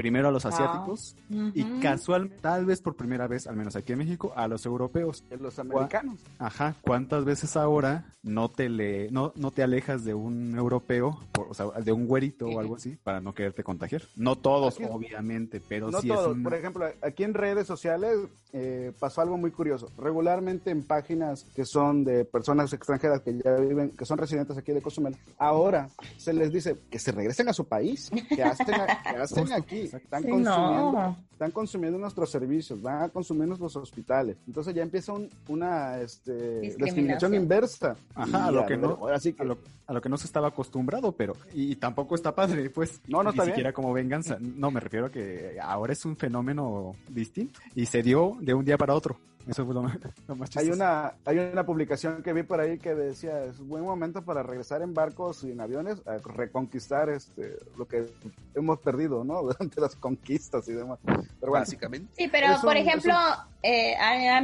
primero 0.00 0.28
a 0.28 0.30
los 0.30 0.46
asiáticos 0.46 1.14
y 1.28 1.62
casual, 1.80 2.32
tal 2.40 2.64
vez 2.64 2.80
por 2.80 2.96
primera 2.96 3.26
vez, 3.26 3.46
al 3.46 3.56
menos 3.56 3.76
aquí 3.76 3.92
en 3.92 3.98
México, 3.98 4.32
a 4.34 4.48
los 4.48 4.64
europeos. 4.64 5.24
A 5.30 5.36
los 5.36 5.58
americanos. 5.58 6.20
Ajá, 6.38 6.74
¿cuántas 6.80 7.24
veces 7.26 7.56
ahora 7.56 8.16
no 8.22 8.50
te 8.50 8.68
le, 8.68 9.10
no, 9.10 9.32
no 9.36 9.50
te 9.50 9.62
alejas 9.62 10.04
de 10.04 10.14
un 10.14 10.56
europeo, 10.56 11.18
o 11.48 11.54
sea, 11.54 11.66
de 11.66 11.92
un 11.92 12.06
güerito 12.06 12.46
o 12.46 12.60
algo 12.60 12.76
así, 12.76 12.96
para 13.02 13.20
no 13.20 13.34
quererte 13.34 13.62
contagiar? 13.62 14.02
No 14.16 14.36
todos, 14.36 14.78
obviamente, 14.90 15.60
pero 15.66 15.90
no 15.90 16.00
sí 16.00 16.08
todos. 16.08 16.30
Es 16.30 16.36
un... 16.36 16.42
Por 16.42 16.54
ejemplo, 16.54 16.86
aquí 17.02 17.24
en 17.24 17.34
redes 17.34 17.66
sociales 17.66 18.18
eh, 18.52 18.92
pasó 18.98 19.20
algo 19.20 19.36
muy 19.36 19.50
curioso. 19.50 19.90
Regularmente 19.98 20.70
en 20.70 20.82
páginas 20.82 21.44
que 21.54 21.64
son 21.64 22.04
de 22.04 22.24
personas 22.24 22.72
extranjeras 22.72 23.20
que 23.20 23.38
ya 23.42 23.56
viven, 23.56 23.90
que 23.90 24.04
son 24.04 24.18
residentes 24.18 24.56
aquí 24.56 24.72
de 24.72 24.82
Cozumel, 24.82 25.16
ahora 25.38 25.90
se 26.16 26.32
les 26.32 26.52
dice 26.52 26.76
que 26.90 26.98
se 26.98 27.12
regresen 27.12 27.48
a 27.48 27.52
su 27.52 27.66
país, 27.66 28.10
que 28.28 28.42
hacen, 28.42 28.66
que 28.66 29.16
hacen 29.16 29.52
aquí 29.52 29.89
están, 29.94 30.22
consumiendo, 30.22 31.16
están 31.32 31.50
consumiendo 31.50 31.98
nuestros 31.98 32.30
servicios, 32.30 32.80
van 32.80 33.02
a 33.02 33.08
consumir 33.08 33.48
nuestros 33.48 33.76
hospitales. 33.76 34.36
Entonces 34.46 34.74
ya 34.74 34.82
empieza 34.82 35.12
una 35.48 36.00
este, 36.00 36.60
discriminación. 36.60 37.34
inversa. 37.34 37.96
Ajá, 38.14 38.46
a 38.46 38.50
lo, 38.50 38.66
que 38.66 38.76
no, 38.76 39.06
así 39.08 39.34
a, 39.38 39.44
lo, 39.92 40.00
que 40.00 40.08
no 40.08 40.16
se 40.16 40.26
estaba 40.26 40.48
acostumbrado, 40.48 41.12
pero 41.12 41.34
y, 41.54 41.76
tampoco 41.76 42.14
está 42.14 42.34
padre, 42.34 42.70
pues. 42.70 43.00
No, 43.08 43.22
no 43.22 43.32
ni 43.32 43.40
siquiera 43.40 43.72
como 43.72 43.92
venganza. 43.92 44.38
No, 44.40 44.70
me 44.70 44.80
refiero 44.80 45.06
a 45.06 45.10
que 45.10 45.58
ahora 45.62 45.92
es 45.92 46.04
un 46.04 46.16
fenómeno 46.16 46.94
distinto 47.08 47.60
y 47.74 47.86
se 47.86 48.02
dio 48.02 48.36
de 48.40 48.54
un 48.54 48.64
día 48.64 48.78
para 48.78 48.94
otro. 48.94 49.18
Eso 49.48 49.64
fue 49.64 49.74
lo 49.74 49.82
más, 49.82 49.96
Hay 50.56 50.70
una, 50.70 51.14
hay 51.24 51.38
una 51.38 51.64
publicación 51.64 52.22
que 52.22 52.32
vi 52.32 52.42
por 52.42 52.60
ahí 52.60 52.78
que 52.78 52.94
decía, 52.94 53.44
es 53.44 53.58
un 53.58 53.68
buen 53.68 53.84
momento 53.84 54.22
para 54.22 54.42
regresar 54.42 54.82
en 54.82 54.94
barcos 54.94 55.44
y 55.44 55.52
en 55.52 55.60
aviones 55.60 56.02
a 56.06 56.18
reconquistar 56.18 57.08
este 57.08 57.56
lo 57.76 57.86
que 57.86 58.06
hemos 58.54 58.78
perdido, 58.80 59.24
¿no? 59.24 59.42
Durante 59.42 59.80
las 59.80 59.96
conquistas 59.96 60.68
y 60.68 60.72
demás. 60.72 60.98
Pero 61.40 61.52
Básicamente. 61.52 62.12
Sí, 62.16 62.28
pero 62.30 62.48
por 62.62 62.76
ejemplo, 62.76 63.14
eh, 63.62 63.96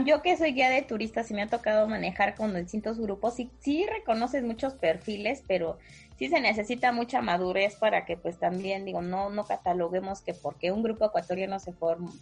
yo 0.04 0.22
que 0.22 0.37
soy 0.37 0.52
guía 0.52 0.70
de 0.70 0.82
turistas 0.82 1.30
y 1.30 1.35
me 1.35 1.42
ha 1.42 1.48
tocado 1.48 1.87
manejar 1.88 2.35
con 2.35 2.54
distintos 2.54 2.98
grupos, 2.98 3.38
y 3.38 3.50
sí 3.61 3.87
reconoces 3.87 4.42
muchos 4.44 4.74
perfiles, 4.74 5.42
pero 5.46 5.78
sí 6.18 6.29
se 6.29 6.40
necesita 6.40 6.92
mucha 6.92 7.20
madurez 7.20 7.76
para 7.76 8.05
que 8.05 8.16
pues 8.16 8.38
también 8.38 8.85
digo 8.85 9.02
no 9.02 9.31
no 9.31 9.44
cataloguemos 9.44 10.20
que 10.22 10.35
porque 10.35 10.72
un 10.72 10.83
grupo 10.83 11.05
ecuatoriano 11.05 11.59
se 11.59 11.74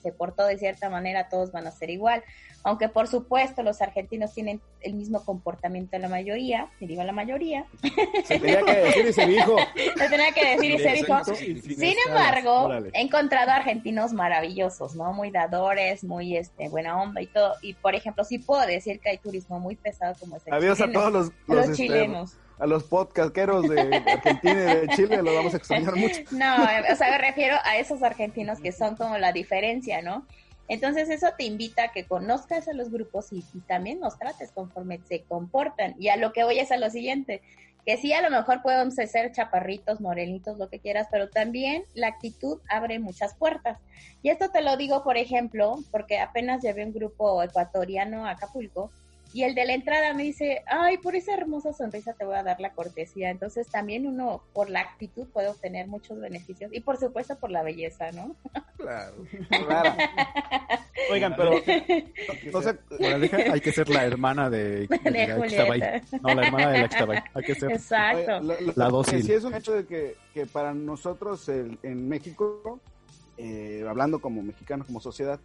se 0.02 0.12
portó 0.12 0.44
de 0.46 0.58
cierta 0.58 0.90
manera 0.90 1.28
todos 1.28 1.52
van 1.52 1.66
a 1.66 1.70
ser 1.70 1.90
igual. 1.90 2.22
Aunque 2.66 2.88
por 2.88 3.08
supuesto 3.08 3.62
los 3.62 3.82
argentinos 3.82 4.32
tienen 4.32 4.60
el 4.80 4.94
mismo 4.94 5.24
comportamiento 5.24 5.98
la 5.98 6.08
mayoría 6.08 6.68
y 6.80 6.86
digo 6.86 7.04
la 7.04 7.12
mayoría. 7.12 7.66
Se 8.24 8.38
tenía 8.40 8.62
que 8.62 8.76
decir 8.76 9.06
y 9.06 9.12
se 9.12 9.26
dijo. 9.26 9.56
Se 9.96 10.08
tenía 10.08 10.32
que 10.32 10.50
decir 10.56 10.70
y 10.72 10.78
se 10.78 10.92
dijo. 10.92 11.24
Sin 11.24 11.94
embargo 12.08 12.72
he 12.92 13.00
encontrado 13.00 13.52
argentinos 13.52 14.12
maravillosos 14.12 14.96
no 14.96 15.12
muy 15.12 15.30
dadores 15.30 16.04
muy 16.04 16.36
este 16.36 16.68
buena 16.68 17.00
onda 17.00 17.20
y 17.22 17.26
todo. 17.26 17.54
Y 17.62 17.74
por 17.74 17.94
ejemplo 17.94 18.24
sí 18.24 18.38
puedo 18.38 18.66
decir 18.66 18.98
que 18.98 19.10
hay 19.10 19.18
turismo 19.18 19.60
muy 19.60 19.76
pesado 19.76 20.14
como 20.18 20.36
ese 20.36 20.50
adiós 20.50 20.80
a 20.80 20.90
todos 20.90 21.12
los, 21.12 21.32
los, 21.46 21.64
este, 21.66 21.76
chilenos 21.76 22.36
a 22.58 22.66
los 22.66 22.84
podcasteros 22.84 23.68
de 23.68 24.02
Argentina 24.06 24.74
y 24.74 24.86
de 24.86 24.88
Chile 24.94 25.22
los 25.22 25.34
vamos 25.34 25.54
a 25.54 25.56
extrañar 25.56 25.96
mucho. 25.96 26.20
No, 26.30 26.56
o 26.92 26.96
sea, 26.96 27.10
me 27.10 27.18
refiero 27.18 27.56
a 27.64 27.78
esos 27.78 28.02
argentinos 28.02 28.60
que 28.60 28.72
son 28.72 28.96
como 28.96 29.18
la 29.18 29.32
diferencia, 29.32 30.02
¿no? 30.02 30.26
Entonces 30.68 31.10
eso 31.10 31.28
te 31.36 31.44
invita 31.44 31.84
a 31.84 31.92
que 31.92 32.06
conozcas 32.06 32.68
a 32.68 32.72
los 32.72 32.90
grupos 32.90 33.32
y, 33.32 33.42
también 33.66 34.00
los 34.00 34.18
trates 34.18 34.50
conforme 34.52 35.00
se 35.06 35.22
comportan. 35.22 35.94
Y 35.98 36.08
a 36.08 36.16
lo 36.16 36.32
que 36.32 36.44
voy 36.44 36.58
es 36.58 36.72
a 36.72 36.78
lo 36.78 36.88
siguiente, 36.90 37.42
que 37.84 37.98
sí 37.98 38.12
a 38.14 38.22
lo 38.22 38.30
mejor 38.30 38.62
podemos 38.62 38.94
ser 38.94 39.30
chaparritos, 39.32 40.00
morenitos, 40.00 40.56
lo 40.56 40.70
que 40.70 40.78
quieras, 40.78 41.08
pero 41.10 41.28
también 41.28 41.84
la 41.92 42.08
actitud 42.08 42.60
abre 42.70 42.98
muchas 42.98 43.34
puertas. 43.34 43.78
Y 44.22 44.30
esto 44.30 44.50
te 44.50 44.62
lo 44.62 44.78
digo, 44.78 45.04
por 45.04 45.18
ejemplo, 45.18 45.76
porque 45.90 46.18
apenas 46.18 46.62
llevé 46.62 46.86
un 46.86 46.94
grupo 46.94 47.42
ecuatoriano 47.42 48.26
a 48.26 48.30
Acapulco 48.30 48.90
y 49.34 49.42
el 49.42 49.56
de 49.56 49.64
la 49.64 49.74
entrada 49.74 50.14
me 50.14 50.22
dice, 50.22 50.62
ay, 50.68 50.96
por 50.98 51.16
esa 51.16 51.34
hermosa 51.34 51.72
sonrisa 51.72 52.12
te 52.12 52.24
voy 52.24 52.36
a 52.36 52.44
dar 52.44 52.60
la 52.60 52.72
cortesía. 52.72 53.30
Entonces 53.30 53.66
también 53.66 54.06
uno 54.06 54.44
por 54.52 54.70
la 54.70 54.78
actitud 54.78 55.26
puede 55.26 55.48
obtener 55.48 55.88
muchos 55.88 56.20
beneficios 56.20 56.72
y 56.72 56.78
por 56.78 56.98
supuesto 56.98 57.36
por 57.40 57.50
la 57.50 57.64
belleza, 57.64 58.12
¿no? 58.12 58.36
Claro, 58.76 59.16
claro. 59.66 59.96
Oigan, 61.10 61.34
pero 61.36 61.54
entonces, 62.44 62.76
hay 63.52 63.60
que 63.60 63.72
ser 63.72 63.88
la 63.88 64.04
hermana 64.04 64.48
de, 64.48 64.86
de, 65.02 66.02
No, 66.22 66.32
la 66.32 66.46
hermana 66.46 66.70
de 66.70 66.78
la 66.78 67.24
Hay 67.34 67.42
que 67.42 67.56
ser 67.56 67.72
Exacto. 67.72 68.40
la 68.76 68.88
dócil. 68.88 69.20
Sí 69.24 69.32
es 69.32 69.42
un 69.42 69.54
hecho 69.56 69.72
de 69.72 69.84
que, 69.84 70.16
que 70.32 70.46
para 70.46 70.72
nosotros 70.72 71.48
en 71.48 72.08
México, 72.08 72.78
eh, 73.36 73.84
hablando 73.88 74.20
como 74.20 74.44
mexicanos, 74.44 74.86
como 74.86 75.00
sociedad, 75.00 75.40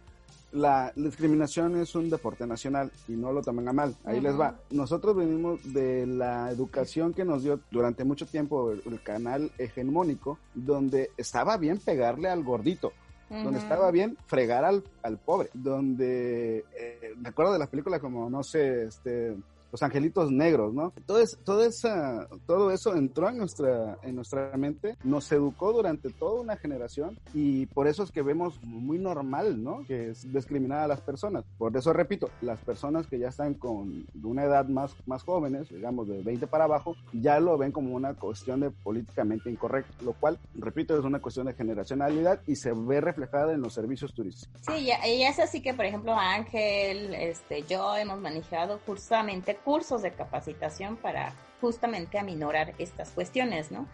la, 0.52 0.92
discriminación 0.96 1.76
es 1.80 1.94
un 1.94 2.10
deporte 2.10 2.46
nacional 2.46 2.90
y 3.08 3.12
no 3.12 3.32
lo 3.32 3.42
tomen 3.42 3.68
a 3.68 3.72
mal. 3.72 3.96
Ahí 4.04 4.20
les 4.20 4.38
va. 4.38 4.56
Nosotros 4.70 5.16
venimos 5.16 5.72
de 5.72 6.06
la 6.06 6.50
educación 6.50 7.12
que 7.12 7.24
nos 7.24 7.42
dio 7.42 7.60
durante 7.70 8.04
mucho 8.04 8.26
tiempo 8.26 8.72
el, 8.72 9.02
canal 9.02 9.50
hegemónico, 9.58 10.38
donde 10.54 11.10
estaba 11.16 11.56
bien 11.56 11.78
pegarle 11.78 12.28
al 12.28 12.42
gordito. 12.42 12.92
Donde 13.30 13.60
estaba 13.60 13.92
bien 13.92 14.18
fregar 14.26 14.64
al, 14.64 14.82
al 15.04 15.16
pobre, 15.16 15.50
donde 15.54 16.64
eh, 16.76 17.14
me 17.16 17.28
acuerdo 17.28 17.52
de 17.52 17.60
las 17.60 17.68
películas 17.68 18.00
como, 18.00 18.28
no 18.28 18.42
sé, 18.42 18.86
este, 18.86 19.36
los 19.70 19.82
angelitos 19.82 20.30
negros, 20.30 20.74
¿no? 20.74 20.92
Todo, 21.06 21.20
todo, 21.44 21.64
esa, 21.64 22.28
todo 22.46 22.70
eso 22.70 22.94
entró 22.94 23.28
en 23.28 23.38
nuestra, 23.38 23.98
en 24.02 24.16
nuestra 24.16 24.56
mente, 24.56 24.96
nos 25.04 25.30
educó 25.32 25.72
durante 25.72 26.10
toda 26.10 26.40
una 26.40 26.56
generación 26.56 27.18
y 27.34 27.66
por 27.66 27.86
eso 27.86 28.02
es 28.02 28.10
que 28.10 28.22
vemos 28.22 28.62
muy 28.62 28.98
normal, 28.98 29.62
¿no? 29.62 29.84
Que 29.86 30.10
es 30.10 30.32
discriminar 30.32 30.80
a 30.80 30.88
las 30.88 31.00
personas. 31.00 31.44
Por 31.58 31.76
eso 31.76 31.92
repito, 31.92 32.30
las 32.40 32.58
personas 32.60 33.06
que 33.06 33.18
ya 33.18 33.28
están 33.28 33.54
con 33.54 34.06
una 34.22 34.44
edad 34.44 34.66
más, 34.66 34.94
más 35.06 35.22
jóvenes, 35.22 35.68
digamos 35.68 36.08
de 36.08 36.22
20 36.22 36.46
para 36.46 36.64
abajo, 36.64 36.96
ya 37.12 37.40
lo 37.40 37.56
ven 37.58 37.72
como 37.72 37.94
una 37.94 38.14
cuestión 38.14 38.60
de 38.60 38.70
políticamente 38.70 39.50
incorrecto, 39.50 40.04
lo 40.04 40.12
cual, 40.12 40.38
repito, 40.54 40.98
es 40.98 41.04
una 41.04 41.20
cuestión 41.20 41.46
de 41.46 41.54
generacionalidad 41.54 42.40
y 42.46 42.56
se 42.56 42.72
ve 42.72 43.00
reflejada 43.00 43.52
en 43.52 43.60
los 43.60 43.74
servicios 43.74 44.12
turísticos. 44.14 44.60
Sí, 44.62 44.90
y 45.04 45.22
es 45.22 45.38
así 45.38 45.62
que, 45.62 45.74
por 45.74 45.84
ejemplo, 45.84 46.14
Ángel, 46.14 47.14
este, 47.14 47.62
yo 47.62 47.96
hemos 47.96 48.18
manejado 48.20 48.80
justamente 48.86 49.58
cursos 49.64 50.02
de 50.02 50.12
capacitación 50.12 50.96
para 50.96 51.34
justamente 51.60 52.18
aminorar 52.18 52.74
estas 52.78 53.10
cuestiones, 53.10 53.70
¿no? 53.70 53.86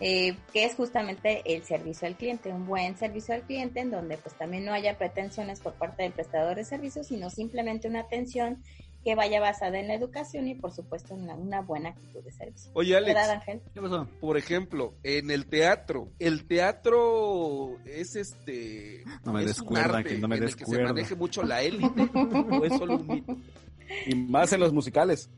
Eh, 0.00 0.36
que 0.52 0.64
es 0.64 0.74
justamente 0.74 1.42
el 1.44 1.62
servicio 1.64 2.08
al 2.08 2.16
cliente, 2.16 2.52
un 2.52 2.66
buen 2.66 2.96
servicio 2.96 3.34
al 3.34 3.42
cliente 3.42 3.80
en 3.80 3.90
donde 3.90 4.16
pues 4.16 4.34
también 4.34 4.64
no 4.64 4.72
haya 4.72 4.96
pretensiones 4.96 5.60
por 5.60 5.74
parte 5.74 6.02
del 6.02 6.12
prestador 6.12 6.56
de 6.56 6.64
servicios, 6.64 7.06
sino 7.06 7.30
simplemente 7.30 7.88
una 7.88 8.00
atención 8.00 8.62
que 9.04 9.14
vaya 9.14 9.40
basada 9.40 9.78
en 9.78 9.88
la 9.88 9.94
educación 9.94 10.46
y 10.48 10.54
por 10.54 10.72
supuesto 10.72 11.14
en 11.14 11.30
una 11.30 11.62
buena 11.62 11.90
actitud 11.90 12.22
de 12.22 12.32
servicio. 12.32 12.70
Oye 12.74 12.96
Alex, 12.96 13.18
¿qué 13.72 13.80
pasó? 13.80 14.06
Por 14.20 14.36
ejemplo, 14.36 14.94
en 15.02 15.30
el 15.30 15.46
teatro, 15.46 16.08
el 16.18 16.46
teatro 16.46 17.78
es 17.86 18.16
este 18.16 19.02
no 19.24 19.32
me 19.32 19.44
descuerda, 19.44 20.02
que 20.02 20.18
no 20.18 20.28
me 20.28 20.36
en 20.36 20.44
el 20.44 20.56
que 20.56 20.66
se 20.66 20.82
maneje 20.82 21.14
mucho 21.14 21.42
la 21.42 21.62
élite 21.62 22.10
o 22.14 22.64
es 22.64 22.76
solo 22.76 22.96
un 22.96 23.06
mito. 23.06 23.36
Y 24.06 24.14
más 24.14 24.52
en 24.52 24.60
los 24.60 24.72
musicales. 24.72 25.30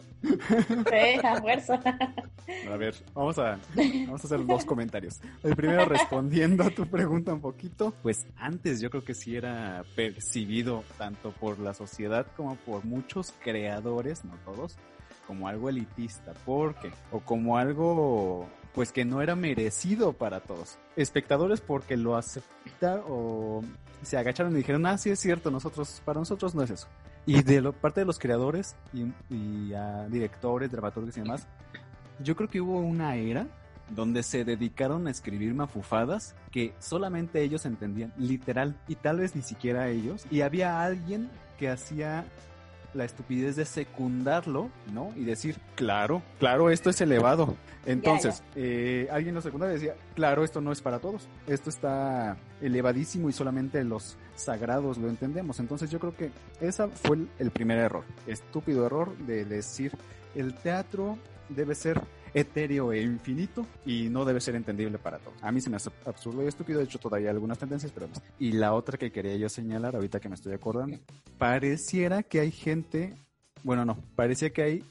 a 2.71 2.77
ver, 2.77 2.95
vamos 3.15 3.39
a, 3.39 3.59
vamos 3.75 4.21
a 4.23 4.27
hacer 4.27 4.47
dos 4.47 4.65
comentarios. 4.65 5.21
El 5.43 5.57
primero 5.57 5.85
respondiendo 5.85 6.65
a 6.65 6.71
tu 6.71 6.87
pregunta 6.87 7.33
un 7.33 7.41
poquito, 7.41 7.93
pues 8.03 8.27
antes 8.37 8.81
yo 8.81 8.91
creo 8.91 9.05
que 9.05 9.15
sí 9.15 9.37
era 9.37 9.85
percibido 9.97 10.85
tanto 10.99 11.33
por 11.33 11.59
la 11.59 11.75
sociedad 11.75 12.27
como 12.37 12.57
por 12.57 12.85
muchos 12.85 13.35
creadores, 13.43 14.25
no 14.25 14.35
todos, 14.45 14.77
como 15.27 15.49
algo 15.49 15.69
elitista, 15.69 16.33
porque, 16.45 16.93
o 17.11 17.21
como 17.21 17.59
algo 17.59 18.49
pues 18.75 18.91
que 18.93 19.05
no 19.05 19.21
era 19.21 19.37
merecido 19.37 20.13
para 20.13 20.41
todos. 20.41 20.79
Espectadores 20.97 21.61
porque 21.61 21.97
lo 21.97 22.17
aceptaron 22.17 23.05
o 23.09 23.61
se 24.03 24.17
agacharon 24.17 24.53
y 24.55 24.57
dijeron, 24.57 24.87
ah, 24.87 24.99
sí 24.99 25.11
es 25.11 25.21
cierto, 25.21 25.51
nosotros, 25.51 26.01
para 26.05 26.21
nosotros 26.21 26.55
no 26.55 26.63
es 26.63 26.71
eso. 26.71 26.89
Y 27.25 27.43
de 27.43 27.61
lo, 27.61 27.73
parte 27.73 28.01
de 28.01 28.07
los 28.07 28.19
creadores 28.19 28.75
y, 28.93 29.13
y 29.31 29.73
directores, 30.09 30.71
dramaturgos 30.71 31.17
y 31.17 31.21
demás, 31.21 31.47
yo 32.19 32.37
creo 32.37 32.49
que 32.49 32.61
hubo 32.61 32.81
una 32.81 33.17
era 33.17 33.47
donde 33.91 34.23
se 34.23 34.45
dedicaron 34.45 35.07
a 35.07 35.11
escribir 35.11 35.55
mafufadas 35.55 36.35
que 36.51 36.75
solamente 36.79 37.43
ellos 37.43 37.67
entendían, 37.67 38.13
literal, 38.17 38.77
y 38.89 38.95
tal 38.97 39.19
vez 39.19 39.37
ni 39.37 39.43
siquiera 39.43 39.89
ellos. 39.89 40.25
Y 40.31 40.41
había 40.41 40.83
alguien 40.83 41.31
que 41.59 41.69
hacía 41.69 42.25
la 42.95 43.05
estupidez 43.05 43.57
de 43.57 43.65
secundarlo, 43.65 44.71
¿no? 44.93 45.13
Y 45.17 45.25
decir, 45.25 45.57
claro, 45.75 46.23
claro, 46.39 46.71
esto 46.71 46.91
es 46.91 47.01
elevado. 47.01 47.57
Entonces. 47.87 48.43
Eh, 48.55 49.09
alguien 49.11 49.35
lo 49.35 49.41
secundaba 49.41 49.73
y 49.73 49.77
decía, 49.77 49.95
claro, 50.15 50.45
esto 50.45 50.61
no 50.61 50.73
es 50.73 50.81
para 50.81 50.99
todos. 50.99 51.29
Esto 51.47 51.71
está 51.71 52.37
elevadísimo 52.61 53.29
y 53.29 53.33
solamente 53.33 53.83
los 53.85 54.17
sagrados 54.35 54.99
lo 54.99 55.09
entendemos. 55.09 55.61
Entonces 55.61 55.91
yo 55.91 55.99
creo 55.99 56.17
que 56.17 56.31
ese 56.61 56.89
fue 56.89 57.19
el 57.39 57.51
primer 57.51 57.79
error. 57.79 58.05
Estúpido 58.27 58.87
error 58.87 59.17
de 59.19 59.45
decir, 59.45 59.93
el 60.35 60.55
teatro 60.55 61.19
debe 61.49 61.75
ser 61.75 62.01
etéreo 62.35 62.93
e 62.93 63.03
infinito 63.03 63.67
y 63.85 64.09
no 64.09 64.25
debe 64.25 64.41
ser 64.41 64.55
entendible 64.55 64.99
para 64.99 65.19
todos. 65.19 65.43
A 65.43 65.53
mí 65.53 65.61
se 65.61 65.69
me 65.69 65.77
hace 65.77 65.91
absurdo 66.07 66.43
y 66.43 66.47
estúpido, 66.47 66.79
de 66.79 66.87
hecho 66.87 66.99
todavía 66.99 67.29
hay 67.29 67.35
algunas 67.35 67.59
tendencias, 67.59 67.93
pero 67.93 68.07
no. 68.07 68.15
Y 68.39 68.53
la 68.53 68.73
otra 68.73 68.99
que 68.99 69.13
quería 69.13 69.37
yo 69.37 69.49
señalar, 69.49 69.95
ahorita 69.95 70.21
que 70.21 70.29
me 70.29 70.35
estoy 70.35 70.55
acordando, 70.55 70.99
pareciera 71.39 72.23
que 72.23 72.41
hay 72.41 72.51
gente, 72.51 73.15
bueno 73.63 73.85
no, 73.85 73.99
parecía 74.17 74.51
que 74.51 74.63
hay 74.63 74.85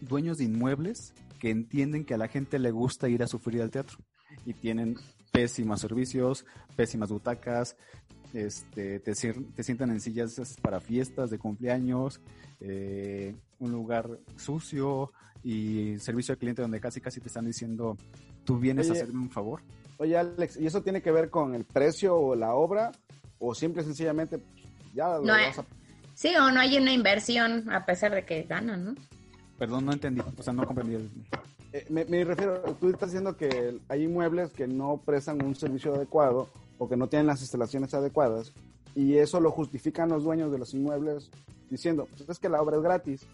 dueños 0.00 0.38
de 0.38 0.44
inmuebles 0.44 1.12
que 1.38 1.50
entienden 1.50 2.04
que 2.04 2.14
a 2.14 2.18
la 2.18 2.28
gente 2.28 2.58
le 2.58 2.70
gusta 2.70 3.08
ir 3.08 3.22
a 3.22 3.26
sufrir 3.26 3.62
al 3.62 3.70
teatro 3.70 3.98
y 4.46 4.54
tienen 4.54 4.96
pésimos 5.32 5.80
servicios, 5.80 6.44
pésimas 6.76 7.10
butacas, 7.10 7.76
este, 8.34 9.00
te, 9.00 9.12
te 9.12 9.62
sientan 9.62 9.90
en 9.90 10.00
sillas 10.00 10.56
para 10.62 10.80
fiestas 10.80 11.30
de 11.30 11.38
cumpleaños, 11.38 12.20
eh, 12.60 13.34
un 13.58 13.72
lugar 13.72 14.18
sucio 14.36 15.12
y 15.42 15.98
servicio 15.98 16.32
al 16.32 16.38
cliente 16.38 16.62
donde 16.62 16.80
casi 16.80 17.00
casi 17.00 17.20
te 17.20 17.28
están 17.28 17.46
diciendo, 17.46 17.96
tú 18.44 18.58
vienes 18.58 18.90
oye, 18.90 19.00
a 19.00 19.02
hacerme 19.02 19.22
un 19.22 19.30
favor. 19.30 19.62
Oye 19.98 20.16
Alex, 20.16 20.56
¿y 20.58 20.66
eso 20.66 20.82
tiene 20.82 21.02
que 21.02 21.10
ver 21.10 21.30
con 21.30 21.54
el 21.54 21.64
precio 21.64 22.16
o 22.16 22.34
la 22.34 22.54
obra? 22.54 22.92
¿O 23.38 23.54
simple 23.54 23.82
sencillamente 23.82 24.38
pues, 24.38 24.64
ya 24.94 25.16
lo 25.16 25.24
no 25.24 25.32
vas 25.32 25.58
a... 25.58 25.64
Sí, 26.14 26.34
o 26.36 26.50
no 26.50 26.60
hay 26.60 26.76
una 26.76 26.92
inversión 26.92 27.70
a 27.70 27.86
pesar 27.86 28.14
de 28.14 28.24
que 28.24 28.42
ganan, 28.42 28.84
¿no? 28.84 28.94
Perdón, 29.58 29.86
no 29.86 29.92
entendí, 29.92 30.22
o 30.36 30.42
sea, 30.42 30.52
no 30.52 30.66
comprendí. 30.66 30.94
El... 30.94 31.10
Eh, 31.72 31.86
me, 31.88 32.04
me, 32.04 32.24
refiero, 32.24 32.60
tú 32.80 32.90
estás 32.90 33.10
diciendo 33.10 33.36
que 33.36 33.78
hay 33.88 34.04
inmuebles 34.04 34.50
que 34.50 34.66
no 34.66 35.00
prestan 35.04 35.42
un 35.42 35.54
servicio 35.54 35.94
adecuado 35.94 36.48
o 36.80 36.88
que 36.88 36.96
no 36.96 37.08
tienen 37.08 37.26
las 37.26 37.42
instalaciones 37.42 37.92
adecuadas 37.92 38.54
y 38.94 39.18
eso 39.18 39.38
lo 39.38 39.50
justifican 39.50 40.08
los 40.08 40.24
dueños 40.24 40.50
de 40.50 40.58
los 40.58 40.72
inmuebles 40.72 41.30
diciendo, 41.68 42.08
pues 42.10 42.28
es 42.28 42.38
que 42.38 42.48
la 42.48 42.60
obra 42.60 42.78
es 42.78 42.82
gratis 42.82 43.26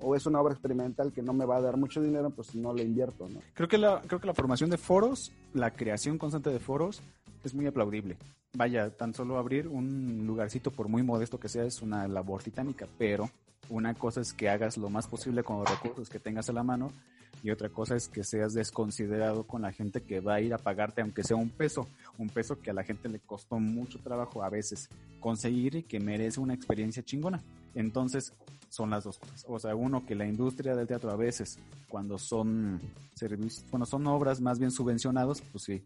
o 0.00 0.14
es 0.14 0.26
una 0.26 0.40
obra 0.40 0.52
experimental 0.52 1.10
que 1.10 1.22
no 1.22 1.32
me 1.32 1.46
va 1.46 1.56
a 1.56 1.60
dar 1.62 1.78
mucho 1.78 2.02
dinero, 2.02 2.28
pues 2.30 2.54
no 2.54 2.74
le 2.74 2.82
invierto, 2.82 3.26
¿no? 3.28 3.40
Creo 3.54 3.68
que 3.68 3.78
la, 3.78 4.02
creo 4.06 4.20
que 4.20 4.26
la 4.26 4.34
formación 4.34 4.68
de 4.68 4.76
foros, 4.76 5.32
la 5.54 5.70
creación 5.70 6.18
constante 6.18 6.50
de 6.50 6.60
foros 6.60 7.02
es 7.42 7.54
muy 7.54 7.66
aplaudible. 7.66 8.18
Vaya, 8.52 8.90
tan 8.90 9.14
solo 9.14 9.38
abrir 9.38 9.66
un 9.66 10.26
lugarcito, 10.26 10.70
por 10.70 10.88
muy 10.88 11.02
modesto 11.02 11.40
que 11.40 11.48
sea, 11.48 11.64
es 11.64 11.80
una 11.80 12.06
labor 12.06 12.42
titánica, 12.42 12.86
pero 12.98 13.30
una 13.70 13.94
cosa 13.94 14.20
es 14.20 14.34
que 14.34 14.50
hagas 14.50 14.76
lo 14.76 14.90
más 14.90 15.06
posible 15.06 15.42
con 15.42 15.58
los 15.58 15.70
recursos 15.70 16.10
que 16.10 16.18
tengas 16.18 16.50
a 16.50 16.52
la 16.52 16.62
mano 16.62 16.92
y 17.42 17.50
otra 17.50 17.68
cosa 17.68 17.96
es 17.96 18.08
que 18.08 18.24
seas 18.24 18.54
desconsiderado 18.54 19.44
con 19.44 19.62
la 19.62 19.72
gente 19.72 20.02
que 20.02 20.20
va 20.20 20.34
a 20.34 20.40
ir 20.40 20.52
a 20.52 20.58
pagarte 20.58 21.00
aunque 21.00 21.24
sea 21.24 21.36
un 21.36 21.50
peso, 21.50 21.88
un 22.18 22.28
peso 22.28 22.58
que 22.60 22.70
a 22.70 22.74
la 22.74 22.84
gente 22.84 23.08
le 23.08 23.18
costó 23.20 23.58
mucho 23.58 23.98
trabajo 23.98 24.42
a 24.42 24.50
veces 24.50 24.88
conseguir 25.20 25.76
y 25.76 25.82
que 25.82 26.00
merece 26.00 26.40
una 26.40 26.54
experiencia 26.54 27.02
chingona. 27.02 27.40
Entonces, 27.74 28.32
son 28.68 28.90
las 28.90 29.04
dos 29.04 29.18
cosas. 29.18 29.44
O 29.48 29.58
sea, 29.58 29.74
uno 29.74 30.06
que 30.06 30.14
la 30.14 30.26
industria 30.26 30.74
del 30.74 30.86
teatro 30.86 31.10
a 31.10 31.16
veces, 31.16 31.58
cuando 31.88 32.18
son 32.18 32.80
servicios, 33.14 33.64
son 33.88 34.06
obras 34.06 34.40
más 34.40 34.58
bien 34.58 34.70
subvencionados, 34.70 35.42
pues 35.52 35.64
sí, 35.64 35.82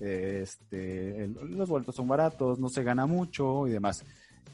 este, 0.00 1.28
los 1.28 1.68
boletos 1.68 1.94
son 1.94 2.08
baratos, 2.08 2.58
no 2.58 2.68
se 2.68 2.82
gana 2.82 3.06
mucho 3.06 3.68
y 3.68 3.70
demás. 3.70 4.04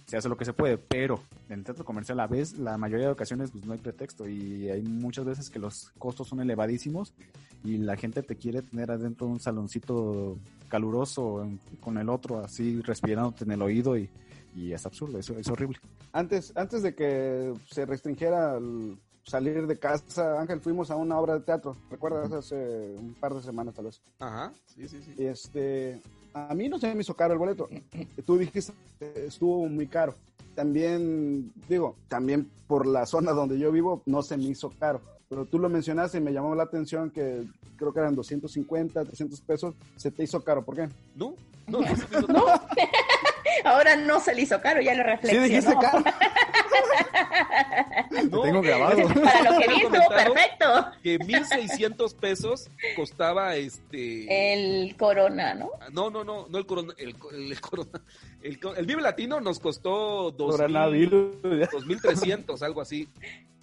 Se 0.09 0.17
hace 0.17 0.31
lo 0.31 0.39
que 0.39 0.47
se 0.47 0.55
puede, 0.55 0.79
pero 0.79 1.21
en 1.51 1.59
el 1.59 1.65
teatro 1.65 1.85
comercial 1.85 2.19
a 2.21 2.27
veces, 2.27 2.59
la 2.59 2.79
mayoría 2.79 3.07
de 3.07 3.13
ocasiones, 3.13 3.51
pues 3.51 3.67
no 3.67 3.75
hay 3.75 3.79
pretexto 3.79 4.27
y 4.27 4.71
hay 4.71 4.81
muchas 4.81 5.27
veces 5.27 5.51
que 5.51 5.59
los 5.59 5.91
costos 5.99 6.29
son 6.29 6.41
elevadísimos 6.41 7.13
y 7.63 7.77
la 7.77 7.95
gente 7.95 8.23
te 8.23 8.35
quiere 8.35 8.63
tener 8.63 8.91
adentro 8.91 9.27
de 9.27 9.35
un 9.35 9.41
saloncito 9.41 10.39
caluroso 10.69 11.47
con 11.81 11.99
el 11.99 12.09
otro 12.09 12.41
así 12.41 12.81
respirándote 12.81 13.45
en 13.45 13.51
el 13.51 13.61
oído 13.61 13.99
y, 13.99 14.09
y 14.57 14.73
es 14.73 14.87
absurdo, 14.87 15.19
eso 15.19 15.37
es 15.37 15.47
horrible. 15.49 15.79
Antes, 16.13 16.57
antes 16.57 16.83
de 16.83 16.95
que 16.95 17.53
se 17.71 17.85
restringiera 17.85 18.57
el 18.57 18.97
salir 19.25 19.67
de 19.67 19.79
casa, 19.79 20.41
Ángel, 20.41 20.61
fuimos 20.61 20.91
a 20.91 20.97
una 20.97 21.19
obra 21.19 21.35
de 21.35 21.41
teatro, 21.41 21.77
¿recuerdas? 21.91 22.33
Hace 22.33 22.95
un 22.99 23.15
par 23.15 23.35
de 23.35 23.43
semanas 23.43 23.75
tal 23.75 23.85
vez. 23.85 24.01
Ajá, 24.21 24.53
sí, 24.75 24.89
sí, 24.89 25.03
sí. 25.03 25.15
Y 25.19 25.27
este, 25.27 26.01
a 26.47 26.55
mí 26.55 26.69
no 26.69 26.79
se 26.79 26.95
me 26.95 27.01
hizo 27.01 27.15
caro 27.15 27.33
el 27.33 27.39
boleto. 27.39 27.69
Tú 28.25 28.39
dijiste 28.39 28.73
que 28.99 29.27
estuvo 29.27 29.67
muy 29.69 29.87
caro. 29.87 30.15
También, 30.55 31.53
digo, 31.69 31.97
también 32.09 32.51
por 32.67 32.87
la 32.87 33.07
zona 33.07 33.33
donde 33.33 33.59
yo 33.59 33.73
vivo 33.73 34.03
no 34.07 34.23
se 34.23 34.37
me 34.37 34.45
hizo 34.45 34.71
caro. 34.79 35.01
Pero 35.29 35.45
tú 35.45 35.59
lo 35.59 35.69
mencionaste 35.69 36.19
y 36.19 36.21
me 36.21 36.33
llamó 36.33 36.55
la 36.55 36.63
atención 36.65 37.11
que 37.11 37.45
creo 37.77 37.93
que 37.93 38.01
eran 38.01 38.15
250, 38.15 39.05
300 39.05 39.41
pesos. 39.43 39.75
Se 39.97 40.11
te 40.11 40.23
hizo 40.23 40.43
caro, 40.43 40.65
¿por 40.65 40.75
qué? 40.75 40.89
No, 41.15 41.35
no, 41.67 41.81
no, 41.81 41.87
se 41.87 41.93
me 41.95 42.19
hizo 42.19 42.29
¿No? 42.33 42.45
Ahora 43.65 43.97
no 43.97 44.21
se 44.21 44.35
le 44.35 44.43
hizo 44.43 44.61
caro, 44.61 44.81
ya 44.81 44.95
lo 44.95 45.03
reflexionó. 45.03 45.47
Sí, 45.47 45.51
dijiste 45.51 45.75
caro. 45.81 46.05
no, 48.31 48.43
tengo 48.43 48.63
grabado. 48.63 49.09
Para 49.23 49.51
lo 49.51 49.59
que 49.59 49.67
vi 49.69 49.83
estuvo 49.83 50.09
perfecto. 50.09 50.87
Que 51.03 51.19
1600 51.19 52.15
pesos 52.15 52.71
costaba 52.97 53.57
este. 53.57 54.55
El 54.55 54.97
Corona, 54.97 55.53
¿no? 55.55 55.73
No, 55.93 56.09
no, 56.11 56.25
no, 56.25 56.47
no 56.49 56.59
el 56.59 56.67
Corona. 56.67 56.95
El, 56.99 57.15
el, 57.33 57.53
el 57.53 57.61
Corona. 57.61 58.01
El, 58.43 58.59
el, 58.77 58.87
Vive 58.87 59.03
Latino 59.03 59.41
nos 59.41 59.61
costó 59.61 60.33
2300, 60.33 62.63
algo 62.63 62.81
así. 62.81 63.09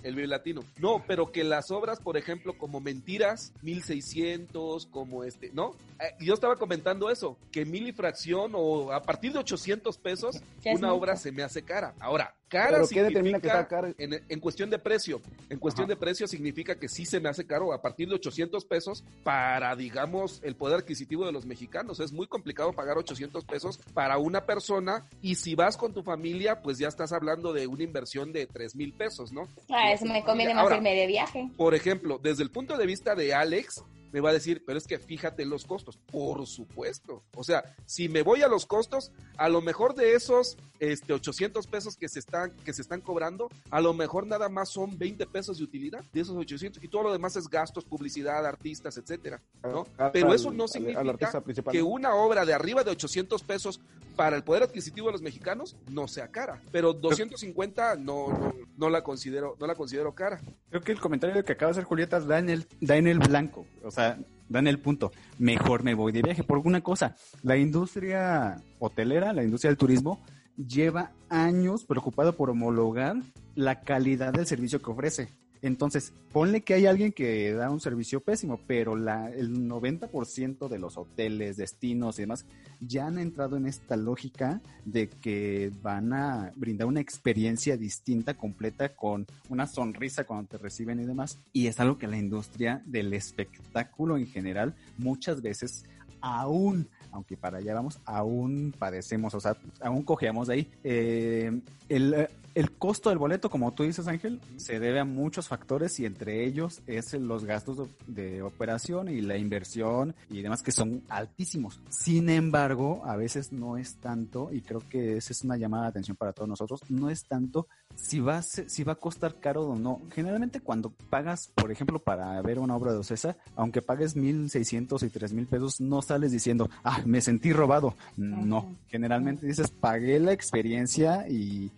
El 0.05 0.15
Vive 0.15 0.27
Latino. 0.27 0.63
No, 0.77 1.03
pero 1.07 1.31
que 1.31 1.43
las 1.43 1.71
obras, 1.71 1.99
por 1.99 2.15
ejemplo, 2.15 2.57
como 2.57 2.79
Mentiras, 2.79 3.53
1600, 3.63 4.85
como 4.85 5.23
este, 5.23 5.49
¿no? 5.51 5.75
Eh, 5.99 6.13
yo 6.19 6.35
estaba 6.35 6.57
comentando 6.57 7.09
eso, 7.09 7.37
que 7.51 7.65
mil 7.65 7.87
y 7.87 7.91
fracción 7.91 8.51
o 8.53 8.91
a 8.91 9.01
partir 9.01 9.33
de 9.33 9.39
800 9.39 9.97
pesos, 9.97 10.41
una 10.63 10.93
obra 10.93 11.17
se 11.17 11.31
me 11.31 11.41
hace 11.41 11.63
cara. 11.63 11.95
Ahora, 11.99 12.35
cara 12.55 12.77
¿Pero 12.77 12.87
qué 12.87 13.03
determina 13.03 13.39
que 13.39 13.47
está 13.47 13.67
cara? 13.67 13.93
En, 13.97 14.23
en, 14.27 14.39
cuestión 14.39 14.69
de 14.69 14.79
precio. 14.79 15.21
En 15.49 15.59
cuestión 15.59 15.85
Ajá. 15.85 15.93
de 15.93 15.97
precio 15.97 16.27
significa 16.27 16.75
que 16.75 16.87
sí 16.87 17.05
se 17.05 17.19
me 17.19 17.29
hace 17.29 17.45
caro 17.45 17.73
a 17.73 17.81
partir 17.81 18.07
de 18.07 18.15
800 18.15 18.65
pesos 18.65 19.03
para, 19.23 19.75
digamos, 19.75 20.41
el 20.43 20.55
poder 20.55 20.79
adquisitivo 20.79 21.25
de 21.25 21.31
los 21.31 21.45
mexicanos. 21.45 21.99
Es 21.99 22.11
muy 22.11 22.27
complicado 22.27 22.73
pagar 22.73 22.97
800 22.97 23.43
pesos 23.45 23.79
para 23.93 24.17
una 24.17 24.45
persona 24.45 25.07
y 25.21 25.35
si 25.35 25.55
vas 25.55 25.77
con 25.77 25.93
tu 25.93 26.03
familia, 26.03 26.61
pues 26.61 26.77
ya 26.77 26.87
estás 26.87 27.11
hablando 27.11 27.53
de 27.53 27.67
una 27.67 27.83
inversión 27.83 28.31
de 28.31 28.47
3 28.47 28.75
mil 28.75 28.93
pesos, 28.93 29.31
¿no? 29.31 29.47
Ah, 29.69 29.91
eso 29.91 30.05
me 30.05 30.23
conviene 30.23 30.53
más 30.53 30.63
Ahora, 30.63 30.77
irme 30.77 30.95
de 30.95 31.07
viaje. 31.07 31.49
Por 31.57 31.75
ejemplo, 31.75 32.19
desde 32.21 32.43
el 32.43 32.51
punto 32.51 32.77
de 32.77 32.85
vista 32.85 33.15
de 33.15 33.33
Alex, 33.33 33.83
me 34.11 34.19
va 34.21 34.29
a 34.29 34.33
decir, 34.33 34.63
pero 34.65 34.77
es 34.77 34.87
que 34.87 34.99
fíjate 34.99 35.43
en 35.43 35.49
los 35.49 35.65
costos. 35.65 35.97
Por 35.97 36.45
supuesto. 36.47 37.23
O 37.35 37.43
sea, 37.43 37.75
si 37.85 38.09
me 38.09 38.21
voy 38.21 38.41
a 38.41 38.47
los 38.47 38.65
costos, 38.65 39.11
a 39.37 39.49
lo 39.49 39.61
mejor 39.61 39.95
de 39.95 40.13
esos 40.13 40.57
este, 40.79 41.13
800 41.13 41.67
pesos 41.67 41.95
que 41.95 42.09
se 42.09 42.19
están, 42.19 42.51
que 42.65 42.73
se 42.73 42.81
están 42.81 43.01
cobrando, 43.01 43.49
a 43.69 43.81
lo 43.81 43.93
mejor 43.93 44.27
nada 44.27 44.49
más 44.49 44.69
son 44.69 44.97
20 44.97 45.25
pesos 45.27 45.57
de 45.57 45.63
utilidad 45.63 45.85
de 46.13 46.21
esos 46.21 46.35
800 46.35 46.83
y 46.83 46.87
todo 46.87 47.03
lo 47.03 47.11
demás 47.11 47.35
es 47.35 47.47
gastos, 47.47 47.85
publicidad, 47.85 48.45
artistas, 48.45 48.97
etcétera, 48.97 49.41
¿no? 49.63 49.85
Pero 50.11 50.33
eso 50.33 50.51
no 50.51 50.67
significa 50.67 51.43
que 51.71 51.81
una 51.81 52.15
obra 52.15 52.45
de 52.45 52.53
arriba 52.53 52.83
de 52.83 52.91
800 52.91 53.43
pesos 53.43 53.79
para 54.15 54.35
el 54.35 54.43
poder 54.43 54.63
adquisitivo 54.63 55.07
de 55.07 55.13
los 55.13 55.21
mexicanos 55.21 55.75
no 55.89 56.07
sea 56.07 56.29
cara, 56.29 56.61
pero 56.71 56.93
250 56.93 57.95
no, 57.95 58.29
no, 58.29 58.53
no 58.77 58.89
la 58.89 59.03
considero, 59.03 59.55
no 59.59 59.67
la 59.67 59.75
considero 59.75 60.13
cara. 60.13 60.41
Creo 60.69 60.81
que 60.81 60.91
el 60.91 60.99
comentario 60.99 61.43
que 61.43 61.53
acaba 61.53 61.71
de 61.71 61.79
hacer 61.79 61.83
Julieta 61.83 62.19
da 62.19 62.39
en 62.39 62.49
el, 62.49 62.67
da 62.81 62.97
en 62.97 63.07
el 63.07 63.19
blanco, 63.19 63.65
o 63.83 63.91
sea, 63.91 64.17
da 64.49 64.59
en 64.59 64.67
el 64.67 64.79
punto. 64.79 65.11
Mejor 65.37 65.83
me 65.83 65.93
voy 65.93 66.11
de 66.11 66.21
viaje 66.21 66.43
por 66.43 66.57
alguna 66.57 66.81
cosa. 66.81 67.15
La 67.43 67.57
industria 67.57 68.61
hotelera, 68.79 69.33
la 69.33 69.43
industria 69.43 69.69
del 69.69 69.77
turismo, 69.77 70.21
lleva 70.55 71.11
años 71.29 71.83
preocupada 71.83 72.31
por 72.31 72.49
homologar 72.49 73.17
la 73.55 73.81
calidad 73.81 74.33
del 74.33 74.45
servicio 74.45 74.81
que 74.81 74.91
ofrece. 74.91 75.29
Entonces, 75.65 76.13
ponle 76.31 76.61
que 76.61 76.75
hay 76.75 76.85
alguien 76.85 77.11
que 77.11 77.51
da 77.53 77.71
un 77.71 77.79
servicio 77.79 78.19
pésimo, 78.19 78.59
pero 78.67 78.93
el 78.93 79.67
90% 79.67 80.67
de 80.67 80.77
los 80.77 80.95
hoteles, 80.95 81.57
destinos 81.57 82.19
y 82.19 82.21
demás 82.21 82.45
ya 82.81 83.07
han 83.07 83.17
entrado 83.17 83.57
en 83.57 83.65
esta 83.65 83.95
lógica 83.95 84.61
de 84.85 85.09
que 85.09 85.71
van 85.81 86.13
a 86.13 86.51
brindar 86.55 86.87
una 86.87 86.99
experiencia 86.99 87.77
distinta, 87.77 88.35
completa, 88.35 88.95
con 88.95 89.25
una 89.49 89.65
sonrisa 89.65 90.25
cuando 90.25 90.49
te 90.49 90.59
reciben 90.59 90.99
y 90.99 91.05
demás. 91.05 91.39
Y 91.51 91.65
es 91.65 91.79
algo 91.79 91.97
que 91.97 92.05
la 92.05 92.17
industria 92.17 92.83
del 92.85 93.11
espectáculo 93.15 94.17
en 94.17 94.27
general 94.27 94.75
muchas 94.99 95.41
veces 95.41 95.85
aún 96.21 96.87
aunque 97.11 97.37
para 97.37 97.59
allá 97.59 97.73
vamos, 97.73 97.99
aún 98.03 98.73
padecemos, 98.77 99.33
o 99.33 99.39
sea, 99.39 99.55
aún 99.79 100.03
cojeamos 100.03 100.49
de 100.49 100.53
ahí. 100.53 100.71
Eh, 100.83 101.61
el, 101.87 102.27
el 102.55 102.71
costo 102.71 103.09
del 103.09 103.17
boleto, 103.17 103.49
como 103.49 103.73
tú 103.73 103.83
dices, 103.83 104.07
Ángel, 104.07 104.39
se 104.55 104.79
debe 104.79 105.01
a 105.01 105.05
muchos 105.05 105.49
factores 105.49 105.99
y 105.99 106.05
entre 106.05 106.45
ellos 106.45 106.81
es 106.87 107.13
los 107.13 107.43
gastos 107.43 107.89
de, 108.07 108.41
operación 108.41 109.09
y 109.09 109.21
la 109.21 109.37
inversión 109.37 110.15
y 110.29 110.41
demás 110.41 110.63
que 110.63 110.71
son 110.71 111.03
altísimos. 111.09 111.81
Sin 111.89 112.29
embargo, 112.29 113.01
a 113.05 113.17
veces 113.17 113.51
no 113.51 113.77
es 113.77 113.95
tanto, 113.97 114.49
y 114.53 114.61
creo 114.61 114.81
que 114.89 115.17
esa 115.17 115.33
es 115.33 115.43
una 115.43 115.57
llamada 115.57 115.83
de 115.83 115.89
atención 115.89 116.15
para 116.15 116.31
todos 116.31 116.47
nosotros, 116.47 116.81
no 116.89 117.09
es 117.09 117.25
tanto 117.25 117.67
si 117.95 118.19
va 118.19 118.37
a, 118.37 118.41
si 118.41 118.83
va 118.83 118.93
a 118.93 118.95
costar 118.95 119.39
caro 119.39 119.63
o 119.63 119.75
no. 119.75 120.01
Generalmente 120.13 120.61
cuando 120.61 120.91
pagas, 121.09 121.51
por 121.53 121.71
ejemplo, 121.71 121.99
para 121.99 122.41
ver 122.41 122.59
una 122.59 122.75
obra 122.75 122.93
de 122.93 122.99
Ocesa, 122.99 123.35
aunque 123.55 123.81
pagues 123.81 124.15
1.600 124.15 125.03
y 125.03 125.09
3.000 125.09 125.47
pesos, 125.47 125.81
no 125.81 126.01
sales 126.01 126.31
diciendo, 126.31 126.69
ah, 126.83 127.01
me 127.05 127.19
sentí 127.19 127.51
robado. 127.51 127.95
No, 128.15 128.75
generalmente 128.87 129.45
dices, 129.45 129.71
pagué 129.71 130.19
la 130.19 130.31
experiencia 130.31 131.27
y 131.27 131.71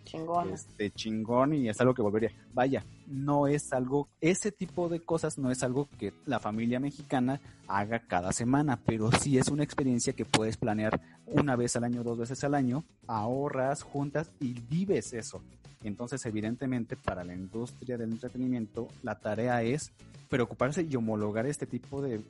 este 0.69 0.91
chingón 0.91 1.53
y 1.53 1.69
es 1.69 1.79
algo 1.81 1.93
que 1.93 2.01
volvería. 2.01 2.31
Vaya, 2.53 2.83
no 3.07 3.47
es 3.47 3.73
algo, 3.73 4.07
ese 4.21 4.51
tipo 4.51 4.89
de 4.89 4.99
cosas 4.99 5.37
no 5.37 5.51
es 5.51 5.63
algo 5.63 5.87
que 5.97 6.13
la 6.25 6.39
familia 6.39 6.79
mexicana 6.79 7.39
haga 7.67 7.99
cada 7.99 8.31
semana, 8.31 8.79
pero 8.85 9.11
sí 9.11 9.37
es 9.37 9.49
una 9.49 9.63
experiencia 9.63 10.13
que 10.13 10.25
puedes 10.25 10.57
planear 10.57 11.01
una 11.25 11.55
vez 11.55 11.75
al 11.75 11.83
año, 11.83 12.03
dos 12.03 12.17
veces 12.17 12.43
al 12.43 12.55
año, 12.55 12.83
ahorras, 13.07 13.81
juntas 13.81 14.31
y 14.39 14.53
vives 14.53 15.13
eso. 15.13 15.41
Entonces, 15.83 16.25
evidentemente, 16.25 16.95
para 16.95 17.23
la 17.23 17.33
industria 17.33 17.97
del 17.97 18.11
entretenimiento, 18.11 18.87
la 19.03 19.19
tarea 19.19 19.61
es 19.63 19.91
preocuparse 20.29 20.83
y 20.83 20.95
homologar 20.95 21.45
este 21.45 21.65
tipo 21.65 22.01
de 22.01 22.21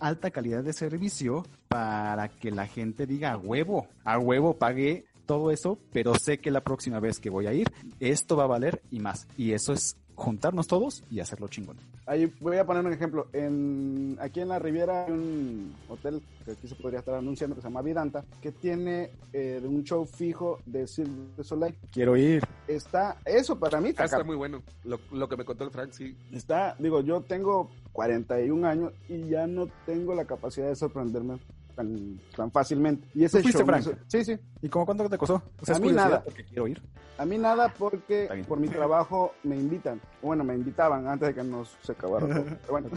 alta 0.00 0.30
calidad 0.30 0.64
de 0.64 0.72
servicio 0.72 1.44
para 1.68 2.28
que 2.28 2.50
la 2.50 2.66
gente 2.66 3.06
diga 3.06 3.32
a 3.32 3.36
huevo, 3.36 3.86
a 4.04 4.18
huevo 4.18 4.54
pagué 4.54 5.04
todo 5.26 5.50
eso, 5.50 5.78
pero 5.92 6.14
sé 6.14 6.38
que 6.38 6.50
la 6.50 6.62
próxima 6.62 7.00
vez 7.00 7.18
que 7.18 7.30
voy 7.30 7.46
a 7.46 7.52
ir, 7.52 7.72
esto 8.00 8.36
va 8.36 8.44
a 8.44 8.48
valer 8.48 8.82
y 8.90 9.00
más. 9.00 9.26
Y 9.36 9.52
eso 9.52 9.72
es 9.72 9.96
juntarnos 10.14 10.66
todos 10.66 11.02
y 11.10 11.20
hacerlo 11.20 11.48
chingón. 11.48 11.76
Ahí 12.06 12.32
voy 12.40 12.58
a 12.58 12.66
poner 12.66 12.84
un 12.84 12.92
ejemplo. 12.92 13.28
En, 13.32 14.16
aquí 14.20 14.40
en 14.40 14.48
la 14.48 14.58
Riviera 14.58 15.06
hay 15.06 15.12
un 15.12 15.74
hotel 15.88 16.22
que 16.44 16.52
aquí 16.52 16.68
se 16.68 16.74
podría 16.74 17.00
estar 17.00 17.14
anunciando 17.14 17.56
que 17.56 17.62
se 17.62 17.68
llama 17.68 17.82
Vidanta, 17.82 18.24
que 18.40 18.52
tiene 18.52 19.10
eh, 19.32 19.60
un 19.64 19.82
show 19.84 20.04
fijo 20.04 20.60
de 20.66 20.86
Cirque 20.86 21.12
de 21.36 21.44
Soleil. 21.44 21.74
Quiero 21.90 22.16
ir. 22.16 22.42
Está, 22.68 23.16
eso 23.24 23.58
para 23.58 23.80
mí 23.80 23.90
está, 23.90 24.04
está 24.04 24.22
muy 24.22 24.36
bueno. 24.36 24.62
Lo, 24.84 25.00
lo, 25.12 25.28
que 25.28 25.36
me 25.36 25.44
contó 25.44 25.64
el 25.64 25.70
Frank, 25.70 25.92
sí. 25.92 26.16
Está, 26.32 26.76
digo, 26.78 27.00
yo 27.00 27.22
tengo 27.22 27.70
41 27.92 28.66
años 28.66 28.92
y 29.08 29.28
ya 29.28 29.46
no 29.46 29.68
tengo 29.86 30.14
la 30.14 30.26
capacidad 30.26 30.68
de 30.68 30.76
sorprenderme 30.76 31.38
tan, 31.74 32.18
tan 32.36 32.50
fácilmente. 32.50 33.08
Y 33.14 33.24
ese 33.24 33.42
show, 33.42 33.64
Frank? 33.64 33.86
Sí, 34.06 34.24
sí. 34.24 34.36
¿Y 34.62 34.68
cómo 34.68 34.86
cuánto 34.86 35.08
te 35.08 35.18
costó? 35.18 35.42
a 35.66 35.78
mí 35.78 35.92
nada. 35.92 36.22
Porque 36.22 36.44
quiero 36.44 36.68
ir. 36.68 36.82
A 37.16 37.24
mí 37.24 37.38
nada 37.38 37.72
porque 37.78 38.44
por 38.48 38.58
mi 38.58 38.68
trabajo 38.68 39.34
me 39.44 39.56
invitan. 39.56 40.00
Bueno, 40.20 40.42
me 40.42 40.54
invitaban 40.54 41.06
antes 41.06 41.28
de 41.28 41.34
que 41.34 41.44
nos 41.44 41.76
se 41.82 41.92
acabara 41.92 42.26
Pero 42.26 42.70
bueno, 42.70 42.88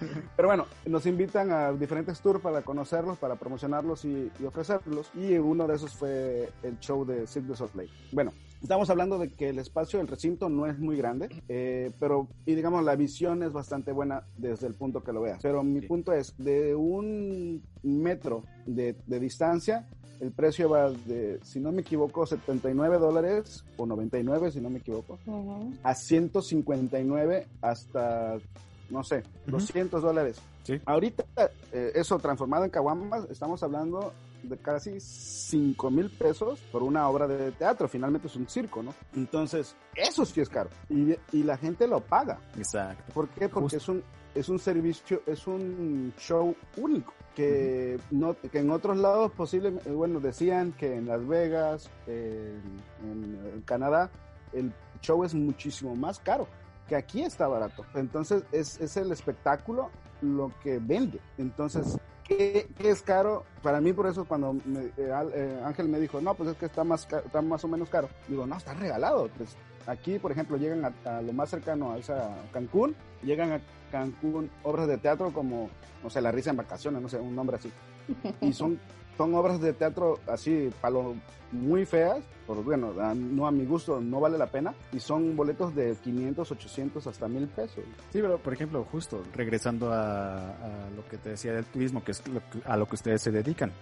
Pero 0.36 0.48
bueno, 0.48 0.66
nos 0.86 1.06
invitan 1.06 1.52
a 1.52 1.72
diferentes 1.72 2.20
tours 2.20 2.40
para 2.40 2.62
conocerlos, 2.62 3.18
para 3.18 3.36
promocionarlos 3.36 4.04
y, 4.04 4.30
ofrecerlos. 4.46 5.10
Y 5.14 5.34
uno 5.38 5.66
de 5.66 5.76
esos 5.76 5.94
fue 5.94 6.50
el 6.62 6.78
show 6.80 7.04
de 7.04 7.26
Cirque 7.26 7.48
du 7.48 7.56
Soleil. 7.56 7.90
Bueno, 8.12 8.32
Estamos 8.62 8.90
hablando 8.90 9.18
de 9.18 9.30
que 9.30 9.48
el 9.48 9.58
espacio 9.58 9.98
del 9.98 10.06
recinto 10.06 10.50
no 10.50 10.66
es 10.66 10.78
muy 10.78 10.94
grande, 10.94 11.30
eh, 11.48 11.92
pero, 11.98 12.28
y 12.44 12.54
digamos, 12.54 12.84
la 12.84 12.94
visión 12.94 13.42
es 13.42 13.54
bastante 13.54 13.90
buena 13.90 14.24
desde 14.36 14.66
el 14.66 14.74
punto 14.74 15.02
que 15.02 15.12
lo 15.14 15.22
veas. 15.22 15.38
Pero 15.40 15.62
mi 15.62 15.80
punto 15.80 16.12
es, 16.12 16.34
de 16.36 16.74
un 16.74 17.62
metro 17.82 18.44
de, 18.66 18.96
de, 19.06 19.18
distancia, 19.18 19.88
el 20.20 20.32
precio 20.32 20.68
va 20.68 20.90
de, 20.90 21.40
si 21.42 21.58
no 21.58 21.72
me 21.72 21.80
equivoco, 21.80 22.26
79 22.26 22.98
dólares, 22.98 23.64
o 23.78 23.86
99 23.86 24.52
si 24.52 24.60
no 24.60 24.68
me 24.68 24.80
equivoco, 24.80 25.18
a 25.82 25.94
159 25.94 27.46
hasta 27.62 28.36
no 28.90 29.02
sé, 29.04 29.22
200 29.46 30.02
dólares. 30.02 30.40
¿Sí? 30.64 30.80
Ahorita, 30.84 31.24
eh, 31.72 31.92
eso 31.94 32.18
transformado 32.18 32.64
en 32.64 32.70
caguamas, 32.70 33.24
estamos 33.30 33.62
hablando 33.62 34.12
de 34.42 34.56
casi 34.56 35.00
5 35.00 35.90
mil 35.90 36.10
pesos 36.10 36.60
por 36.72 36.82
una 36.82 37.08
obra 37.08 37.26
de 37.26 37.52
teatro. 37.52 37.88
Finalmente 37.88 38.28
es 38.28 38.36
un 38.36 38.48
circo, 38.48 38.82
¿no? 38.82 38.94
Entonces, 39.14 39.74
eso 39.94 40.24
sí 40.24 40.40
es 40.40 40.48
caro. 40.48 40.70
Y, 40.88 41.14
y 41.32 41.42
la 41.42 41.56
gente 41.56 41.86
lo 41.86 42.00
paga. 42.00 42.38
Exacto. 42.56 43.12
¿Por 43.12 43.28
qué? 43.28 43.48
Porque 43.48 43.76
es 43.76 43.88
un, 43.88 44.02
es 44.34 44.48
un 44.48 44.58
servicio, 44.58 45.22
es 45.26 45.46
un 45.46 46.12
show 46.18 46.54
único. 46.76 47.14
Que, 47.34 47.98
no, 48.10 48.34
que 48.34 48.58
en 48.58 48.70
otros 48.70 48.98
lados 48.98 49.32
posiblemente, 49.32 49.90
bueno, 49.90 50.20
decían 50.20 50.72
que 50.72 50.96
en 50.96 51.06
Las 51.06 51.26
Vegas, 51.26 51.88
en, 52.06 52.60
en 53.02 53.62
Canadá, 53.64 54.10
el 54.52 54.72
show 55.00 55.24
es 55.24 55.32
muchísimo 55.32 55.94
más 55.94 56.18
caro 56.18 56.48
que 56.90 56.96
aquí 56.96 57.22
está 57.22 57.46
barato. 57.46 57.86
Entonces 57.94 58.42
es, 58.50 58.80
es 58.80 58.96
el 58.96 59.12
espectáculo 59.12 59.90
lo 60.22 60.50
que 60.60 60.80
vende. 60.80 61.20
Entonces, 61.38 61.96
¿qué, 62.26 62.68
es 62.80 63.00
caro? 63.00 63.44
Para 63.62 63.80
mí, 63.80 63.92
por 63.92 64.08
eso 64.08 64.24
cuando 64.24 64.56
eh, 64.76 64.92
eh, 64.98 65.62
Ángel 65.64 65.88
me 65.88 66.00
dijo, 66.00 66.20
no, 66.20 66.34
pues 66.34 66.50
es 66.50 66.56
que 66.56 66.66
está 66.66 66.82
más, 66.82 67.06
está 67.24 67.40
más 67.42 67.62
o 67.62 67.68
menos 67.68 67.88
caro. 67.88 68.08
Digo, 68.26 68.44
no, 68.44 68.56
está 68.56 68.74
regalado. 68.74 69.28
Pues 69.36 69.56
aquí, 69.86 70.18
por 70.18 70.32
ejemplo, 70.32 70.56
llegan 70.56 70.92
a, 71.04 71.22
lo 71.22 71.32
más 71.32 71.50
cercano 71.50 71.92
a 71.92 71.98
esa 71.98 72.36
Cancún, 72.52 72.96
llegan 73.22 73.52
a 73.52 73.60
Cancún 73.92 74.50
obras 74.64 74.88
de 74.88 74.98
teatro 74.98 75.32
como, 75.32 75.70
no 76.02 76.10
sé, 76.10 76.20
La 76.20 76.32
Risa 76.32 76.50
en 76.50 76.56
Vacaciones, 76.56 77.00
no 77.00 77.08
sé, 77.08 77.18
un 77.20 77.36
nombre 77.36 77.56
así. 77.56 77.70
Y 78.40 78.52
son 78.52 78.80
son 79.20 79.34
obras 79.34 79.60
de 79.60 79.74
teatro 79.74 80.18
así, 80.26 80.70
palo, 80.80 81.14
muy 81.52 81.84
feas, 81.84 82.24
por 82.46 82.64
bueno, 82.64 82.94
no 83.14 83.46
a 83.46 83.50
mi 83.50 83.66
gusto, 83.66 84.00
no 84.00 84.18
vale 84.18 84.38
la 84.38 84.46
pena, 84.46 84.72
y 84.94 84.98
son 84.98 85.36
boletos 85.36 85.74
de 85.74 85.94
500, 85.94 86.50
800, 86.50 87.06
hasta 87.06 87.28
mil 87.28 87.46
pesos. 87.46 87.84
Sí, 88.14 88.22
pero 88.22 88.38
por 88.38 88.54
ejemplo, 88.54 88.82
justo 88.90 89.22
regresando 89.34 89.92
a, 89.92 90.54
lo 90.96 91.06
que 91.06 91.18
te 91.18 91.28
decía 91.28 91.52
del 91.52 91.66
turismo, 91.66 92.02
que 92.02 92.12
es 92.12 92.22
a 92.64 92.78
lo 92.78 92.86
que 92.86 92.94
ustedes 92.94 93.20
se 93.20 93.30
dedican, 93.30 93.72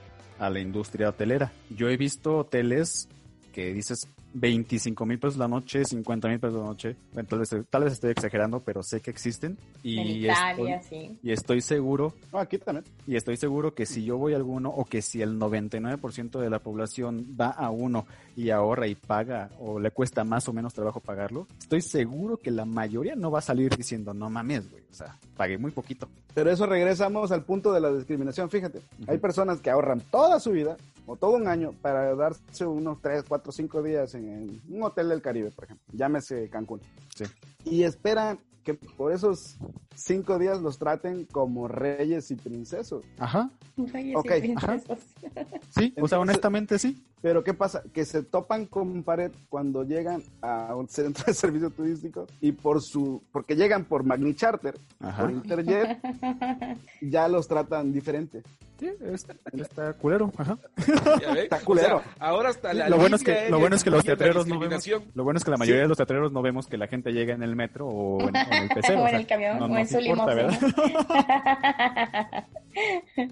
a 0.41 0.51
la 0.51 0.59
industria 0.59 1.11
hotelera. 1.11 1.53
Yo 1.71 1.89
he 1.89 1.97
visto 1.97 2.39
hoteles 2.39 3.09
que 3.59 3.75
dices 3.75 4.07
25 4.35 5.05
mil 5.05 5.19
pesos 5.19 5.37
la 5.37 5.49
noche, 5.49 5.85
50 5.85 6.29
mil 6.29 6.39
pesos 6.39 6.61
la 6.61 6.67
noche. 6.67 6.95
tal, 7.29 7.41
vez, 7.41 7.57
tal 7.69 7.83
vez 7.83 7.95
estoy 7.95 8.13
exagerando, 8.13 8.61
pero 8.61 8.85
sé 8.85 9.01
que 9.01 9.11
existen. 9.11 9.59
Y 9.83 9.99
en 9.99 10.07
Italia, 10.07 10.81
sí. 10.81 11.19
Y 11.25 11.33
estoy 11.33 11.61
seguro. 11.61 12.15
aquí 12.35 12.59
también. 12.59 12.85
Y 13.05 13.17
estoy 13.17 13.37
seguro 13.37 13.75
que 13.75 13.85
si 13.85 14.05
yo 14.05 14.17
voy 14.17 14.35
a 14.35 14.37
alguno, 14.37 14.69
o 14.69 14.85
que 14.85 15.03
si 15.03 15.23
el 15.23 15.41
99% 15.41 16.39
de 16.39 16.51
la 16.51 16.61
población 16.61 17.35
va 17.41 17.49
a 17.49 17.71
uno 17.71 18.07
y 18.37 18.51
ahorra 18.51 18.87
y 18.87 18.95
paga, 18.95 19.51
o 19.59 19.81
le 19.81 19.91
cuesta 19.91 20.23
más 20.23 20.49
o 20.49 20.53
menos 20.53 20.73
trabajo 20.73 21.01
pagarlo, 21.01 21.49
estoy 21.59 21.81
seguro 21.81 22.37
que 22.37 22.53
la 22.53 22.65
mayoría 22.65 23.17
no 23.17 23.33
va 23.33 23.41
a 23.41 23.43
salir 23.43 23.75
diciendo, 23.77 24.15
no 24.15 24.31
mames, 24.31 24.71
güey. 24.71 24.85
O 24.89 24.95
sea, 24.95 25.19
pagué 25.37 25.59
muy 25.59 25.73
poquito. 25.73 26.09
Pero 26.33 26.49
eso 26.53 26.65
regresamos 26.67 27.33
al 27.33 27.43
punto 27.43 27.73
de 27.73 27.81
la 27.81 27.91
discriminación. 27.93 28.51
Fíjate, 28.51 28.83
hay 29.09 29.19
personas 29.19 29.61
que 29.61 29.71
ahorran 29.71 30.01
toda 30.01 30.39
su 30.39 30.53
vida 30.53 30.77
o 31.09 31.17
todo 31.17 31.33
un 31.33 31.49
año 31.49 31.73
para 31.81 32.15
darse 32.15 32.67
unos 32.67 33.01
3, 33.01 33.25
4, 33.27 33.51
5 33.51 33.83
días 33.83 34.15
en 34.15 34.61
un 34.69 34.83
hotel 34.83 35.09
del 35.09 35.23
Caribe, 35.23 35.51
por 35.51 35.65
ejemplo, 35.65 35.87
llámese 35.93 36.49
Cancún. 36.51 36.81
Sí. 37.17 37.25
Y 37.65 37.83
esperan 37.83 38.39
que 38.63 38.75
por 38.75 39.13
esos 39.13 39.57
cinco 39.95 40.39
días 40.39 40.61
los 40.61 40.79
traten 40.79 41.25
como 41.25 41.69
reyes 41.69 42.31
y 42.31 42.35
princesos. 42.35 43.03
Ajá. 43.19 43.51
Reyes 43.79 44.19
y 44.23 44.29
princesos. 44.29 44.99
Sí, 45.71 45.95
o 45.99 46.07
sea, 46.07 46.21
honestamente 46.21 46.79
sí. 46.79 47.03
Pero 47.23 47.43
¿qué 47.43 47.55
pasa? 47.55 47.83
Que 47.95 48.05
se 48.05 48.23
topan 48.23 48.67
con 48.67 49.03
pared 49.05 49.33
cuando 49.49 49.85
llegan 49.85 50.23
a 50.43 50.75
un 50.77 50.87
centro 50.89 51.25
de 51.27 51.33
servicio 51.35 51.71
turístico 51.71 52.27
y 52.43 52.53
por 52.53 52.83
su, 52.83 53.23
porque 53.33 53.57
llegan 53.57 53.87
por 53.87 54.05
Magni 54.05 54.35
Charter, 54.35 54.79
por 55.19 55.31
Interjet, 55.31 55.99
ya 57.01 57.27
los 57.29 57.49
tratan 57.49 57.91
diferente. 57.91 58.43
Sí, 58.79 58.89
está, 59.13 59.35
está 59.53 59.93
culero, 59.95 60.33
ajá. 60.37 60.57
Está 61.37 61.59
culero. 61.61 62.01
ahora 62.21 62.51
hasta 62.51 62.73
la 62.73 62.89
lo 62.89 62.97
bueno 62.97 63.17
es 63.17 63.25
que 63.25 63.51
lo 63.51 63.59
bueno 63.59 63.75
es 63.75 63.83
que 63.83 63.91
los 63.91 64.05
teatreros 64.05 64.47
no 64.47 64.61
vemos, 64.61 64.89
lo 65.15 65.25
bueno 65.25 65.39
es 65.39 65.45
que 65.45 65.51
la 65.51 65.57
mayoría 65.57 65.83
de 65.83 65.89
los 65.89 65.97
teatreros 65.97 66.31
no 66.31 66.43
vemos 66.43 66.69
que 66.69 66.79
la 66.79 66.87
gente 66.87 67.13
llega 67.13 67.35
en 67.35 67.43
el 67.43 67.57
metro 67.57 67.89
o 67.89 68.29
en, 68.29 68.37
el 68.37 68.69
pecero. 68.69 69.03
o 69.03 69.09
en 69.09 69.17
el 69.17 69.27
camión 69.27 69.61
o, 69.61 69.77
en 69.77 69.89
su 69.89 69.99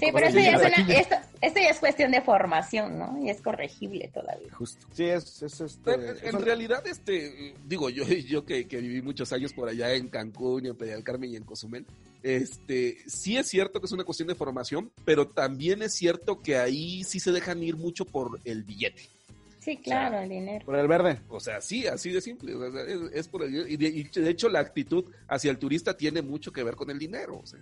Sí, 0.00 0.06
pero 0.10 0.26
esto 0.26 0.40
ya, 0.40 0.52
es 0.52 0.60
una, 0.62 0.92
esto, 0.94 1.16
esto 1.42 1.60
ya 1.60 1.68
es 1.68 1.78
cuestión 1.78 2.12
de 2.12 2.22
formación, 2.22 2.98
¿no? 2.98 3.22
Y 3.22 3.28
es 3.28 3.42
corregible 3.42 4.10
todavía. 4.14 4.50
Justo. 4.54 4.86
Sí, 4.94 5.04
es, 5.04 5.42
es 5.42 5.60
este. 5.60 5.92
En, 5.92 6.00
en 6.00 6.16
es 6.28 6.32
un- 6.32 6.42
realidad, 6.42 6.86
este, 6.86 7.54
digo, 7.66 7.90
yo, 7.90 8.04
yo 8.26 8.46
que, 8.46 8.66
que 8.66 8.78
viví 8.78 9.02
muchos 9.02 9.34
años 9.34 9.52
por 9.52 9.68
allá 9.68 9.92
en 9.92 10.08
Cancún, 10.08 10.64
y 10.64 10.68
en 10.70 10.76
Playa 10.76 10.94
del 10.94 11.04
Carmen 11.04 11.30
y 11.30 11.36
en 11.36 11.44
Cozumel, 11.44 11.84
este, 12.22 12.96
sí 13.06 13.36
es 13.36 13.48
cierto 13.48 13.80
que 13.80 13.86
es 13.86 13.92
una 13.92 14.04
cuestión 14.04 14.28
de 14.28 14.34
formación, 14.34 14.90
pero 15.04 15.26
también 15.28 15.82
es 15.82 15.92
cierto 15.92 16.40
que 16.40 16.56
ahí 16.56 17.04
sí 17.04 17.20
se 17.20 17.30
dejan 17.32 17.62
ir 17.62 17.76
mucho 17.76 18.06
por 18.06 18.40
el 18.46 18.62
billete. 18.62 19.02
Sí, 19.62 19.76
claro, 19.76 20.18
el 20.18 20.28
dinero. 20.28 20.64
Por 20.66 20.74
el 20.76 20.88
verde. 20.88 21.20
O 21.28 21.38
sea, 21.38 21.60
sí, 21.60 21.86
así 21.86 22.10
de 22.10 22.20
simple. 22.20 22.52
o 22.54 22.72
sea, 22.72 22.82
es, 22.82 23.00
es 23.14 23.28
por 23.28 23.44
el, 23.44 23.70
y, 23.70 23.76
de, 23.76 23.86
y 23.86 24.02
de 24.02 24.28
hecho 24.28 24.48
la 24.48 24.58
actitud 24.58 25.04
hacia 25.28 25.52
el 25.52 25.58
turista 25.58 25.96
tiene 25.96 26.20
mucho 26.20 26.52
que 26.52 26.64
ver 26.64 26.74
con 26.74 26.90
el 26.90 26.98
dinero. 26.98 27.38
O 27.42 27.46
sea, 27.46 27.60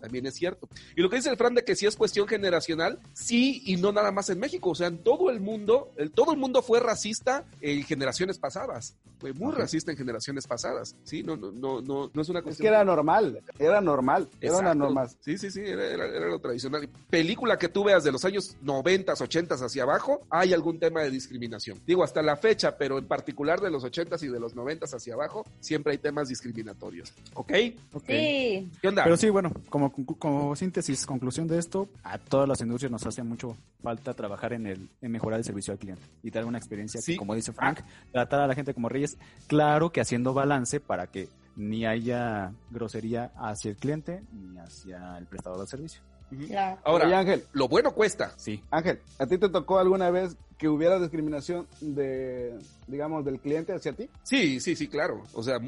también, 0.00 0.26
es 0.26 0.34
cierto. 0.34 0.68
Y 0.96 1.02
lo 1.02 1.08
que 1.08 1.16
dice 1.16 1.30
el 1.30 1.36
Fran 1.36 1.54
de 1.54 1.62
que 1.64 1.76
sí 1.76 1.86
es 1.86 1.94
cuestión 1.94 2.26
generacional, 2.26 2.98
sí 3.12 3.62
y 3.64 3.76
no 3.76 3.92
nada 3.92 4.10
más 4.10 4.28
en 4.30 4.40
México. 4.40 4.70
O 4.70 4.74
sea, 4.74 4.88
en 4.88 4.98
todo 4.98 5.30
el 5.30 5.38
mundo, 5.40 5.92
el, 5.96 6.10
todo 6.10 6.32
el 6.32 6.38
mundo 6.38 6.62
fue 6.62 6.80
racista 6.80 7.44
en 7.60 7.84
generaciones 7.84 8.38
pasadas. 8.38 8.96
Fue 9.20 9.32
muy 9.32 9.52
racista 9.54 9.92
en 9.92 9.96
generaciones 9.96 10.46
pasadas. 10.48 10.96
Sí, 11.04 11.22
no, 11.22 11.36
no, 11.36 11.52
no, 11.52 11.80
no, 11.80 12.10
no 12.12 12.22
es 12.22 12.28
una 12.28 12.40
Es 12.40 12.44
cuestión. 12.44 12.64
que 12.64 12.68
era 12.68 12.84
normal. 12.84 13.40
Era 13.58 13.80
normal. 13.80 14.28
Era 14.40 14.52
una 14.54 14.60
Exacto. 14.72 14.78
norma. 14.78 15.08
Sí, 15.20 15.38
sí, 15.38 15.50
sí, 15.50 15.60
era, 15.60 15.86
era- 15.86 16.06
era 16.08 16.26
lo 16.26 16.40
tradicional. 16.40 16.88
Película 17.08 17.56
que 17.56 17.68
tú 17.68 17.84
veas 17.84 18.02
de 18.02 18.10
los 18.12 18.24
años 18.24 18.56
90, 18.62 19.12
80 19.12 19.54
hacia 19.54 19.84
abajo, 19.84 20.22
hay 20.28 20.52
algún 20.52 20.78
tema 20.80 21.03
de 21.04 21.10
discriminación. 21.10 21.80
Digo, 21.86 22.02
hasta 22.02 22.22
la 22.22 22.36
fecha, 22.36 22.76
pero 22.76 22.98
en 22.98 23.06
particular 23.06 23.60
de 23.60 23.70
los 23.70 23.84
80 23.84 24.16
y 24.22 24.28
de 24.28 24.40
los 24.40 24.54
90 24.54 24.86
hacia 24.86 25.14
abajo, 25.14 25.44
siempre 25.60 25.92
hay 25.92 25.98
temas 25.98 26.28
discriminatorios. 26.28 27.12
¿Ok? 27.34 27.52
Ok. 27.92 28.04
Sí, 28.08 28.70
¿Qué 28.80 28.88
onda? 28.88 29.04
Pero 29.04 29.16
sí, 29.16 29.30
bueno, 29.30 29.52
como, 29.68 29.92
como 29.92 30.56
síntesis, 30.56 31.06
conclusión 31.06 31.46
de 31.46 31.58
esto, 31.58 31.88
a 32.02 32.18
todas 32.18 32.48
las 32.48 32.60
industrias 32.60 32.90
nos 32.90 33.06
hace 33.06 33.22
mucho 33.22 33.56
falta 33.82 34.14
trabajar 34.14 34.52
en 34.54 34.66
el 34.66 34.88
en 35.02 35.12
mejorar 35.12 35.38
el 35.38 35.44
servicio 35.44 35.72
al 35.72 35.78
cliente 35.78 36.02
y 36.22 36.30
dar 36.30 36.44
una 36.46 36.58
experiencia 36.58 37.00
Sí. 37.00 37.12
que, 37.12 37.18
como 37.18 37.34
dice 37.34 37.52
Frank, 37.52 37.80
tratar 38.12 38.40
a 38.40 38.46
la 38.46 38.54
gente 38.54 38.72
como 38.74 38.88
reyes, 38.88 39.16
claro 39.46 39.90
que 39.92 40.00
haciendo 40.00 40.32
balance 40.34 40.80
para 40.80 41.06
que 41.06 41.28
ni 41.56 41.86
haya 41.86 42.52
grosería 42.70 43.30
hacia 43.36 43.70
el 43.70 43.76
cliente 43.76 44.22
ni 44.32 44.58
hacia 44.58 45.18
el 45.18 45.26
prestador 45.26 45.60
de 45.60 45.66
servicio. 45.66 46.00
Claro. 46.48 46.80
Ahora, 46.84 47.04
Oye, 47.06 47.14
Ángel, 47.14 47.44
lo 47.52 47.68
bueno 47.68 47.92
cuesta. 47.92 48.32
Sí. 48.36 48.60
Ángel, 48.70 48.98
¿a 49.18 49.26
ti 49.26 49.38
te 49.38 49.48
tocó 49.48 49.78
alguna 49.78 50.10
vez 50.10 50.36
que 50.64 50.68
hubiera 50.70 50.98
discriminación 50.98 51.66
de, 51.82 52.58
digamos, 52.86 53.22
del 53.22 53.38
cliente 53.38 53.74
hacia 53.74 53.92
ti? 53.92 54.08
Sí, 54.22 54.60
sí, 54.60 54.74
sí, 54.74 54.88
claro. 54.88 55.22
O 55.34 55.42
sea, 55.42 55.60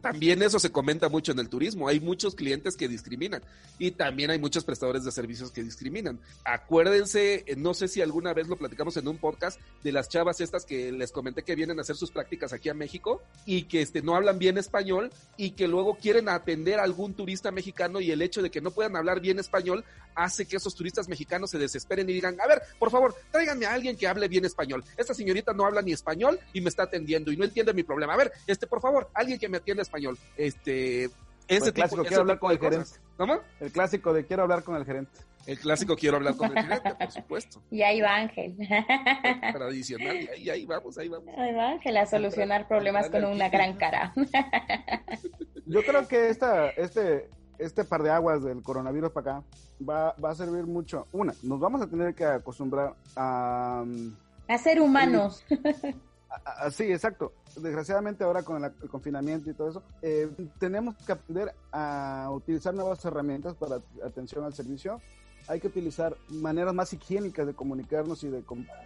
también 0.00 0.42
eso 0.44 0.60
se 0.60 0.70
comenta 0.70 1.08
mucho 1.08 1.32
en 1.32 1.40
el 1.40 1.48
turismo. 1.48 1.88
Hay 1.88 1.98
muchos 1.98 2.36
clientes 2.36 2.76
que 2.76 2.86
discriminan 2.86 3.42
y 3.80 3.90
también 3.90 4.30
hay 4.30 4.38
muchos 4.38 4.62
prestadores 4.62 5.02
de 5.02 5.10
servicios 5.10 5.50
que 5.50 5.64
discriminan. 5.64 6.20
Acuérdense, 6.44 7.42
eh, 7.48 7.56
no 7.56 7.74
sé 7.74 7.88
si 7.88 8.00
alguna 8.00 8.32
vez 8.32 8.46
lo 8.46 8.54
platicamos 8.54 8.96
en 8.96 9.08
un 9.08 9.18
podcast 9.18 9.58
de 9.82 9.90
las 9.90 10.08
chavas 10.08 10.40
estas 10.40 10.64
que 10.64 10.92
les 10.92 11.10
comenté 11.10 11.42
que 11.42 11.56
vienen 11.56 11.80
a 11.80 11.82
hacer 11.82 11.96
sus 11.96 12.12
prácticas 12.12 12.52
aquí 12.52 12.68
a 12.68 12.74
México 12.74 13.22
y 13.44 13.64
que 13.64 13.82
este 13.82 14.02
no 14.02 14.14
hablan 14.14 14.38
bien 14.38 14.56
español 14.56 15.10
y 15.36 15.50
que 15.50 15.66
luego 15.66 15.98
quieren 16.00 16.28
atender 16.28 16.78
a 16.78 16.84
algún 16.84 17.14
turista 17.14 17.50
mexicano 17.50 18.00
y 18.00 18.12
el 18.12 18.22
hecho 18.22 18.40
de 18.40 18.52
que 18.52 18.60
no 18.60 18.70
puedan 18.70 18.94
hablar 18.94 19.18
bien 19.18 19.40
español 19.40 19.84
hace 20.14 20.46
que 20.46 20.58
esos 20.58 20.76
turistas 20.76 21.08
mexicanos 21.08 21.50
se 21.50 21.58
desesperen 21.58 22.08
y 22.08 22.12
digan, 22.12 22.40
a 22.40 22.46
ver, 22.46 22.62
por 22.78 22.92
favor, 22.92 23.16
tráiganme 23.32 23.63
a 23.64 23.72
alguien 23.72 23.96
que 23.96 24.06
hable 24.06 24.28
bien 24.28 24.44
español. 24.44 24.84
Esta 24.96 25.14
señorita 25.14 25.52
no 25.52 25.64
habla 25.64 25.82
ni 25.82 25.92
español 25.92 26.38
y 26.52 26.60
me 26.60 26.68
está 26.68 26.84
atendiendo 26.84 27.32
y 27.32 27.36
no 27.36 27.44
entiende 27.44 27.72
mi 27.72 27.82
problema. 27.82 28.14
A 28.14 28.16
ver, 28.16 28.32
este, 28.46 28.66
por 28.66 28.80
favor, 28.80 29.10
alguien 29.14 29.38
que 29.38 29.48
me 29.48 29.58
atienda 29.58 29.82
español. 29.82 30.18
Este, 30.36 31.04
ese 31.48 31.66
el 31.66 31.72
clásico, 31.72 32.02
ese 32.02 32.08
quiero 32.08 32.22
hablar 32.22 32.36
tipo 32.36 32.46
con 32.46 32.58
de 32.58 32.66
el 32.66 32.72
cosas. 32.82 33.00
¿Cómo? 33.16 33.40
El 33.60 33.72
clásico 33.72 34.12
de 34.12 34.24
quiero 34.24 34.42
hablar 34.42 34.62
con 34.62 34.76
el 34.76 34.84
gerente. 34.84 35.20
El 35.46 35.58
clásico 35.58 35.94
quiero 35.94 36.16
hablar 36.16 36.36
con 36.36 36.56
el 36.56 36.64
gerente, 36.64 36.94
por 36.94 37.10
supuesto. 37.10 37.62
Y 37.70 37.82
ahí 37.82 38.00
va 38.00 38.16
Ángel. 38.16 38.56
Tradicional, 39.52 40.16
y 40.16 40.28
ahí, 40.28 40.50
ahí 40.50 40.64
vamos, 40.64 40.96
ahí 40.96 41.08
vamos. 41.08 41.34
Ahí 41.36 41.54
va 41.54 41.70
Ángel 41.70 41.96
a 41.98 42.06
solucionar 42.06 42.66
problemas 42.66 43.10
con 43.10 43.24
una 43.24 43.48
gran 43.50 43.76
cara. 43.76 44.14
Yo 45.66 45.82
creo 45.82 46.08
que 46.08 46.28
esta, 46.28 46.70
este, 46.70 47.28
este 47.58 47.84
par 47.84 48.02
de 48.02 48.10
aguas 48.10 48.42
del 48.42 48.62
coronavirus 48.62 49.10
para 49.10 49.38
acá 49.38 49.46
va, 49.88 50.14
va 50.22 50.30
a 50.30 50.34
servir 50.34 50.64
mucho. 50.66 51.06
Una, 51.12 51.32
nos 51.42 51.60
vamos 51.60 51.82
a 51.82 51.86
tener 51.86 52.14
que 52.14 52.24
acostumbrar 52.24 52.94
a, 53.16 53.84
A 54.48 54.58
ser 54.58 54.80
humanos. 54.80 55.44
a- 56.30 56.64
a- 56.66 56.70
sí, 56.70 56.84
exacto. 56.84 57.32
Desgraciadamente 57.56 58.24
ahora 58.24 58.42
con 58.42 58.62
el, 58.64 58.72
el 58.82 58.88
confinamiento 58.88 59.50
y 59.50 59.54
todo 59.54 59.68
eso, 59.70 59.82
eh, 60.02 60.28
tenemos 60.58 60.96
que 60.96 61.12
aprender 61.12 61.54
a 61.72 62.28
utilizar 62.32 62.74
nuevas 62.74 63.04
herramientas 63.04 63.54
para 63.54 63.76
atención 64.04 64.44
al 64.44 64.52
servicio. 64.54 65.00
Hay 65.46 65.60
que 65.60 65.68
utilizar 65.68 66.16
maneras 66.30 66.72
más 66.74 66.92
higiénicas 66.92 67.46
de 67.46 67.54
comunicarnos 67.54 68.24
y 68.24 68.28
de, 68.28 68.42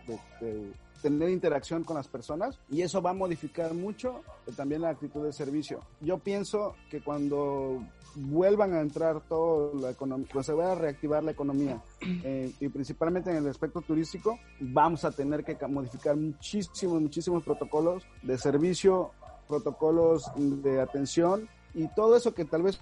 de- 0.07 0.21
de 0.47 0.73
tener 1.03 1.31
interacción 1.31 1.85
con 1.85 1.97
las 1.97 2.09
personas 2.09 2.59
y 2.71 2.83
eso 2.83 3.01
va 3.01 3.11
a 3.11 3.15
modificar 3.15 3.73
mucho 3.75 4.23
eh, 4.47 4.53
también 4.57 4.83
la 4.83 4.91
actitud 4.91 5.25
de 5.25 5.33
servicio. 5.33 5.81
Yo 6.01 6.19
pienso 6.19 6.75
que 6.91 7.01
cuando 7.01 7.83
vuelvan 8.15 8.75
a 8.75 8.81
entrar 8.81 9.21
todo 9.29 9.73
la 9.81 9.91
economía, 9.91 10.27
cuando 10.33 10.43
se 10.43 10.53
vaya 10.53 10.73
a 10.73 10.75
reactivar 10.75 11.23
la 11.23 11.31
economía 11.31 11.81
eh, 12.01 12.51
y 12.59 12.69
principalmente 12.69 13.31
en 13.31 13.37
el 13.37 13.47
aspecto 13.49 13.81
turístico, 13.81 14.39
vamos 14.61 15.05
a 15.05 15.13
tener 15.13 15.45
que 15.45 15.55
ca- 15.57 15.69
modificar 15.69 16.17
muchísimos, 16.17 17.01
muchísimos 17.01 17.45
protocolos 17.45 18.05
de 18.23 18.37
servicio, 18.39 19.13
protocolos 19.47 20.25
de 20.37 20.81
atención 20.81 21.49
y 21.75 21.87
todo 21.95 22.17
eso 22.17 22.35
que 22.35 22.45
tal 22.45 22.63
vez 22.63 22.81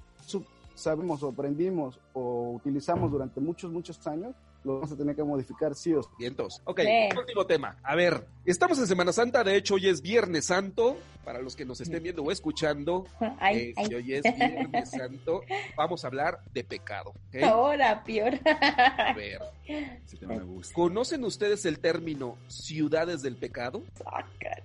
sabemos 0.75 1.23
o 1.23 1.29
aprendimos 1.29 1.99
o 2.13 2.53
utilizamos 2.53 3.11
durante 3.11 3.41
muchos, 3.41 3.71
muchos 3.73 4.05
años, 4.07 4.35
lo 4.67 4.75
vamos 4.75 4.93
a 4.93 4.97
tener 4.97 5.15
que 5.17 5.23
modificar 5.23 5.75
sí 5.75 5.95
o 5.95 6.03
sí. 6.03 6.09
Vientos. 6.19 6.61
Ok, 6.65 6.81
Sí. 6.81 7.17
último 7.19 7.47
tema. 7.47 7.77
A 7.83 7.95
ver, 7.95 8.27
estamos 8.45 8.79
en 8.79 8.87
Semana 8.87 9.13
Santa, 9.13 9.45
de 9.45 9.57
hecho 9.57 9.75
hoy 9.75 9.89
es 9.89 10.03
Viernes 10.03 10.47
Santo, 10.47 10.97
para 11.25 11.41
los 11.43 11.57
que 11.57 11.65
nos 11.65 11.81
estén 11.81 12.03
viendo 12.03 12.23
o 12.23 12.31
escuchando, 12.31 13.05
Ay, 13.41 13.59
eh, 13.59 13.75
ay. 13.77 13.87
si 13.87 13.95
hoy 13.95 14.15
es 14.15 14.23
Viernes 14.39 14.91
Santo, 14.91 15.43
vamos 15.77 16.05
a 16.05 16.09
hablar 16.09 16.41
de 16.53 16.65
pecado. 16.65 17.13
Ahora, 17.45 18.03
peor. 18.05 18.35
A 18.45 19.13
ver, 19.15 19.41
Ese 19.67 20.17
tema 20.19 20.35
me 20.37 20.45
gusta. 20.45 20.73
¿conocen 20.75 21.25
ustedes 21.25 21.65
el 21.65 21.79
término 21.81 22.37
ciudades 22.49 23.23
del 23.23 23.37
pecado? 23.37 23.83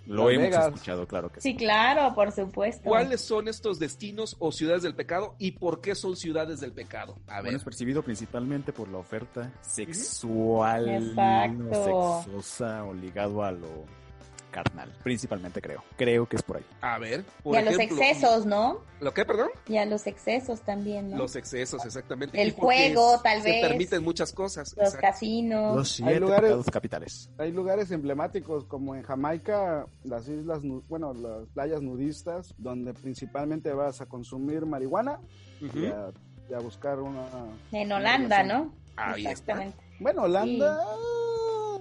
Lo 0.05 0.29
hemos 0.29 0.45
Vegas. 0.49 0.67
escuchado, 0.67 1.07
claro 1.07 1.31
que 1.31 1.41
Sí, 1.41 1.51
sí. 1.51 1.57
claro, 1.57 2.13
por 2.13 2.31
supuesto. 2.31 2.83
¿Cuáles 2.83 3.21
son 3.21 3.47
estos 3.47 3.79
destinos 3.79 4.35
o 4.39 4.51
ciudades 4.51 4.83
del 4.83 4.93
pecado 4.95 5.35
y 5.39 5.51
por 5.53 5.81
qué 5.81 5.95
son 5.95 6.15
ciudades 6.15 6.59
del 6.59 6.71
pecado? 6.71 7.15
A 7.27 7.35
Bueno, 7.35 7.43
ver, 7.43 7.55
es 7.55 7.63
percibido 7.63 8.03
principalmente 8.03 8.71
por 8.73 8.87
la 8.89 8.97
oferta 8.99 9.51
sexual, 9.61 9.90
Exacto. 9.91 12.23
sexosa 12.25 12.83
o 12.85 12.93
ligado 12.93 13.43
a 13.43 13.51
lo 13.51 14.01
carnal, 14.51 14.91
principalmente 15.01 15.61
creo. 15.61 15.81
Creo 15.95 16.25
que 16.27 16.35
es 16.35 16.43
por 16.43 16.57
ahí. 16.57 16.65
a 16.81 16.99
ver, 16.99 17.23
por 17.41 17.55
y 17.55 17.59
a 17.59 17.61
los 17.61 17.75
ejemplo, 17.75 18.01
excesos, 18.03 18.45
¿no? 18.45 18.79
¿Lo 18.99 19.13
qué, 19.13 19.23
perdón? 19.23 19.47
Y 19.65 19.77
a 19.77 19.85
los 19.85 20.05
excesos 20.07 20.59
también, 20.59 21.09
¿no? 21.09 21.17
Los 21.17 21.37
excesos, 21.37 21.85
exactamente. 21.85 22.41
El 22.41 22.51
juego, 22.51 23.15
se 23.15 23.23
tal 23.23 23.41
vez. 23.43 23.65
permiten 23.65 24.03
muchas 24.03 24.33
cosas. 24.33 24.75
Los 24.75 24.87
exacto. 24.87 25.07
casinos. 25.07 25.77
Los 25.77 25.89
siete 25.89 26.19
lugares- 26.19 26.41
pecados 26.49 26.65
capitales. 26.69 27.29
Hay 27.37 27.53
lugares 27.53 27.91
emblemáticos 27.91 28.65
como 28.65 28.93
en 28.93 29.03
Jamaica, 29.03 29.85
las 30.03 30.27
islas, 30.27 30.59
bueno, 30.89 31.13
las 31.13 31.47
playas 31.53 31.81
nudistas, 31.81 32.53
donde 32.57 32.93
principalmente 32.93 33.71
vas 33.71 34.01
a 34.01 34.05
consumir 34.07 34.65
marihuana 34.65 35.21
Ujú. 35.61 35.79
y, 35.79 35.85
a, 35.85 36.11
y 36.49 36.53
a 36.53 36.59
buscar 36.59 36.99
una... 36.99 37.23
En 37.71 37.89
Holanda, 37.89 38.43
¿no? 38.43 38.73
Ahí 39.03 39.21
está. 39.21 39.31
Exactamente. 39.31 39.77
Bueno, 39.99 40.23
Holanda... 40.23 40.79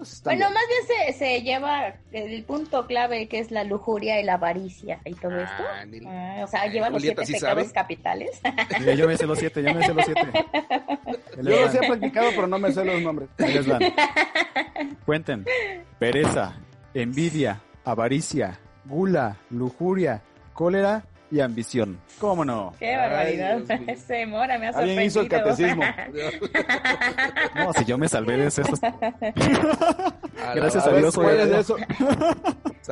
está 0.02 0.30
Bueno, 0.30 0.46
bien. 0.48 0.54
más 0.54 0.62
bien 0.68 1.12
se, 1.12 1.12
se 1.18 1.42
lleva 1.42 1.94
el 2.12 2.44
punto 2.44 2.86
clave 2.86 3.28
que 3.28 3.38
es 3.38 3.50
la 3.50 3.64
lujuria 3.64 4.20
y 4.20 4.24
la 4.24 4.34
avaricia 4.34 5.00
y 5.04 5.14
todo 5.14 5.38
esto. 5.40 5.62
Ah, 5.72 5.84
Nel- 5.84 6.06
Ah, 6.06 6.44
o 6.44 6.46
sea, 6.46 6.66
lleva 6.66 6.88
los 6.90 6.98
Julieta 6.98 7.24
siete 7.24 7.38
sí 7.38 7.44
pecados 7.44 7.64
sabe. 7.64 7.74
capitales. 7.74 8.40
Mira, 8.78 8.94
yo 8.94 9.06
me 9.06 9.16
sé 9.16 9.26
los 9.26 9.38
siete, 9.38 9.62
yo 9.62 9.74
me 9.74 9.82
sé 9.84 9.94
los 9.94 10.04
siete. 10.04 10.22
Yo 11.42 11.42
los 11.42 11.74
he 11.74 11.78
practicado, 11.78 12.28
pero 12.34 12.46
no 12.46 12.58
me 12.58 12.70
sé 12.72 12.84
los 12.84 13.00
nombres. 13.02 13.28
ahí 13.38 13.54
les 13.54 13.66
van. 13.66 13.80
Cuenten. 15.06 15.44
Pereza, 15.98 16.54
envidia, 16.94 17.60
avaricia, 17.84 18.58
gula, 18.84 19.36
lujuria, 19.50 20.22
cólera 20.52 21.04
y 21.30 21.40
ambición. 21.40 21.98
¿Cómo 22.18 22.44
no? 22.44 22.74
Qué 22.78 22.96
barbaridad. 22.96 23.60
Ese 23.86 24.26
mora 24.26 24.58
me 24.58 24.66
ha 24.68 24.70
Alguien 24.70 25.02
hizo 25.02 25.20
el 25.20 25.30
sorprendido. 25.30 25.80
catecismo. 25.80 26.50
No, 27.54 27.72
si 27.74 27.84
yo 27.84 27.98
me 27.98 28.08
salvé 28.08 28.36
de. 28.36 28.46
A 30.40 30.46
la- 30.46 30.54
Gracias 30.54 30.86
A 30.86 30.92
Dios, 30.92 31.14
¿cuál 31.14 31.40
es 31.40 31.50
de 31.50 31.60
eso? 31.60 31.76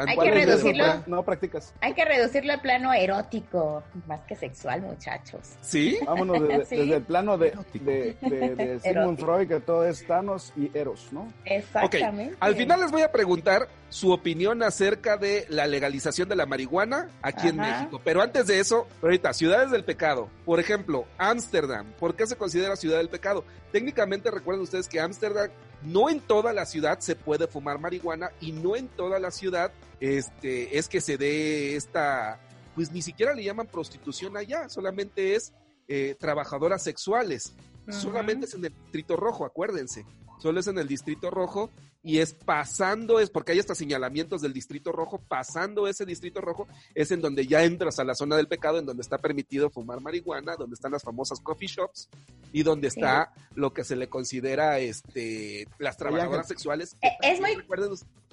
Hay 0.06 0.14
¿Cuál 0.14 0.28
que 0.28 0.34
reducirlo. 0.34 0.84
No 1.06 1.22
practicas. 1.24 1.72
Hay 1.80 1.94
que 1.94 2.04
reducirlo 2.04 2.52
al 2.52 2.60
plano 2.60 2.92
erótico, 2.92 3.82
más 4.06 4.20
que 4.22 4.36
sexual, 4.36 4.82
muchachos. 4.82 5.40
¿Sí? 5.60 5.98
Vámonos 6.06 6.46
de- 6.46 6.64
Sí. 6.68 6.76
desde 6.76 6.96
el 6.96 7.02
plano 7.02 7.38
de, 7.38 7.52
de, 7.74 8.16
de- 8.20 8.54
de 8.54 8.80
Sigmund 8.80 9.18
Erótico. 9.18 9.26
Freud, 9.26 9.48
que 9.48 9.60
todo 9.60 9.84
es 9.86 10.06
Thanos 10.06 10.52
y 10.56 10.70
Eros, 10.76 11.08
¿no? 11.12 11.32
Exactamente. 11.44 12.36
al 12.40 12.54
final 12.54 12.80
les 12.80 12.90
voy 12.90 13.02
a 13.02 13.10
preguntar 13.10 13.66
su 13.90 14.12
opinión 14.12 14.62
acerca 14.62 15.16
de 15.16 15.46
la 15.48 15.66
legalización 15.66 16.28
de 16.28 16.36
la 16.36 16.46
marihuana 16.46 17.10
aquí 17.22 17.48
en. 17.48 17.56
México. 17.56 18.00
Pero 18.04 18.22
antes 18.22 18.46
de 18.46 18.60
eso, 18.60 18.86
ahorita, 19.02 19.32
ciudades 19.32 19.70
del 19.70 19.84
pecado. 19.84 20.28
Por 20.44 20.60
ejemplo, 20.60 21.06
Ámsterdam. 21.16 21.86
¿Por 21.98 22.14
qué 22.14 22.26
se 22.26 22.36
considera 22.36 22.76
ciudad 22.76 22.98
del 22.98 23.08
pecado? 23.08 23.44
Técnicamente 23.72 24.30
recuerden 24.30 24.62
ustedes 24.62 24.88
que 24.88 25.00
Ámsterdam 25.00 25.50
no 25.82 26.10
en 26.10 26.20
toda 26.20 26.52
la 26.52 26.66
ciudad 26.66 26.98
se 27.00 27.16
puede 27.16 27.46
fumar 27.46 27.78
marihuana 27.78 28.30
y 28.40 28.52
no 28.52 28.76
en 28.76 28.88
toda 28.88 29.18
la 29.18 29.30
ciudad 29.30 29.72
este, 30.00 30.78
es 30.78 30.88
que 30.88 31.00
se 31.00 31.16
dé 31.16 31.76
esta, 31.76 32.40
pues 32.74 32.92
ni 32.92 33.02
siquiera 33.02 33.34
le 33.34 33.44
llaman 33.44 33.66
prostitución 33.66 34.36
allá, 34.36 34.68
solamente 34.68 35.34
es 35.34 35.52
eh, 35.86 36.16
trabajadoras 36.18 36.82
sexuales. 36.82 37.54
Solamente 37.90 38.44
es 38.44 38.52
en 38.52 38.66
el 38.66 38.74
distrito 38.74 39.16
rojo, 39.16 39.46
acuérdense. 39.46 40.04
Solo 40.40 40.60
es 40.60 40.66
en 40.66 40.78
el 40.78 40.86
distrito 40.86 41.30
rojo 41.30 41.70
y 42.02 42.18
es 42.18 42.32
pasando, 42.32 43.18
es 43.18 43.28
porque 43.28 43.52
hay 43.52 43.58
hasta 43.58 43.74
señalamientos 43.74 44.40
del 44.40 44.52
distrito 44.52 44.92
rojo, 44.92 45.20
pasando 45.28 45.88
ese 45.88 46.06
distrito 46.06 46.40
rojo 46.40 46.68
es 46.94 47.10
en 47.10 47.20
donde 47.20 47.46
ya 47.46 47.64
entras 47.64 47.98
a 47.98 48.04
la 48.04 48.14
zona 48.14 48.36
del 48.36 48.46
pecado, 48.48 48.78
en 48.78 48.86
donde 48.86 49.02
está 49.02 49.18
permitido 49.18 49.68
fumar 49.68 50.00
marihuana, 50.00 50.54
donde 50.56 50.74
están 50.74 50.92
las 50.92 51.02
famosas 51.02 51.40
coffee 51.40 51.68
shops 51.68 52.08
y 52.52 52.62
donde 52.62 52.90
Sí. 52.90 53.00
está 53.00 53.32
lo 53.54 53.72
que 53.74 53.84
se 53.84 53.96
le 53.96 54.08
considera 54.08 54.78
este 54.78 55.66
las 55.78 55.96
trabajadoras 55.96 56.46
sexuales. 56.48 56.96
Eh, 57.02 57.10
es 57.22 57.40
muy-. 57.40 57.56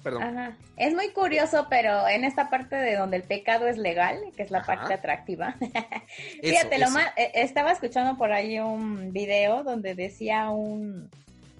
Ajá. 0.04 0.56
Es 0.76 0.94
muy 0.94 1.08
curioso, 1.10 1.66
pero 1.68 2.06
en 2.06 2.22
esta 2.24 2.48
parte 2.48 2.76
de 2.76 2.94
donde 2.96 3.16
el 3.16 3.24
pecado 3.24 3.66
es 3.66 3.76
legal, 3.76 4.20
que 4.36 4.44
es 4.44 4.52
la 4.52 4.58
Ajá. 4.58 4.76
parte 4.76 4.94
atractiva. 4.94 5.56
Eso, 5.60 5.98
Fíjate, 6.42 6.78
lo 6.78 6.84
eso. 6.84 6.94
más, 6.94 7.08
eh, 7.16 7.32
estaba 7.34 7.72
escuchando 7.72 8.16
por 8.16 8.30
ahí 8.30 8.60
un 8.60 9.12
video 9.12 9.64
donde 9.64 9.96
decía 9.96 10.50
un, 10.50 11.10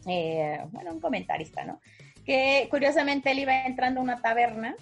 eh, 0.07 0.61
bueno, 0.71 0.93
un 0.93 1.01
comentarista, 1.01 1.65
¿no? 1.65 1.81
Que 2.25 2.67
curiosamente 2.71 3.31
él 3.31 3.39
iba 3.41 3.65
entrando 3.67 4.01
a 4.01 4.03
una 4.03 4.21
taberna 4.21 4.75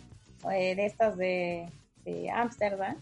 eh, 0.52 0.74
de 0.74 0.86
estas 0.86 1.16
de, 1.16 1.68
de 2.04 2.30
Ámsterdam 2.30 2.96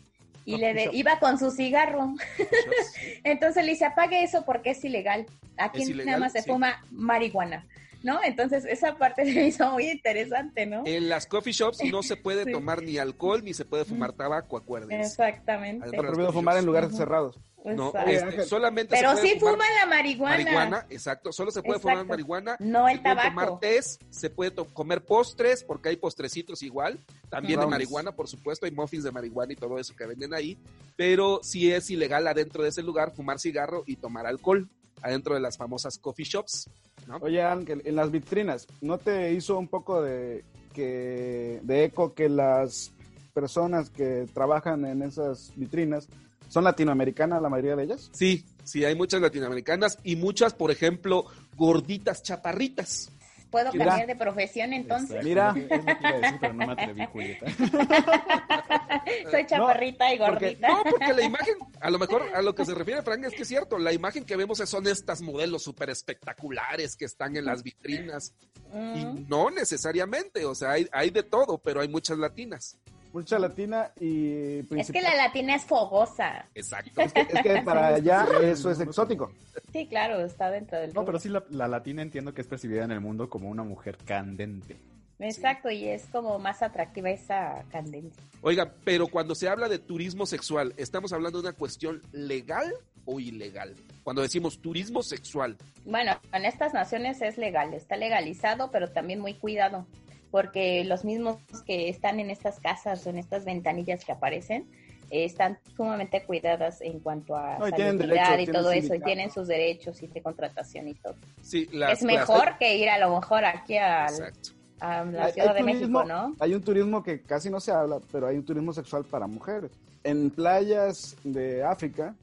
y 0.44 0.56
le 0.56 0.74
de- 0.74 0.90
iba 0.92 1.18
con 1.20 1.38
su 1.38 1.50
cigarro. 1.50 2.14
Entonces 3.24 3.64
le 3.64 3.72
dice, 3.72 3.84
apague 3.84 4.22
eso 4.22 4.44
porque 4.44 4.70
es 4.70 4.84
ilegal. 4.84 5.26
Aquí 5.56 5.82
Es 5.82 5.88
ilegal, 5.88 6.06
nada 6.06 6.18
más 6.18 6.32
se 6.32 6.42
sí. 6.42 6.50
fuma 6.50 6.82
marihuana, 6.90 7.66
¿no? 8.02 8.18
Entonces 8.24 8.64
esa 8.64 8.96
parte 8.96 9.24
se 9.26 9.32
me 9.34 9.46
hizo 9.46 9.70
muy 9.70 9.90
interesante, 9.90 10.66
¿no? 10.66 10.82
En 10.86 11.08
las 11.08 11.26
coffee 11.26 11.52
shops 11.52 11.78
no 11.90 12.02
se 12.02 12.16
puede 12.16 12.44
Sí. 12.44 12.52
tomar 12.52 12.82
ni 12.82 12.98
alcohol 12.98 13.42
ni 13.44 13.54
se 13.54 13.64
puede 13.64 13.84
fumar 13.84 14.12
tabaco, 14.12 14.56
acuérdense. 14.56 15.00
Exactamente. 15.06 15.86
Está 15.86 15.98
prohibido 15.98 16.32
fumar 16.32 16.56
en 16.56 16.66
lugares 16.66 16.96
cerrados. 16.96 17.38
No, 17.64 17.92
este, 18.06 18.44
solamente 18.44 18.96
Pero 18.96 19.10
se 19.10 19.16
puede 19.20 19.28
sí 19.34 19.38
fumar 19.38 19.54
fuman 19.54 19.68
la 19.80 19.86
marihuana. 19.86 20.36
marihuana, 20.36 20.86
exacto, 20.90 21.30
solo 21.32 21.50
se 21.52 21.62
puede 21.62 21.78
fumar 21.78 22.04
marihuana, 22.04 22.56
No 22.58 22.88
el 22.88 22.96
se 22.96 23.02
puede 23.02 23.14
tomar 23.14 23.34
tabaco. 23.46 23.58
tés, 23.60 23.98
se 24.10 24.30
puede 24.30 24.50
to- 24.50 24.64
comer 24.66 25.04
postres, 25.04 25.62
porque 25.62 25.90
hay 25.90 25.96
postrecitos 25.96 26.62
igual, 26.64 26.98
también 27.30 27.60
de 27.60 27.66
marihuana, 27.68 28.10
por 28.12 28.26
supuesto, 28.26 28.66
hay 28.66 28.72
muffins 28.72 29.04
de 29.04 29.12
marihuana 29.12 29.52
y 29.52 29.56
todo 29.56 29.78
eso 29.78 29.94
que 29.94 30.06
venden 30.06 30.34
ahí, 30.34 30.58
pero 30.96 31.38
sí 31.44 31.70
es 31.72 31.88
ilegal 31.90 32.26
adentro 32.26 32.64
de 32.64 32.70
ese 32.70 32.82
lugar 32.82 33.12
fumar 33.14 33.38
cigarro 33.38 33.84
y 33.86 33.94
tomar 33.94 34.26
alcohol, 34.26 34.68
adentro 35.00 35.34
de 35.34 35.40
las 35.40 35.56
famosas 35.56 35.98
coffee 35.98 36.24
shops, 36.24 36.68
¿no? 37.06 37.18
Oye, 37.18 37.42
Ángel, 37.42 37.80
en 37.84 37.94
las 37.94 38.10
vitrinas, 38.10 38.66
¿no 38.80 38.98
te 38.98 39.32
hizo 39.32 39.56
un 39.56 39.68
poco 39.68 40.02
de, 40.02 40.44
que, 40.74 41.60
de 41.62 41.84
eco 41.84 42.12
que 42.12 42.28
las 42.28 42.90
personas 43.32 43.88
que 43.90 44.26
trabajan 44.34 44.84
en 44.84 45.02
esas 45.02 45.52
vitrinas 45.56 46.08
son 46.52 46.64
latinoamericanas, 46.64 47.40
la 47.40 47.48
mayoría 47.48 47.76
de 47.76 47.84
ellas? 47.84 48.10
Sí, 48.12 48.44
sí, 48.62 48.84
hay 48.84 48.94
muchas 48.94 49.22
latinoamericanas 49.22 49.98
y 50.04 50.16
muchas, 50.16 50.52
por 50.52 50.70
ejemplo, 50.70 51.24
gorditas 51.56 52.22
chaparritas. 52.22 53.10
¿Puedo 53.50 53.70
Mira. 53.72 53.84
cambiar 53.86 54.06
de 54.06 54.16
profesión 54.16 54.72
entonces? 54.72 55.24
Exacto, 55.24 55.28
Mira. 55.28 55.54
es 55.56 55.84
lo 55.84 55.84
que 55.84 55.92
iba 56.00 56.08
a 56.08 56.20
decir, 56.20 56.38
pero 56.40 56.52
no 56.54 56.66
me 56.66 56.72
atreví, 56.72 57.06
Julieta. 57.06 57.46
Soy 59.30 59.46
chaparrita 59.46 60.14
y 60.14 60.18
porque- 60.18 60.32
gordita. 60.32 60.68
No, 60.68 60.82
porque 60.84 61.12
la 61.12 61.22
imagen, 61.22 61.54
a 61.80 61.90
lo 61.90 61.98
mejor 61.98 62.22
a 62.34 62.42
lo 62.42 62.54
que 62.54 62.64
se 62.64 62.74
refiere 62.74 63.02
Frank 63.02 63.24
es 63.24 63.34
que 63.34 63.42
es 63.42 63.48
cierto, 63.48 63.78
la 63.78 63.92
imagen 63.92 64.24
que 64.24 64.36
vemos 64.36 64.58
son 64.58 64.86
estas 64.86 65.20
modelos 65.22 65.62
súper 65.62 65.90
espectaculares 65.90 66.96
que 66.96 67.04
están 67.04 67.36
en 67.36 67.44
las 67.44 67.62
vitrinas 67.62 68.32
Mm. 68.74 68.96
y 68.96 69.04
no 69.28 69.50
necesariamente, 69.50 70.46
o 70.46 70.54
sea, 70.54 70.70
hay, 70.70 70.88
hay 70.92 71.10
de 71.10 71.22
todo, 71.22 71.58
pero 71.58 71.82
hay 71.82 71.88
muchas 71.88 72.16
latinas. 72.16 72.78
Mucha 73.12 73.38
latina 73.38 73.90
y 74.00 74.28
Es 74.28 74.66
que 74.66 74.74
principal- 74.74 75.02
la 75.02 75.16
latina 75.16 75.54
es 75.56 75.64
fogosa. 75.64 76.46
Exacto. 76.54 77.00
es 77.02 77.12
que 77.12 77.62
para 77.64 77.86
allá 77.96 78.26
eso 78.42 78.70
es 78.70 78.80
exótico. 78.80 79.32
Sí, 79.72 79.86
claro, 79.86 80.20
está 80.24 80.50
dentro 80.50 80.78
del 80.78 80.88
No, 80.90 81.00
rubro. 81.00 81.06
pero 81.06 81.18
sí 81.20 81.28
la, 81.28 81.44
la 81.50 81.68
latina 81.68 82.02
entiendo 82.02 82.32
que 82.32 82.40
es 82.40 82.46
percibida 82.46 82.84
en 82.84 82.90
el 82.92 83.00
mundo 83.00 83.28
como 83.28 83.48
una 83.50 83.62
mujer 83.64 83.98
candente. 84.04 84.76
Exacto, 85.18 85.70
y 85.70 85.84
es 85.86 86.06
como 86.06 86.38
más 86.40 86.62
atractiva 86.62 87.08
esa 87.10 87.62
candencia. 87.70 88.20
Oiga, 88.40 88.72
pero 88.84 89.06
cuando 89.06 89.36
se 89.36 89.48
habla 89.48 89.68
de 89.68 89.78
turismo 89.78 90.26
sexual, 90.26 90.74
¿estamos 90.76 91.12
hablando 91.12 91.40
de 91.40 91.48
una 91.48 91.56
cuestión 91.56 92.02
legal 92.10 92.72
o 93.04 93.20
ilegal? 93.20 93.76
Cuando 94.02 94.22
decimos 94.22 94.58
turismo 94.60 95.02
sexual, 95.04 95.56
Bueno, 95.84 96.18
en 96.32 96.44
estas 96.44 96.74
naciones 96.74 97.22
es 97.22 97.38
legal, 97.38 97.72
está 97.72 97.96
legalizado, 97.96 98.70
pero 98.72 98.90
también 98.90 99.20
muy 99.20 99.34
cuidado, 99.34 99.86
porque 100.32 100.82
los 100.84 101.04
mismos 101.04 101.36
que 101.64 101.88
están 101.88 102.18
en 102.18 102.30
estas 102.30 102.58
casas 102.58 103.06
o 103.06 103.10
en 103.10 103.18
estas 103.18 103.44
ventanillas 103.44 104.04
que 104.04 104.10
aparecen 104.10 104.66
eh, 105.10 105.24
están 105.24 105.58
sumamente 105.76 106.24
cuidadas 106.24 106.80
en 106.80 106.98
cuanto 107.00 107.36
a 107.36 107.58
No, 107.58 107.68
y 107.68 108.46
todo 108.46 108.72
eso, 108.72 108.94
y 108.94 109.00
tienen 109.00 109.30
sus 109.30 109.46
derechos 109.46 110.02
y 110.02 110.06
de 110.08 110.22
contratación 110.22 110.88
y 110.88 110.94
todo. 110.94 111.14
sí, 111.42 111.68
las, 111.72 111.92
es 111.98 112.02
mejor 112.04 112.56
que 112.58 112.76
ir 112.78 112.88
a 112.88 112.98
lo 112.98 113.14
mejor 113.14 113.44
aquí 113.44 113.76
a, 113.76 114.06
la 114.10 115.24
Hay- 115.26 115.32
Ciudad 115.32 115.54
hay 115.56 115.64
de 115.64 115.70
turismo- 115.72 116.00
México, 116.00 116.04
¿no? 116.04 116.34
Hay 116.40 116.54
un 116.54 116.62
turismo 116.62 117.02
que 117.04 117.20
casi 117.20 117.50
no 117.50 117.60
se 117.60 117.70
habla, 117.70 118.00
pero 118.10 118.26
hay 118.26 118.36
un 118.38 118.44
turismo 118.44 118.72
sexual 118.72 119.04
para 119.04 119.26
mujeres. 119.28 119.70
En 120.02 120.30
playas 120.30 121.14
de 121.22 121.62
África 121.62 122.16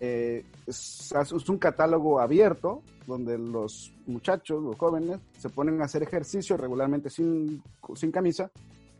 eh, 0.00 0.44
es, 0.66 1.12
un 1.48 1.58
catálogo 1.58 2.20
abierto 2.20 2.82
donde 3.06 3.38
los 3.38 3.92
muchachos, 4.06 4.62
los 4.62 4.76
jóvenes, 4.76 5.18
se 5.38 5.48
ponen 5.48 5.80
a 5.80 5.84
hacer 5.84 6.02
ejercicio 6.02 6.56
regularmente 6.56 7.10
sin, 7.10 7.62
sin 7.94 8.10
camisa 8.10 8.50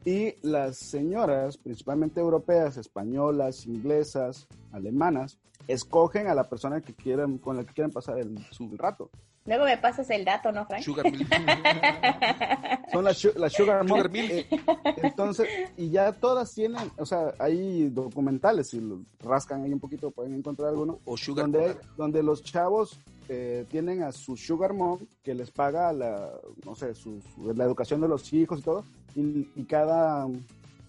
y 0.04 0.36
las 0.42 0.76
señoras, 0.76 1.56
principalmente 1.56 2.20
europeas, 2.20 2.76
españolas, 2.76 3.66
inglesas, 3.66 4.46
alemanas, 4.70 5.38
escogen 5.66 6.28
a 6.28 6.34
la 6.34 6.44
persona 6.44 6.80
que 6.80 6.94
quieran, 6.94 7.38
con 7.38 7.56
la 7.56 7.64
que 7.64 7.74
quieran 7.74 7.90
pasar 7.90 8.18
el, 8.18 8.38
su 8.52 8.70
rato. 8.76 9.10
Luego 9.46 9.64
me 9.64 9.78
pasas 9.78 10.08
el 10.10 10.24
dato, 10.24 10.50
¿no, 10.52 10.66
Frank? 10.66 10.82
Sugar 10.82 11.10
Milk. 11.10 11.28
Son 12.92 13.04
las 13.04 13.18
su- 13.18 13.32
las 13.36 13.52
sugar, 13.52 13.78
mom. 13.86 13.98
Sugar 13.98 14.10
milk. 14.10 14.30
Eh, 14.32 14.46
entonces, 15.02 15.48
y 15.76 15.90
ya 15.90 16.12
todas 16.12 16.52
tienen, 16.54 16.90
o 16.98 17.06
sea, 17.06 17.32
hay 17.38 17.88
documentales, 17.90 18.68
si 18.70 18.80
lo 18.80 19.00
rascan 19.20 19.62
ahí 19.64 19.72
un 19.72 19.80
poquito 19.80 20.10
pueden 20.10 20.34
encontrar 20.34 20.68
alguno, 20.70 20.98
o 21.04 21.16
Sugar 21.16 21.44
donde, 21.50 21.76
donde 21.96 22.22
los 22.22 22.42
chavos 22.42 22.98
eh, 23.28 23.66
tienen 23.70 24.02
a 24.02 24.12
su 24.12 24.36
sugar 24.36 24.72
mom 24.72 24.98
que 25.22 25.34
les 25.34 25.50
paga 25.50 25.92
la, 25.92 26.30
no 26.64 26.74
sé, 26.76 26.94
su, 26.94 27.20
su- 27.34 27.52
la 27.54 27.64
educación 27.64 28.00
de 28.00 28.08
los 28.08 28.32
hijos 28.32 28.60
y 28.60 28.62
todo, 28.62 28.84
y, 29.14 29.48
y 29.56 29.64
cada 29.64 30.26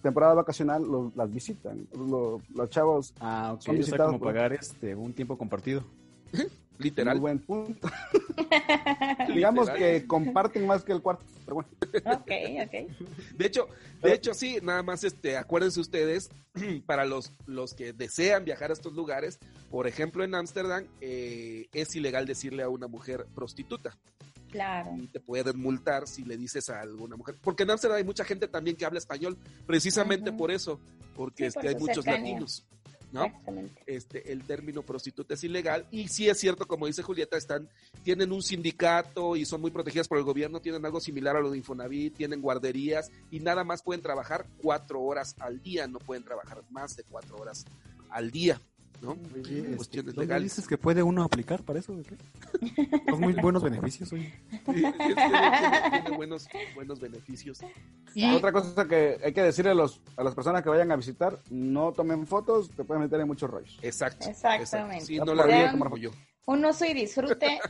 temporada 0.02 0.34
vacacional 0.34 0.82
los, 0.84 1.14
las 1.16 1.32
visitan. 1.32 1.86
Lo- 1.92 2.40
los 2.54 2.70
chavos, 2.70 3.12
Ah, 3.20 3.52
ok. 3.54 3.62
Son 3.62 3.74
O 3.74 3.78
sea, 3.78 3.84
visitados 3.84 4.06
como 4.12 4.18
por- 4.20 4.28
pagar 4.32 4.52
este 4.52 4.94
un 4.94 5.12
tiempo 5.12 5.36
compartido. 5.36 5.82
Literal. 6.78 7.16
muy 7.16 7.20
buen 7.20 7.38
punto. 7.40 7.88
Digamos 9.34 9.68
Literal. 9.68 9.78
que 10.00 10.06
comparten 10.06 10.66
más 10.66 10.84
que 10.84 10.92
el 10.92 11.02
cuarto, 11.02 11.24
pero 11.44 11.56
bueno. 11.56 11.68
ok, 12.04 12.30
ok. 12.66 13.36
De 13.36 13.46
hecho, 13.46 13.68
de 14.02 14.12
hecho 14.14 14.34
sí, 14.34 14.58
nada 14.62 14.82
más 14.82 15.04
este, 15.04 15.36
acuérdense 15.36 15.80
ustedes, 15.80 16.30
para 16.86 17.04
los, 17.04 17.32
los 17.46 17.74
que 17.74 17.92
desean 17.92 18.44
viajar 18.44 18.70
a 18.70 18.74
estos 18.74 18.94
lugares, 18.94 19.38
por 19.70 19.86
ejemplo 19.86 20.24
en 20.24 20.34
Ámsterdam, 20.34 20.86
eh, 21.00 21.66
es 21.72 21.94
ilegal 21.94 22.26
decirle 22.26 22.62
a 22.62 22.68
una 22.68 22.86
mujer 22.88 23.26
prostituta. 23.34 23.96
Claro. 24.50 24.96
Y 24.98 25.08
te 25.08 25.20
pueden 25.20 25.58
multar 25.60 26.06
si 26.08 26.24
le 26.24 26.38
dices 26.38 26.70
a 26.70 26.80
alguna 26.80 27.16
mujer. 27.16 27.36
Porque 27.42 27.64
en 27.64 27.70
Ámsterdam 27.70 27.98
hay 27.98 28.04
mucha 28.04 28.24
gente 28.24 28.48
también 28.48 28.76
que 28.76 28.86
habla 28.86 28.98
español, 28.98 29.36
precisamente 29.66 30.32
por 30.32 30.50
eso, 30.50 30.80
porque 31.14 31.50
Sí, 31.50 31.54
por 31.54 31.64
este, 31.66 31.68
hay 31.68 31.80
muchos 31.80 32.04
cercanía. 32.04 32.30
latinos. 32.32 32.66
¿No? 33.12 33.24
Exactamente. 33.24 33.82
este, 33.86 34.32
el 34.32 34.44
término 34.44 34.82
prostituta 34.82 35.34
es 35.34 35.44
ilegal 35.44 35.86
y 35.90 36.08
sí 36.08 36.28
es 36.28 36.38
cierto, 36.38 36.66
como 36.66 36.86
dice 36.86 37.02
Julieta, 37.02 37.36
están, 37.36 37.68
tienen 38.02 38.32
un 38.32 38.42
sindicato 38.42 39.36
y 39.36 39.44
son 39.44 39.60
muy 39.60 39.70
protegidas 39.70 40.08
por 40.08 40.18
el 40.18 40.24
gobierno, 40.24 40.60
tienen 40.60 40.84
algo 40.84 41.00
similar 41.00 41.36
a 41.36 41.40
lo 41.40 41.50
de 41.50 41.58
Infonavit, 41.58 42.16
tienen 42.16 42.40
guarderías 42.40 43.10
y 43.30 43.40
nada 43.40 43.64
más 43.64 43.82
pueden 43.82 44.02
trabajar 44.02 44.46
cuatro 44.62 45.00
horas 45.00 45.34
al 45.38 45.62
día, 45.62 45.86
no 45.86 45.98
pueden 45.98 46.24
trabajar 46.24 46.62
más 46.70 46.96
de 46.96 47.04
cuatro 47.04 47.36
horas 47.36 47.64
al 48.10 48.30
día. 48.30 48.60
¿No? 49.00 49.10
Oye, 49.34 49.58
este, 49.60 49.76
Cuestiones 49.76 50.14
¿dónde 50.14 50.20
legales. 50.26 50.42
dices 50.52 50.66
que 50.68 50.76
puede 50.78 51.02
uno 51.02 51.22
aplicar 51.22 51.62
para 51.62 51.78
eso? 51.78 51.96
Son 53.08 53.20
muy 53.20 53.32
buenos 53.34 53.62
beneficios, 53.62 54.12
oye. 54.12 54.32
Sí, 54.50 54.62
tiene, 54.74 54.92
tiene- 54.92 55.90
tiene 56.02 56.16
buenos, 56.16 56.48
buenos 56.74 57.00
beneficios. 57.00 57.60
Y 58.14 58.30
otra 58.34 58.52
cosa 58.52 58.86
que 58.86 59.18
hay 59.22 59.32
que 59.32 59.42
decirle 59.42 59.70
a, 59.70 59.74
los, 59.74 60.00
a 60.16 60.22
las 60.24 60.34
personas 60.34 60.62
que 60.62 60.68
vayan 60.68 60.90
a 60.92 60.96
visitar, 60.96 61.40
no 61.50 61.92
tomen 61.92 62.26
fotos, 62.26 62.70
te 62.70 62.84
pueden 62.84 63.02
meter 63.02 63.20
en 63.20 63.26
muchos 63.26 63.48
rollos. 63.50 63.78
Exacto. 63.82 64.28
Exactamente. 64.28 65.04
Sí, 65.04 65.18
no 65.18 65.34
la 65.34 65.72
yo. 65.96 66.10
Un 66.46 66.64
uso 66.64 66.84
y 66.86 66.94
disfrute 66.94 67.60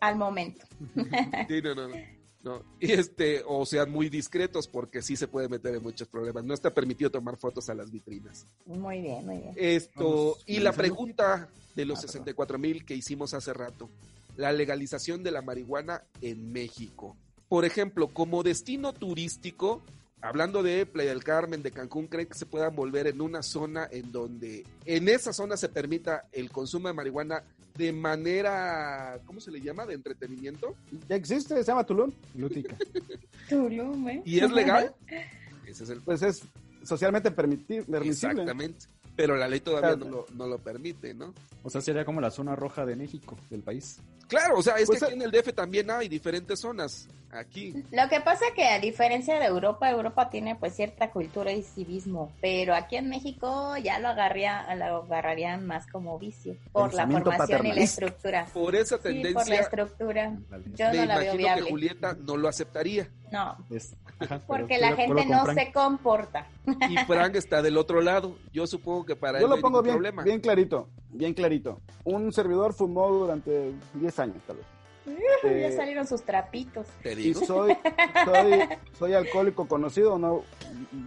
al 0.00 0.16
momento. 0.16 0.64
Sí, 1.48 1.62
no, 1.62 1.74
no, 1.74 1.88
no. 1.88 2.17
No, 2.42 2.62
y 2.80 2.92
este, 2.92 3.42
o 3.46 3.66
sean 3.66 3.90
muy 3.90 4.08
discretos 4.08 4.68
porque 4.68 5.02
sí 5.02 5.16
se 5.16 5.28
puede 5.28 5.48
meter 5.48 5.74
en 5.74 5.82
muchos 5.82 6.08
problemas. 6.08 6.44
No 6.44 6.54
está 6.54 6.72
permitido 6.72 7.10
tomar 7.10 7.36
fotos 7.36 7.68
a 7.68 7.74
las 7.74 7.90
vitrinas. 7.90 8.46
Muy 8.66 9.00
bien, 9.00 9.26
muy 9.26 9.38
bien. 9.38 9.52
Esto, 9.56 10.30
Vamos 10.30 10.44
y 10.46 10.60
la 10.60 10.72
pregunta 10.72 11.48
de 11.74 11.84
los 11.84 11.98
Ah, 11.98 12.02
perdón. 12.02 12.12
64 12.12 12.58
mil 12.58 12.84
que 12.84 12.94
hicimos 12.94 13.34
hace 13.34 13.52
rato, 13.52 13.90
la 14.36 14.52
legalización 14.52 15.22
de 15.22 15.30
la 15.30 15.42
marihuana 15.42 16.04
en 16.20 16.52
México. 16.52 17.16
Por 17.48 17.64
ejemplo, 17.64 18.08
como 18.08 18.42
destino 18.42 18.92
turístico, 18.92 19.82
hablando 20.20 20.62
de 20.62 20.84
Playa 20.86 21.10
del 21.10 21.24
Carmen, 21.24 21.62
de 21.62 21.70
Cancún, 21.70 22.06
¿creen 22.06 22.28
que 22.28 22.38
se 22.38 22.46
puedan 22.46 22.76
volver 22.76 23.06
en 23.06 23.20
una 23.20 23.42
zona 23.42 23.88
en 23.90 24.12
donde 24.12 24.64
en 24.84 25.08
esa 25.08 25.32
zona 25.32 25.56
se 25.56 25.68
permita 25.68 26.28
el 26.32 26.50
consumo 26.50 26.88
de 26.88 26.94
marihuana 26.94 27.42
de 27.78 27.92
manera, 27.92 29.20
¿cómo 29.24 29.40
se 29.40 29.50
le 29.50 29.60
llama? 29.60 29.86
De 29.86 29.94
entretenimiento. 29.94 30.74
Ya 31.08 31.16
existe, 31.16 31.54
se 31.56 31.62
llama 31.64 31.84
Tulum. 31.86 32.12
Lútica. 32.34 32.76
Tulum, 33.48 34.08
¿eh? 34.08 34.22
¿Y 34.24 34.40
es 34.40 34.50
legal? 34.50 34.94
Ese 35.66 35.84
es 35.84 35.90
el 35.90 36.00
Pues 36.00 36.22
es 36.22 36.42
socialmente 36.82 37.30
permiti- 37.34 37.84
permisible. 37.84 38.42
Exactamente. 38.42 38.86
Pero 39.14 39.36
la 39.36 39.48
ley 39.48 39.60
todavía 39.60 39.96
Claro. 39.96 40.04
no 40.04 40.10
lo, 40.10 40.26
no 40.34 40.46
lo 40.46 40.58
permite, 40.58 41.12
¿no? 41.14 41.34
O 41.62 41.70
sea, 41.70 41.80
sería 41.80 42.04
como 42.04 42.20
la 42.20 42.30
zona 42.30 42.54
roja 42.56 42.84
de 42.86 42.94
México, 42.96 43.36
del 43.50 43.62
país. 43.62 43.98
Claro, 44.28 44.58
o 44.58 44.62
sea, 44.62 44.74
es 44.76 44.86
Pues, 44.86 45.00
que 45.00 45.06
aquí 45.06 45.14
en 45.14 45.22
el 45.22 45.30
DF 45.30 45.52
también 45.54 45.90
hay 45.90 46.08
diferentes 46.08 46.60
zonas. 46.60 47.08
Aquí. 47.30 47.74
Lo 47.92 48.08
que 48.08 48.22
pasa 48.22 48.46
que 48.56 48.64
a 48.68 48.78
diferencia 48.78 49.38
de 49.38 49.44
Europa, 49.44 49.90
Europa 49.90 50.30
tiene 50.30 50.56
pues 50.56 50.74
cierta 50.74 51.10
cultura 51.10 51.52
y 51.52 51.62
civismo, 51.62 52.32
pero 52.40 52.74
aquí 52.74 52.96
en 52.96 53.10
México 53.10 53.76
ya 53.76 53.98
lo, 53.98 54.08
agarría, 54.08 54.74
lo 54.76 55.02
agarrarían 55.02 55.66
más 55.66 55.86
como 55.88 56.18
vicio 56.18 56.56
por 56.72 56.94
la 56.94 57.06
formación 57.06 57.66
y 57.66 57.72
la 57.74 57.82
estructura. 57.82 58.46
Por 58.54 58.74
esa 58.74 58.96
Sí, 58.96 59.02
por 59.02 59.12
la 59.12 59.22
tendencia, 59.22 59.60
estructura. 59.60 60.38
Yo 60.74 60.88
me 60.90 60.96
no 60.96 61.04
la 61.04 61.18
veo 61.18 61.24
imagino 61.24 61.32
que 61.32 61.36
viable. 61.36 61.70
Julieta 61.70 62.16
no 62.18 62.36
lo 62.38 62.48
aceptaría. 62.48 63.10
No, 63.30 63.58
Es, 63.70 63.94
ajá, 64.20 64.40
porque 64.46 64.78
la 64.78 64.96
gente 64.96 65.26
no 65.26 65.44
Frank. 65.44 65.58
se 65.58 65.72
comporta. 65.72 66.46
Y 66.88 66.96
Frank 67.04 67.34
está 67.36 67.60
del 67.60 67.76
otro 67.76 68.00
lado. 68.00 68.38
Yo 68.54 68.66
supongo 68.66 69.04
que 69.04 69.16
para 69.16 69.38
Yo 69.38 69.44
él 69.44 69.50
lo 69.50 69.60
pongo 69.60 69.82
bien, 69.82 69.96
problema. 69.96 70.22
bien 70.22 70.40
clarito, 70.40 70.88
bien 71.18 71.34
clarito. 71.34 71.80
Un 72.04 72.32
servidor 72.32 72.72
fumó 72.72 73.08
durante 73.08 73.72
10 73.94 74.18
años, 74.20 74.36
tal 74.46 74.56
vez. 74.56 74.66
ya 75.42 75.48
Eh, 75.48 75.72
salieron 75.76 76.06
sus 76.06 76.22
trapitos. 76.22 76.86
Te 77.02 77.20
y 77.20 77.34
soy, 77.34 77.76
soy, 78.24 78.60
soy 78.98 79.12
alcohólico 79.14 79.66
conocido, 79.66 80.18
no, 80.18 80.42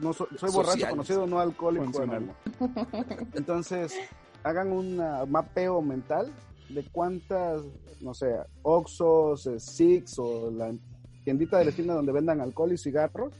no 0.01 0.13
soy, 0.13 0.27
soy 0.37 0.51
borracho 0.51 0.73
Social. 0.73 0.91
conocido, 0.91 1.27
no 1.27 1.39
alcohólico. 1.39 2.03
Entonces, 3.33 3.95
hagan 4.43 4.71
un 4.71 4.97
mapeo 5.29 5.81
mental 5.81 6.31
de 6.69 6.83
cuántas, 6.91 7.61
no 8.01 8.13
sé, 8.13 8.35
Oxos, 8.63 9.47
eh, 9.47 9.59
Six 9.59 10.17
o 10.19 10.51
la 10.51 10.73
tiendita 11.23 11.57
de 11.57 11.65
la 11.65 11.69
esquina 11.69 11.93
donde 11.93 12.11
vendan 12.11 12.41
alcohol 12.41 12.71
y 12.73 12.77
cigarros, 12.77 13.33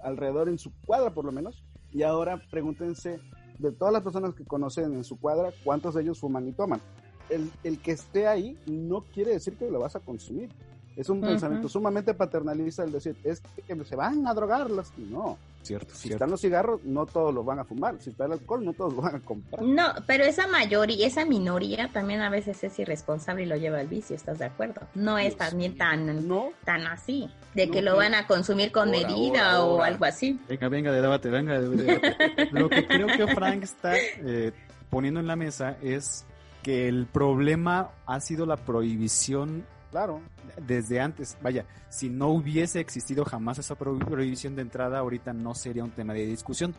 alrededor 0.00 0.48
en 0.48 0.58
su 0.58 0.72
cuadra 0.86 1.10
por 1.10 1.24
lo 1.24 1.32
menos. 1.32 1.62
Y 1.92 2.02
ahora 2.02 2.40
pregúntense 2.50 3.20
de 3.58 3.72
todas 3.72 3.92
las 3.92 4.02
personas 4.02 4.34
que 4.34 4.44
conocen 4.44 4.92
en 4.94 5.04
su 5.04 5.18
cuadra, 5.18 5.52
cuántos 5.64 5.94
de 5.94 6.02
ellos 6.02 6.20
fuman 6.20 6.46
y 6.48 6.52
toman. 6.52 6.80
El, 7.28 7.50
el 7.64 7.80
que 7.80 7.92
esté 7.92 8.26
ahí 8.26 8.56
no 8.66 9.02
quiere 9.12 9.32
decir 9.32 9.56
que 9.56 9.70
lo 9.70 9.80
vas 9.80 9.96
a 9.96 10.00
consumir. 10.00 10.50
Es 10.96 11.10
un 11.10 11.20
pensamiento 11.20 11.68
sumamente 11.68 12.14
paternalista 12.14 12.82
el 12.82 12.92
decir, 12.92 13.16
es 13.22 13.42
que 13.66 13.84
se 13.84 13.96
van 13.96 14.26
a 14.26 14.32
drogarlas. 14.32 14.92
No, 14.96 15.36
Cierto, 15.66 15.94
si 15.94 16.02
cierto. 16.02 16.16
están 16.16 16.30
los 16.30 16.40
cigarros, 16.40 16.80
no 16.84 17.06
todos 17.06 17.34
los 17.34 17.44
van 17.44 17.58
a 17.58 17.64
fumar. 17.64 17.96
Si 18.00 18.10
está 18.10 18.26
el 18.26 18.32
alcohol, 18.32 18.64
no 18.64 18.72
todos 18.72 18.94
lo 18.94 19.02
van 19.02 19.16
a 19.16 19.20
comprar. 19.20 19.62
No, 19.62 19.84
pero 20.06 20.24
esa 20.24 20.46
mayoría, 20.46 21.06
esa 21.06 21.24
minoría 21.24 21.90
también 21.92 22.20
a 22.20 22.30
veces 22.30 22.62
es 22.64 22.78
irresponsable 22.78 23.42
y 23.42 23.46
lo 23.46 23.56
lleva 23.56 23.78
al 23.80 23.88
vicio, 23.88 24.14
¿estás 24.14 24.38
de 24.38 24.44
acuerdo? 24.46 24.82
No 24.94 25.18
es 25.18 25.34
Pues, 25.34 25.48
también 25.50 25.76
tan, 25.76 26.26
No, 26.28 26.50
tan 26.64 26.86
así, 26.86 27.28
de 27.54 27.66
No, 27.66 27.72
que 27.72 27.82
lo 27.82 27.92
no. 27.92 27.96
van 27.98 28.14
a 28.14 28.26
consumir 28.26 28.70
con 28.72 28.88
Ahora, 28.94 29.08
medida 29.08 29.50
ahora, 29.50 29.60
o 29.64 29.70
ahora. 29.72 29.86
algo 29.86 30.04
así. 30.04 30.38
Venga, 30.48 30.68
venga, 30.68 30.92
de 30.92 31.00
debate, 31.02 31.28
venga, 31.30 31.60
de 31.60 31.68
debate. 31.68 32.16
Lo 32.52 32.68
que 32.68 32.86
creo 32.86 33.06
que 33.08 33.26
Frank 33.34 33.62
está 33.64 33.96
eh, 33.96 34.52
poniendo 34.90 35.18
en 35.20 35.26
la 35.26 35.36
mesa 35.36 35.76
es 35.82 36.24
que 36.62 36.88
el 36.88 37.06
problema 37.06 37.90
ha 38.06 38.20
sido 38.20 38.46
la 38.46 38.56
prohibición 38.56 39.64
claro. 39.96 40.20
desde 40.66 41.00
antes. 41.00 41.36
Vaya, 41.42 41.64
si 41.88 42.08
no 42.10 42.28
hubiese 42.28 42.80
existido 42.80 43.24
jamás 43.24 43.58
esa 43.58 43.74
pro- 43.74 43.98
prohibición 43.98 44.54
de 44.56 44.62
entrada, 44.62 44.98
ahorita 44.98 45.32
no 45.32 45.54
sería 45.54 45.84
un 45.84 45.90
tema 45.90 46.12
de 46.12 46.26
discusión. 46.26 46.74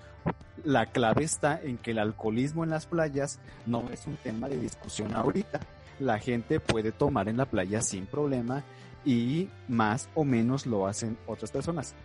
La 0.63 0.85
clave 0.87 1.23
está 1.23 1.59
en 1.61 1.77
que 1.77 1.91
el 1.91 1.99
alcoholismo 1.99 2.63
en 2.63 2.69
las 2.69 2.85
playas 2.85 3.39
no 3.65 3.89
es 3.91 4.05
un 4.07 4.17
tema 4.17 4.47
de 4.49 4.57
discusión 4.57 5.15
ahorita. 5.15 5.59
La 5.99 6.19
gente 6.19 6.59
puede 6.59 6.91
tomar 6.91 7.27
en 7.29 7.37
la 7.37 7.45
playa 7.45 7.81
sin 7.81 8.05
problema 8.05 8.63
y 9.05 9.49
más 9.67 10.09
o 10.15 10.23
menos 10.23 10.65
lo 10.65 10.85
hacen 10.87 11.17
otras 11.25 11.49
personas. 11.51 11.95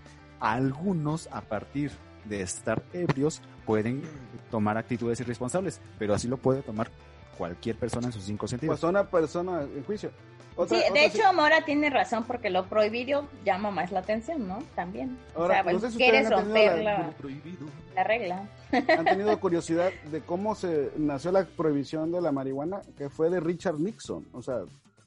Algunos 0.40 1.28
a 1.32 1.40
partir 1.42 1.90
de 2.24 2.42
estar 2.42 2.82
ebrios 2.92 3.40
pueden 3.66 4.02
tomar 4.50 4.76
actitudes 4.78 5.20
irresponsables, 5.20 5.80
pero 5.98 6.14
así 6.14 6.28
lo 6.28 6.36
puede 6.36 6.62
tomar 6.62 6.90
cualquier 7.38 7.76
persona 7.76 8.06
en 8.06 8.12
sus 8.12 8.24
cinco 8.24 8.46
sentidos. 8.48 8.74
Pues 8.74 8.84
a 8.84 8.88
una 8.88 9.04
persona 9.08 9.62
en 9.62 9.82
juicio. 9.84 10.10
Otra- 10.54 10.76
sí, 10.78 10.84
otra 10.90 11.00
de 11.02 11.10
sí- 11.10 11.18
hecho 11.18 11.32
Mora 11.32 11.64
tiene 11.64 11.88
razón 11.88 12.24
porque 12.24 12.50
lo 12.50 12.66
prohibido 12.66 13.26
llama 13.42 13.70
más 13.70 13.90
la 13.90 14.00
atención, 14.00 14.46
¿no? 14.46 14.58
También. 14.74 15.16
Ahora, 15.34 15.60
o 15.60 15.64
sea, 15.64 15.72
no 15.72 15.78
sé 15.80 15.90
si 15.92 15.96
quieres 15.96 16.28
romper 16.28 16.82
la- 16.84 17.14
la 17.94 18.04
regla. 18.04 18.48
han 18.70 19.04
tenido 19.04 19.38
curiosidad 19.40 19.90
de 20.10 20.20
cómo 20.20 20.54
se 20.54 20.90
nació 20.98 21.32
la 21.32 21.44
prohibición 21.46 22.12
de 22.12 22.20
la 22.20 22.32
marihuana, 22.32 22.82
que 22.98 23.08
fue 23.08 23.30
de 23.30 23.40
Richard 23.40 23.78
Nixon, 23.80 24.26
o 24.32 24.42
sea, 24.42 24.58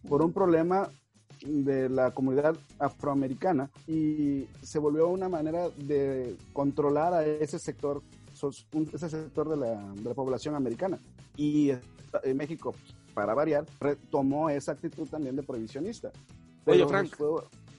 por 0.09 0.23
un 0.23 0.33
problema 0.33 0.89
de 1.41 1.89
la 1.89 2.11
comunidad 2.11 2.55
afroamericana 2.79 3.69
y 3.87 4.47
se 4.61 4.79
volvió 4.79 5.07
una 5.07 5.29
manera 5.29 5.69
de 5.69 6.35
controlar 6.53 7.13
a 7.13 7.25
ese 7.25 7.59
sector, 7.59 8.01
ese 8.93 9.09
sector 9.09 9.49
de 9.49 9.57
la, 9.57 9.93
de 9.93 10.03
la 10.03 10.13
población 10.13 10.55
americana. 10.55 10.99
Y 11.35 11.71
en 12.23 12.37
México, 12.37 12.71
pues, 12.71 12.95
para 13.13 13.33
variar, 13.33 13.65
retomó 13.79 14.49
esa 14.49 14.73
actitud 14.73 15.07
también 15.07 15.35
de 15.35 15.43
prohibicionista. 15.43 16.11
Oye, 16.65 16.85
Frank. 16.87 17.15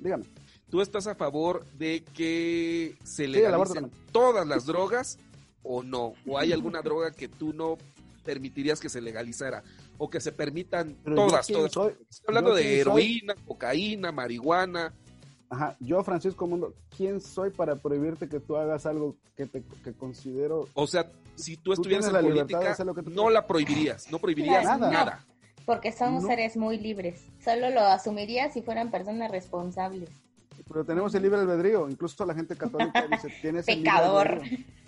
dígame. 0.01 0.25
¿Tú 0.71 0.81
estás 0.81 1.07
a 1.07 1.15
favor 1.15 1.65
de 1.79 2.03
que 2.15 2.97
se 3.05 3.29
legalicen 3.29 3.75
también. 3.75 4.03
todas 4.13 4.47
las 4.47 4.67
drogas 4.67 5.19
o 5.63 5.83
no? 5.83 6.15
¿O 6.27 6.39
hay 6.39 6.53
alguna 6.53 6.83
droga 6.83 7.13
que 7.13 7.29
tú 7.29 7.53
no 7.53 7.79
permitirías 8.25 8.81
que 8.81 8.89
se 8.89 9.01
legalizara? 9.01 9.63
O 9.99 10.11
que 10.11 10.21
se 10.21 10.33
permitan 10.33 10.97
Pero 11.05 11.17
todas, 11.17 11.47
todas. 11.47 11.73
soy- 11.73 11.95
Estoy 12.11 12.25
hablando 12.29 12.55
de 12.55 12.63
soy- 12.63 12.73
heroína, 12.81 13.35
cocaína, 13.47 14.13
marihuana. 14.13 14.93
Ajá, 15.49 15.77
yo, 15.81 16.03
Francisco 16.03 16.47
Mundo, 16.47 16.75
¿quién 16.97 17.21
soy 17.21 17.51
para 17.51 17.77
prohibirte 17.77 18.29
que 18.29 18.41
tú 18.41 18.57
hagas 18.57 18.85
algo 18.85 19.17
que 19.37 19.47
te 19.47 19.63
que 19.85 19.93
considero 19.93 20.69
O 20.75 20.87
sea, 20.89 21.11
si 21.37 21.57
tú 21.57 21.65
Tú 21.65 21.73
estuvieras 21.75 22.07
en 22.09 22.13
la 22.15 22.21
política, 22.21 22.71
hacer 22.73 22.85
lo 22.87 22.95
que 22.95 23.03
tú 23.03 23.11
no 23.11 23.31
la 23.31 23.47
prohibirías, 23.47 24.11
no 24.11 24.19
prohibirías 24.19 24.63
Claro, 24.63 24.79
nada. 24.81 24.93
nada. 24.93 25.25
Porque 25.65 25.93
somos 25.93 26.23
No. 26.25 26.29
seres 26.29 26.57
muy 26.57 26.79
libres. 26.79 27.23
Solo 27.45 27.71
lo 27.71 27.81
asumiría 27.81 28.51
si 28.51 28.63
fueran 28.63 28.91
personas 28.91 29.31
responsables. 29.31 30.11
Pero 30.69 30.85
tenemos 30.85 31.15
el 31.15 31.23
libre 31.23 31.39
albedrío. 31.41 31.89
Incluso 31.89 32.25
la 32.27 32.35
gente 32.35 32.57
católica 32.57 33.07
dice, 33.11 33.29
tienes 33.41 33.67
Pecador. 33.67 34.41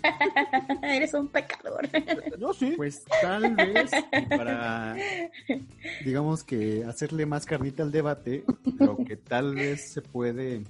Eres 0.83 1.13
un 1.13 1.27
pecador. 1.27 1.87
Yo 2.39 2.53
sí. 2.53 2.73
Pues 2.75 3.03
tal 3.21 3.55
vez 3.55 3.91
para, 4.29 4.95
digamos 6.05 6.43
que 6.43 6.83
hacerle 6.85 7.25
más 7.25 7.45
carnita 7.45 7.83
al 7.83 7.91
debate, 7.91 8.43
lo 8.79 8.97
que 8.97 9.15
tal 9.17 9.55
vez 9.55 9.91
se 9.93 10.01
puede 10.01 10.63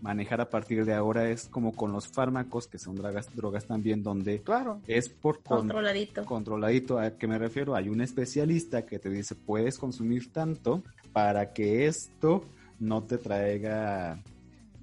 manejar 0.00 0.40
a 0.40 0.48
partir 0.50 0.84
de 0.84 0.94
ahora 0.94 1.28
es 1.30 1.48
como 1.48 1.72
con 1.72 1.92
los 1.92 2.08
fármacos, 2.08 2.66
que 2.66 2.78
son 2.78 2.96
drogas, 2.96 3.34
drogas 3.34 3.66
también, 3.66 4.02
donde 4.02 4.40
Claro. 4.42 4.80
es 4.86 5.08
por 5.08 5.42
con- 5.42 5.58
Controladito. 5.58 6.24
controladito. 6.24 6.98
¿A 6.98 7.10
qué 7.12 7.26
me 7.26 7.38
refiero? 7.38 7.74
Hay 7.74 7.88
un 7.88 8.00
especialista 8.00 8.84
que 8.86 8.98
te 8.98 9.08
dice, 9.10 9.34
puedes 9.34 9.78
consumir 9.78 10.32
tanto 10.32 10.82
para 11.12 11.52
que 11.52 11.86
esto 11.86 12.44
no 12.78 13.02
te 13.04 13.16
traiga 13.18 14.18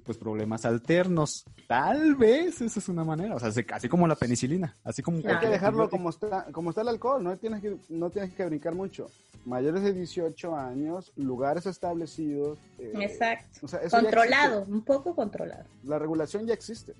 pues 0.04 0.18
problemas 0.18 0.64
alternos. 0.64 1.44
Tal 1.66 2.14
vez 2.16 2.60
esa 2.60 2.78
es 2.78 2.88
una 2.88 3.04
manera, 3.04 3.34
o 3.36 3.40
sea, 3.40 3.50
se- 3.50 3.66
así 3.72 3.88
como 3.88 4.06
la 4.06 4.14
penicilina, 4.16 4.76
así 4.84 5.02
como 5.02 5.18
Hay 5.18 5.38
que 5.40 5.48
dejarlo 5.48 5.88
como 5.88 6.10
está, 6.10 6.44
como 6.52 6.70
está 6.70 6.82
el 6.82 6.88
alcohol. 6.88 7.22
No 7.22 7.36
tienes 7.36 7.60
que, 7.62 7.76
no 7.88 8.10
tienes 8.10 8.32
que 8.34 8.44
brincar 8.44 8.74
mucho. 8.74 9.06
Mayores 9.46 9.82
de 9.82 9.92
18 9.92 10.56
años, 10.56 11.12
lugares 11.16 11.66
establecidos. 11.66 12.58
eh, 12.78 12.92
Exacto. 13.00 13.60
o 13.62 13.68
sea, 13.68 13.80
Controlado, 13.90 14.64
un 14.68 14.82
poco 14.82 15.14
controlado. 15.14 15.64
La 15.84 15.98
regulación 15.98 16.46
ya 16.46 16.54
existe. 16.54 16.94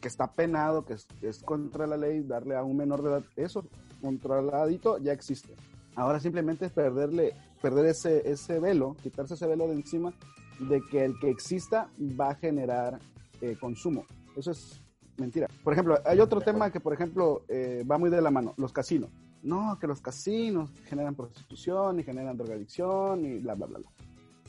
Que 0.00 0.08
está 0.08 0.26
penado, 0.32 0.84
que 0.84 0.94
es, 0.94 1.06
que 1.20 1.28
es 1.28 1.42
contra 1.42 1.86
la 1.86 1.96
ley 1.96 2.22
darle 2.22 2.56
a 2.56 2.64
un 2.64 2.76
menor 2.76 3.02
de 3.02 3.10
edad 3.10 3.22
eso. 3.36 3.64
controladito, 4.00 4.98
ya 4.98 5.12
existe. 5.12 5.54
Ahora 5.94 6.18
simplemente 6.20 6.66
es 6.66 6.72
perderle, 6.72 7.34
perder 7.60 7.86
ese, 7.86 8.28
ese 8.30 8.58
velo, 8.58 8.96
quitarse 9.02 9.34
ese 9.34 9.46
velo 9.46 9.66
de 9.68 9.74
encima 9.74 10.12
de 10.58 10.80
que 10.90 11.04
el 11.04 11.18
que 11.18 11.30
exista 11.30 11.88
va 12.18 12.30
a 12.30 12.34
generar 12.34 12.98
eh, 13.40 13.56
consumo. 13.60 14.04
Eso 14.36 14.50
es 14.50 14.80
mentira. 15.16 15.48
Por 15.62 15.72
ejemplo, 15.72 15.98
hay 16.04 16.20
otro 16.20 16.40
tema 16.40 16.70
que, 16.70 16.80
por 16.80 16.92
ejemplo, 16.92 17.42
eh, 17.48 17.84
va 17.90 17.98
muy 17.98 18.10
de 18.10 18.22
la 18.22 18.30
mano, 18.30 18.54
los 18.56 18.72
casinos. 18.72 19.10
No, 19.42 19.76
que 19.80 19.86
los 19.86 20.00
casinos 20.00 20.70
generan 20.84 21.14
prostitución 21.14 21.98
y 21.98 22.04
generan 22.04 22.36
drogadicción 22.36 23.24
y 23.24 23.38
bla, 23.38 23.54
bla, 23.54 23.66
bla, 23.66 23.78
bla. 23.80 23.90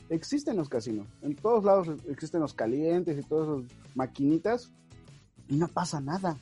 Existen 0.08 0.56
los 0.56 0.68
casinos. 0.68 1.08
En 1.22 1.34
todos 1.34 1.64
lados 1.64 1.88
existen 2.08 2.40
los 2.40 2.54
calientes 2.54 3.18
y 3.18 3.26
todas 3.26 3.48
esas 3.48 3.96
maquinitas 3.96 4.70
y 5.48 5.56
no 5.56 5.66
pasa 5.68 6.00
nada. 6.00 6.38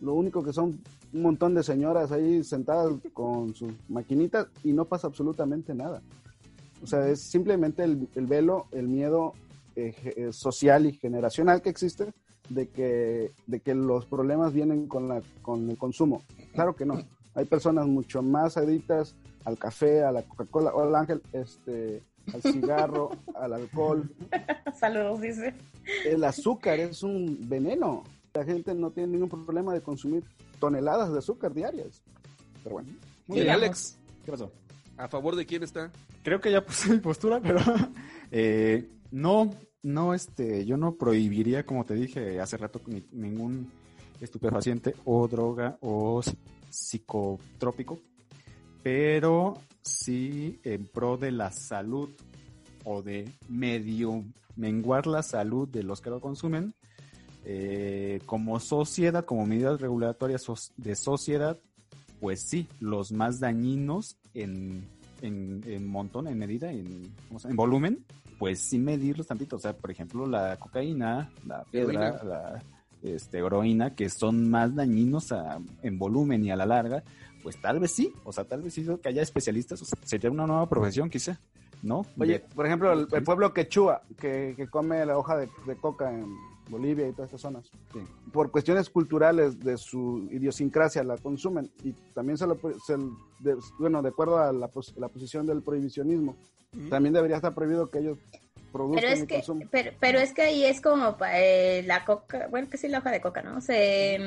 Lo 0.00 0.14
único 0.14 0.42
que 0.42 0.52
son 0.52 0.80
un 1.12 1.22
montón 1.22 1.54
de 1.54 1.62
señoras 1.62 2.12
ahí 2.12 2.42
sentadas 2.44 2.92
con 3.12 3.54
sus 3.54 3.72
maquinitas 3.88 4.48
y 4.64 4.72
no 4.72 4.84
pasa 4.84 5.06
absolutamente 5.06 5.74
nada. 5.74 6.02
O 6.82 6.86
sea, 6.86 7.08
es 7.08 7.20
simplemente 7.20 7.82
el, 7.82 8.08
el 8.14 8.26
velo, 8.26 8.66
el 8.72 8.88
miedo 8.88 9.34
eh, 9.76 9.94
eh, 10.16 10.32
social 10.32 10.86
y 10.86 10.92
generacional 10.92 11.62
que 11.62 11.70
existe 11.70 12.12
de 12.48 12.68
que, 12.68 13.32
de 13.46 13.60
que 13.60 13.74
los 13.74 14.06
problemas 14.06 14.52
vienen 14.52 14.88
con, 14.88 15.08
la, 15.08 15.22
con 15.42 15.70
el 15.70 15.78
consumo. 15.78 16.22
Claro 16.52 16.74
que 16.74 16.84
no. 16.84 17.00
Hay 17.34 17.44
personas 17.44 17.86
mucho 17.86 18.20
más 18.20 18.56
adictas 18.56 19.14
al 19.44 19.56
café, 19.56 20.02
a 20.02 20.10
la 20.10 20.22
Coca-Cola, 20.22 20.70
o 20.74 20.82
al 20.82 20.94
Ángel, 20.96 21.22
este, 21.32 22.02
al 22.34 22.42
cigarro, 22.42 23.10
al 23.36 23.52
alcohol. 23.52 24.10
Saludos, 24.76 25.20
dice. 25.20 25.54
El 26.04 26.24
azúcar 26.24 26.80
es 26.80 27.02
un 27.04 27.48
veneno. 27.48 28.02
La 28.34 28.44
gente 28.44 28.74
no 28.74 28.90
tiene 28.90 29.12
ningún 29.12 29.28
problema 29.28 29.72
de 29.72 29.80
consumir 29.80 30.24
toneladas 30.58 31.12
de 31.12 31.18
azúcar 31.18 31.54
diarias. 31.54 32.02
Pero 32.64 32.74
bueno. 32.74 32.88
Muy 33.26 33.40
bien, 33.40 33.50
Alex. 33.50 33.96
¿Qué 34.24 34.32
pasó? 34.32 34.50
¿A 34.98 35.08
favor 35.08 35.36
de 35.36 35.46
quién 35.46 35.62
está? 35.62 35.90
Creo 36.22 36.40
que 36.40 36.50
ya 36.52 36.64
puse 36.64 36.90
mi 36.90 36.98
postura, 36.98 37.40
pero 37.40 37.60
eh, 38.30 38.88
no, 39.10 39.54
no, 39.82 40.12
este, 40.12 40.66
yo 40.66 40.76
no 40.76 40.96
prohibiría, 40.96 41.64
como 41.64 41.84
te 41.84 41.94
dije 41.94 42.40
hace 42.40 42.56
rato, 42.56 42.80
ni- 42.86 43.06
ningún 43.12 43.70
estupefaciente 44.20 44.94
o 45.04 45.26
droga 45.28 45.78
o 45.80 46.20
psicotrópico, 46.68 48.00
pero 48.82 49.58
sí 49.82 50.58
en 50.64 50.86
pro 50.86 51.16
de 51.16 51.30
la 51.30 51.52
salud 51.52 52.10
o 52.84 53.02
de 53.02 53.30
medio 53.48 54.24
menguar 54.56 55.06
la 55.06 55.22
salud 55.22 55.68
de 55.68 55.84
los 55.84 56.00
que 56.00 56.10
lo 56.10 56.20
consumen, 56.20 56.74
eh, 57.44 58.20
como 58.26 58.58
sociedad, 58.58 59.24
como 59.24 59.46
medidas 59.46 59.80
regulatorias 59.80 60.44
de 60.76 60.96
sociedad, 60.96 61.56
pues 62.20 62.42
sí, 62.42 62.66
los 62.80 63.12
más 63.12 63.38
dañinos 63.38 64.16
en, 64.42 64.84
en, 65.22 65.62
en 65.66 65.86
montón, 65.86 66.26
en 66.28 66.38
medida, 66.38 66.70
en, 66.72 67.12
en 67.44 67.56
volumen, 67.56 68.04
pues 68.38 68.60
sí 68.60 68.78
medirlos 68.78 69.26
tantito. 69.26 69.56
O 69.56 69.58
sea, 69.58 69.72
por 69.76 69.90
ejemplo, 69.90 70.26
la 70.26 70.56
cocaína, 70.56 71.30
la 71.46 71.64
piedra, 71.64 72.08
Heroína. 72.08 72.22
la 72.24 72.62
este, 73.02 73.38
heroína, 73.38 73.94
que 73.94 74.08
son 74.10 74.48
más 74.50 74.74
dañinos 74.74 75.30
a- 75.32 75.58
en 75.82 75.98
volumen 75.98 76.44
y 76.44 76.50
a 76.50 76.56
la 76.56 76.66
larga, 76.66 77.02
pues 77.42 77.60
tal 77.60 77.78
vez 77.80 77.92
sí. 77.92 78.12
O 78.24 78.32
sea, 78.32 78.44
tal 78.44 78.62
vez 78.62 78.74
sí 78.74 78.86
que 79.02 79.08
haya 79.08 79.22
especialistas. 79.22 79.80
O 79.82 79.84
sea, 79.84 79.98
sería 80.04 80.30
una 80.30 80.46
nueva 80.46 80.68
profesión, 80.68 81.08
quizá, 81.08 81.38
¿no? 81.82 82.04
Oye, 82.18 82.34
De- 82.34 82.40
por 82.54 82.66
ejemplo, 82.66 82.92
el, 82.92 83.06
el 83.12 83.22
pueblo 83.22 83.52
quechua, 83.54 84.02
que, 84.18 84.54
que 84.56 84.66
come 84.68 85.04
la 85.06 85.16
hoja 85.16 85.36
de, 85.36 85.48
de 85.66 85.76
coca 85.76 86.12
en 86.12 86.26
Bolivia 86.68 87.08
y 87.08 87.12
todas 87.12 87.28
estas 87.28 87.40
zonas, 87.40 87.70
Sí. 87.92 88.00
por 88.32 88.50
cuestiones 88.50 88.90
culturales 88.90 89.58
de 89.60 89.76
su 89.76 90.28
idiosincrasia 90.30 91.02
la 91.04 91.16
consumen 91.16 91.70
y 91.82 91.92
también 92.14 92.36
se 92.38 92.46
lo, 92.46 92.56
se- 92.86 92.96
de- 93.40 93.56
bueno, 93.78 94.02
de 94.02 94.08
acuerdo 94.10 94.38
a 94.38 94.52
la, 94.52 94.68
pos- 94.68 94.94
la 94.96 95.08
posición 95.08 95.46
del 95.46 95.62
prohibicionismo, 95.62 96.36
también 96.90 97.14
debería 97.14 97.36
estar 97.36 97.54
prohibido 97.54 97.90
que 97.90 97.98
ellos 98.00 98.18
produzcan 98.72 99.02
Pero 99.02 99.14
es 99.14 99.22
y 99.22 99.26
que, 99.26 99.68
pero, 99.70 99.90
pero 99.98 100.18
es 100.18 100.34
que 100.34 100.42
ahí 100.42 100.64
es 100.64 100.80
como 100.82 101.16
eh, 101.32 101.82
la 101.86 102.04
coca, 102.04 102.48
bueno, 102.50 102.68
que 102.68 102.76
sí 102.76 102.88
la 102.88 102.98
hoja 102.98 103.10
de 103.10 103.20
coca, 103.22 103.40
¿no? 103.42 103.60
Se, 103.62 104.18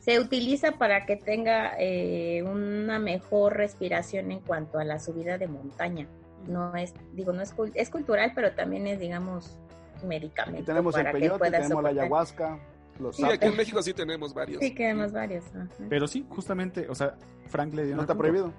se 0.00 0.18
utiliza 0.18 0.72
para 0.72 1.06
que 1.06 1.14
tenga 1.16 1.74
eh, 1.78 2.42
una 2.42 2.98
mejor 2.98 3.56
respiración 3.56 4.32
en 4.32 4.40
cuanto 4.40 4.78
a 4.78 4.84
la 4.84 4.98
subida 4.98 5.38
de 5.38 5.46
montaña. 5.46 6.08
No 6.48 6.74
es, 6.74 6.94
digo, 7.14 7.32
no 7.32 7.42
es, 7.42 7.54
cul- 7.56 7.70
es 7.74 7.90
cultural, 7.90 8.32
pero 8.34 8.52
también 8.52 8.86
es, 8.88 8.98
digamos, 8.98 9.56
medicamento 10.04 10.62
Y 10.62 10.64
tenemos 10.64 10.94
el 10.96 11.02
para 11.04 11.12
que 11.12 11.20
peyote, 11.20 11.44
tenemos 11.50 11.68
la 11.68 11.68
soportar. 11.90 11.92
ayahuasca, 12.02 12.58
los 13.00 13.16
Sí, 13.16 13.24
aquí 13.24 13.46
en 13.46 13.56
México 13.56 13.82
sí 13.82 13.92
tenemos 13.94 14.34
varios. 14.34 14.60
Sí, 14.60 14.74
que 14.74 14.84
además 14.86 15.12
varios. 15.12 15.44
ajá. 15.54 15.68
Pero 15.88 16.06
sí, 16.06 16.26
justamente, 16.28 16.86
o 16.88 16.94
sea, 16.94 17.14
Frank 17.48 17.72
le 17.74 17.86
dio 17.86 17.96
no 17.96 18.02
está 18.02 18.14
punto. 18.14 18.22
prohibido. 18.28 18.52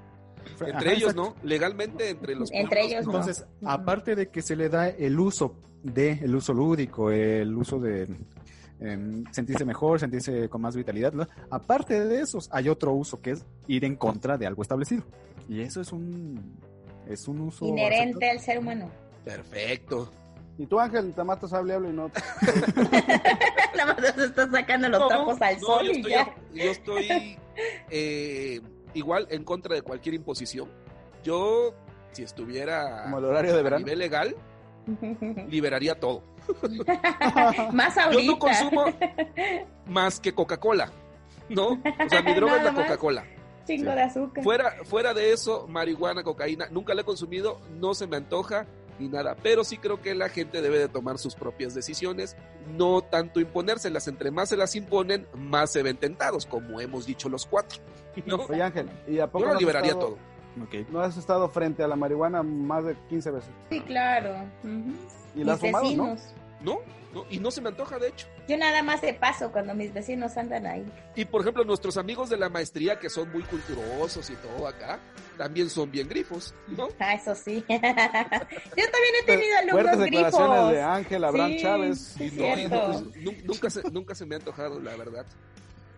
Fra- 0.57 0.69
Entre 0.69 0.87
Ajá, 0.89 0.97
ellos, 0.97 1.11
exacto. 1.11 1.35
¿no? 1.41 1.47
Legalmente 1.47 2.09
entre 2.09 2.35
los 2.35 2.51
Entre 2.51 2.79
pueblos, 2.81 2.91
ellos, 2.91 3.05
¿no? 3.05 3.11
no. 3.13 3.19
Entonces, 3.19 3.45
Ujú. 3.61 3.69
aparte 3.71 4.15
de 4.15 4.29
que 4.29 4.41
se 4.41 4.55
le 4.55 4.69
da 4.69 4.89
el 4.89 5.19
uso 5.19 5.55
de, 5.83 6.11
el 6.13 6.35
uso 6.35 6.53
lúdico, 6.53 7.11
el 7.11 7.55
uso 7.55 7.79
de 7.79 8.07
em, 8.79 9.23
sentirse 9.31 9.63
mejor, 9.65 9.99
sentirse 9.99 10.49
con 10.49 10.61
más 10.61 10.75
vitalidad, 10.75 11.13
¿no? 11.13 11.27
aparte 11.51 12.03
de 12.03 12.21
esos, 12.21 12.49
hay 12.51 12.67
otro 12.69 12.93
uso 12.93 13.21
que 13.21 13.31
es 13.31 13.45
ir 13.67 13.85
en 13.85 13.95
contra 13.95 14.37
de 14.39 14.47
algo 14.47 14.63
establecido. 14.63 15.03
Y 15.47 15.61
eso 15.61 15.81
es 15.81 15.91
un, 15.91 16.55
es 17.07 17.27
un 17.27 17.41
uso 17.41 17.65
Inherente 17.65 18.27
al 18.27 18.39
ser 18.39 18.57
humano. 18.57 18.89
Perfecto. 19.23 20.11
Y 20.61 20.67
tú, 20.67 20.79
Ángel, 20.79 21.11
te 21.11 21.23
matas 21.23 21.51
hable, 21.53 21.73
hable 21.73 21.89
y 21.89 21.93
no. 21.93 22.07
Nada 23.75 23.95
más 23.95 24.15
se 24.15 24.25
está 24.25 24.47
sacando 24.51 24.89
los 24.89 24.99
No, 24.99 25.07
trapos 25.07 25.41
al 25.41 25.59
no, 25.59 25.65
sol 25.65 25.85
yo 25.87 25.91
y 25.91 25.95
estoy, 25.97 26.11
ya. 26.11 26.35
yo 26.53 26.71
estoy 26.71 27.37
eh, 27.89 28.61
igual 28.93 29.25
en 29.31 29.43
contra 29.43 29.73
de 29.73 29.81
cualquier 29.81 30.13
imposición. 30.13 30.69
Yo, 31.23 31.73
si 32.11 32.21
estuviera 32.21 33.03
Como 33.05 33.17
el 33.17 33.25
horario 33.25 33.53
de 33.53 33.59
a 33.59 33.63
verano. 33.63 33.79
nivel 33.85 33.97
legal, 33.99 34.35
liberaría 35.49 35.99
todo. 35.99 36.21
Más 37.73 37.95
Yo 37.95 38.01
ahorita. 38.01 38.31
no 38.31 38.37
consumo 38.39 38.85
más 39.87 40.19
que 40.19 40.31
Coca-Cola, 40.33 40.91
¿no? 41.49 41.69
O 41.69 42.09
sea, 42.09 42.21
mi 42.21 42.33
droga 42.35 42.53
es 42.57 42.59
Nada 42.59 42.71
la 42.71 42.71
más. 42.71 42.83
Coca-Cola. 42.85 43.23
Chingo 43.65 43.91
de 43.91 44.01
azúcar. 44.03 44.43
Fuera, 44.43 44.75
fuera 44.83 45.13
de 45.15 45.31
eso, 45.33 45.67
marihuana, 45.67 46.23
cocaína, 46.23 46.67
nunca 46.69 46.93
la 46.93 47.01
he 47.01 47.03
consumido, 47.03 47.59
no 47.79 47.93
se 47.95 48.05
me 48.05 48.17
antoja 48.17 48.67
ni 48.99 49.07
nada, 49.07 49.35
pero 49.41 49.63
sí 49.63 49.77
creo 49.77 50.01
que 50.01 50.13
la 50.15 50.29
gente 50.29 50.61
debe 50.61 50.77
de 50.79 50.87
tomar 50.87 51.17
sus 51.17 51.35
propias 51.35 51.73
decisiones, 51.73 52.35
no 52.77 53.01
tanto 53.01 53.39
imponérselas, 53.39 54.07
entre 54.07 54.31
más 54.31 54.49
se 54.49 54.57
las 54.57 54.75
imponen, 54.75 55.27
más 55.35 55.71
se 55.71 55.83
ven 55.83 55.97
tentados, 55.97 56.45
como 56.45 56.79
hemos 56.81 57.05
dicho 57.05 57.29
los 57.29 57.45
cuatro, 57.45 57.79
¿no? 58.25 58.37
Oye, 58.37 58.61
Ángel, 58.61 58.89
¿y 59.07 59.19
a 59.19 59.27
poco 59.27 59.39
Yo 59.45 59.47
no 59.47 59.53
lo 59.55 59.59
liberaría 59.59 59.91
estado- 59.91 60.15
todo. 60.17 60.31
Ok. 60.65 60.89
No 60.89 60.99
has 60.99 61.15
estado 61.15 61.47
frente 61.49 61.81
a 61.81 61.87
la 61.87 61.95
marihuana 61.95 62.43
más 62.43 62.83
de 62.83 62.95
15 63.09 63.31
veces. 63.31 63.49
Sí, 63.69 63.79
claro. 63.81 64.35
¿Y 65.33 65.43
la 65.45 65.53
has 65.53 65.61
mis 65.61 65.71
fumado, 65.71 65.95
no? 65.95 66.17
¿No? 66.63 66.79
¿No? 67.13 67.25
Y 67.29 67.39
no 67.39 67.51
se 67.51 67.59
me 67.59 67.67
antoja, 67.69 67.99
de 67.99 68.07
hecho. 68.07 68.25
Yo 68.47 68.55
nada 68.57 68.81
más 68.83 69.01
de 69.01 69.13
paso 69.13 69.51
cuando 69.51 69.73
mis 69.73 69.93
vecinos 69.93 70.37
andan 70.37 70.65
ahí. 70.65 70.85
Y 71.15 71.25
por 71.25 71.41
ejemplo, 71.41 71.65
nuestros 71.65 71.97
amigos 71.97 72.29
de 72.29 72.37
la 72.37 72.47
maestría, 72.47 72.99
que 72.99 73.09
son 73.09 73.29
muy 73.33 73.43
culturosos 73.43 74.29
y 74.29 74.35
todo 74.35 74.65
acá, 74.67 74.97
también 75.37 75.69
son 75.69 75.91
bien 75.91 76.07
grifos, 76.07 76.53
¿no? 76.67 76.87
Ah, 76.99 77.15
eso 77.15 77.35
sí. 77.35 77.65
Yo 77.67 77.79
también 77.79 79.15
he 79.21 79.25
tenido 79.25 79.55
Fuertes 79.71 79.93
alumnos 79.93 79.99
declaraciones 79.99 80.49
grifos. 80.57 80.71
de 80.71 80.81
Ángel, 80.81 81.23
Abraham 81.25 81.51
Sí. 81.51 81.61
Chávez. 81.61 81.99
Sí, 82.17 82.23
Y 82.23 82.27
es 82.27 82.33
no, 82.37 82.57
y 82.57 82.67
no, 82.67 82.85
pues, 82.87 83.15
nu- 83.17 83.35
nunca, 83.45 83.69
se, 83.69 83.81
nunca 83.91 84.15
se 84.15 84.25
me 84.25 84.35
ha 84.35 84.37
antojado, 84.37 84.79
la 84.79 84.95
verdad. 84.95 85.25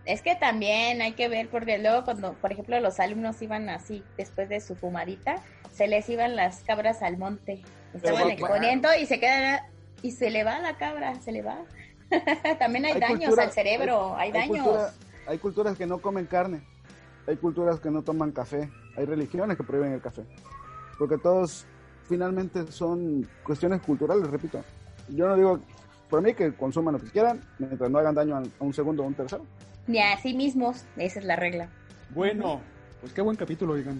Es 0.06 0.20
que 0.20 0.34
también 0.34 1.00
hay 1.00 1.12
que 1.12 1.28
ver, 1.28 1.48
porque 1.48 1.78
luego 1.78 2.04
cuando, 2.04 2.34
por 2.34 2.52
ejemplo, 2.52 2.78
los 2.80 2.98
alumnos 3.00 3.40
iban 3.40 3.68
así, 3.70 4.02
después 4.18 4.48
de 4.48 4.60
su 4.60 4.74
fumadita, 4.74 5.36
se 5.72 5.86
les 5.86 6.08
iban 6.08 6.34
las 6.36 6.60
cabras 6.64 7.02
al 7.02 7.16
monte. 7.18 7.62
Estaban 7.94 8.30
exponiendo 8.30 8.88
y 9.00 9.06
se 9.06 9.18
quedan, 9.20 9.60
y 10.04 10.10
se 10.12 10.30
le 10.30 10.44
va 10.44 10.58
la 10.58 10.76
cabra, 10.76 11.18
se 11.20 11.32
le 11.32 11.40
va. 11.42 11.58
también 12.58 12.84
hay, 12.84 12.92
Hay 12.92 13.00
daños 13.00 13.20
cultura- 13.20 13.42
al 13.44 13.50
cerebro, 13.52 14.14
hay, 14.16 14.30
Hay, 14.30 14.32
daños. 14.32 14.58
cultura- 14.66 14.92
hay 15.26 15.38
culturas 15.38 15.76
que 15.78 15.86
no 15.86 15.98
comen 15.98 16.26
carne. 16.26 16.62
Hay 17.26 17.36
culturas 17.36 17.80
que 17.80 17.90
no 17.90 18.02
toman 18.02 18.30
café. 18.32 18.68
Hay 18.98 19.06
religiones 19.06 19.56
que 19.56 19.64
prohíben 19.64 19.92
el 19.92 20.02
café. 20.02 20.22
Porque 20.98 21.16
todos 21.16 21.64
finalmente 22.06 22.70
son 22.70 23.26
cuestiones 23.42 23.80
culturales, 23.80 24.28
repito. 24.28 24.62
Yo 25.08 25.26
no 25.26 25.36
digo, 25.36 25.58
por 26.10 26.20
mí 26.20 26.34
que 26.34 26.52
consuman 26.54 26.92
lo 26.94 27.00
que 27.00 27.08
quieran, 27.10 27.40
mientras 27.58 27.90
no 27.90 27.98
hagan 27.98 28.14
daño 28.14 28.36
a 28.36 28.40
a 28.40 28.44
un 28.64 28.74
segundo 28.74 29.02
o 29.02 29.06
un 29.06 29.14
tercero. 29.14 29.46
Ni 29.86 29.98
a 30.00 30.18
sí 30.18 30.34
mismos, 30.34 30.84
esa 30.98 31.18
es 31.18 31.24
la 31.24 31.36
regla. 31.36 31.70
Bueno, 32.10 32.60
pues 33.00 33.14
qué 33.14 33.22
buen 33.22 33.36
capítulo, 33.38 33.72
oigan. 33.72 33.98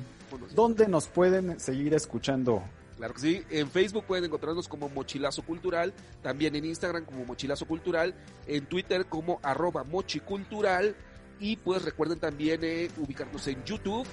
¿Dónde 0.55 0.87
nos 0.87 1.09
pueden 1.09 1.59
seguir 1.59 1.95
escuchando? 1.95 2.63
Claro 2.97 3.15
que 3.15 3.21
sí. 3.21 3.43
En 3.51 3.71
Facebook 3.71 4.05
pueden 4.05 4.25
encontrarnos 4.25 4.69
como 4.69 4.89
Mochilazo 4.89 5.43
Cultural, 5.43 5.93
también 6.23 6.55
en 6.55 6.65
Instagram 6.65 7.05
como 7.05 7.25
Mochilazo 7.25 7.67
Cultural, 7.67 8.15
en 8.47 8.67
Twitter 8.67 9.07
como 9.07 9.41
arroba 9.43 9.85
mochicultural 9.85 10.95
y 11.41 11.57
pues 11.57 11.83
recuerden 11.83 12.19
también 12.19 12.61
eh, 12.63 12.89
ubicarnos 12.99 13.47
en 13.49 13.63
YouTube 13.65 14.07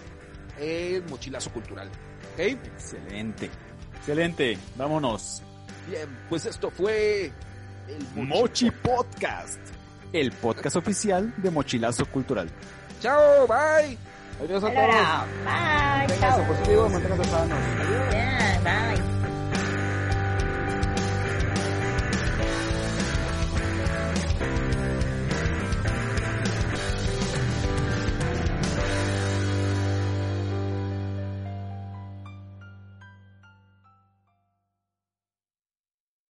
en 0.60 1.06
Mochilazo 1.08 1.52
Cultural. 1.52 1.90
¿Ok? 2.34 2.40
Excelente. 2.40 3.50
Excelente. 3.98 4.58
Vámonos. 4.76 5.44
Bien, 5.90 6.10
pues 6.30 6.46
esto 6.46 6.70
fue 6.72 7.32
el 7.88 8.26
Mochi 8.26 8.72
Podcast. 8.72 9.60
El 10.12 10.32
podcast 10.32 10.76
oficial 10.76 11.34
de 11.38 11.52
Mochilazo 11.52 12.06
Cultural. 12.06 12.50
Chao, 13.00 13.48
bye. 13.48 14.11
Adiós 14.42 14.64
a 14.64 14.72
todos. 14.72 14.96
Bye. 15.46 16.08
Manténganse 16.08 16.42
positivos, 16.48 16.92
manténganse 16.92 17.30
sanos. 17.30 17.58
Adiós. 17.82 18.14
Yeah, 18.14 18.60
bye. 18.64 19.21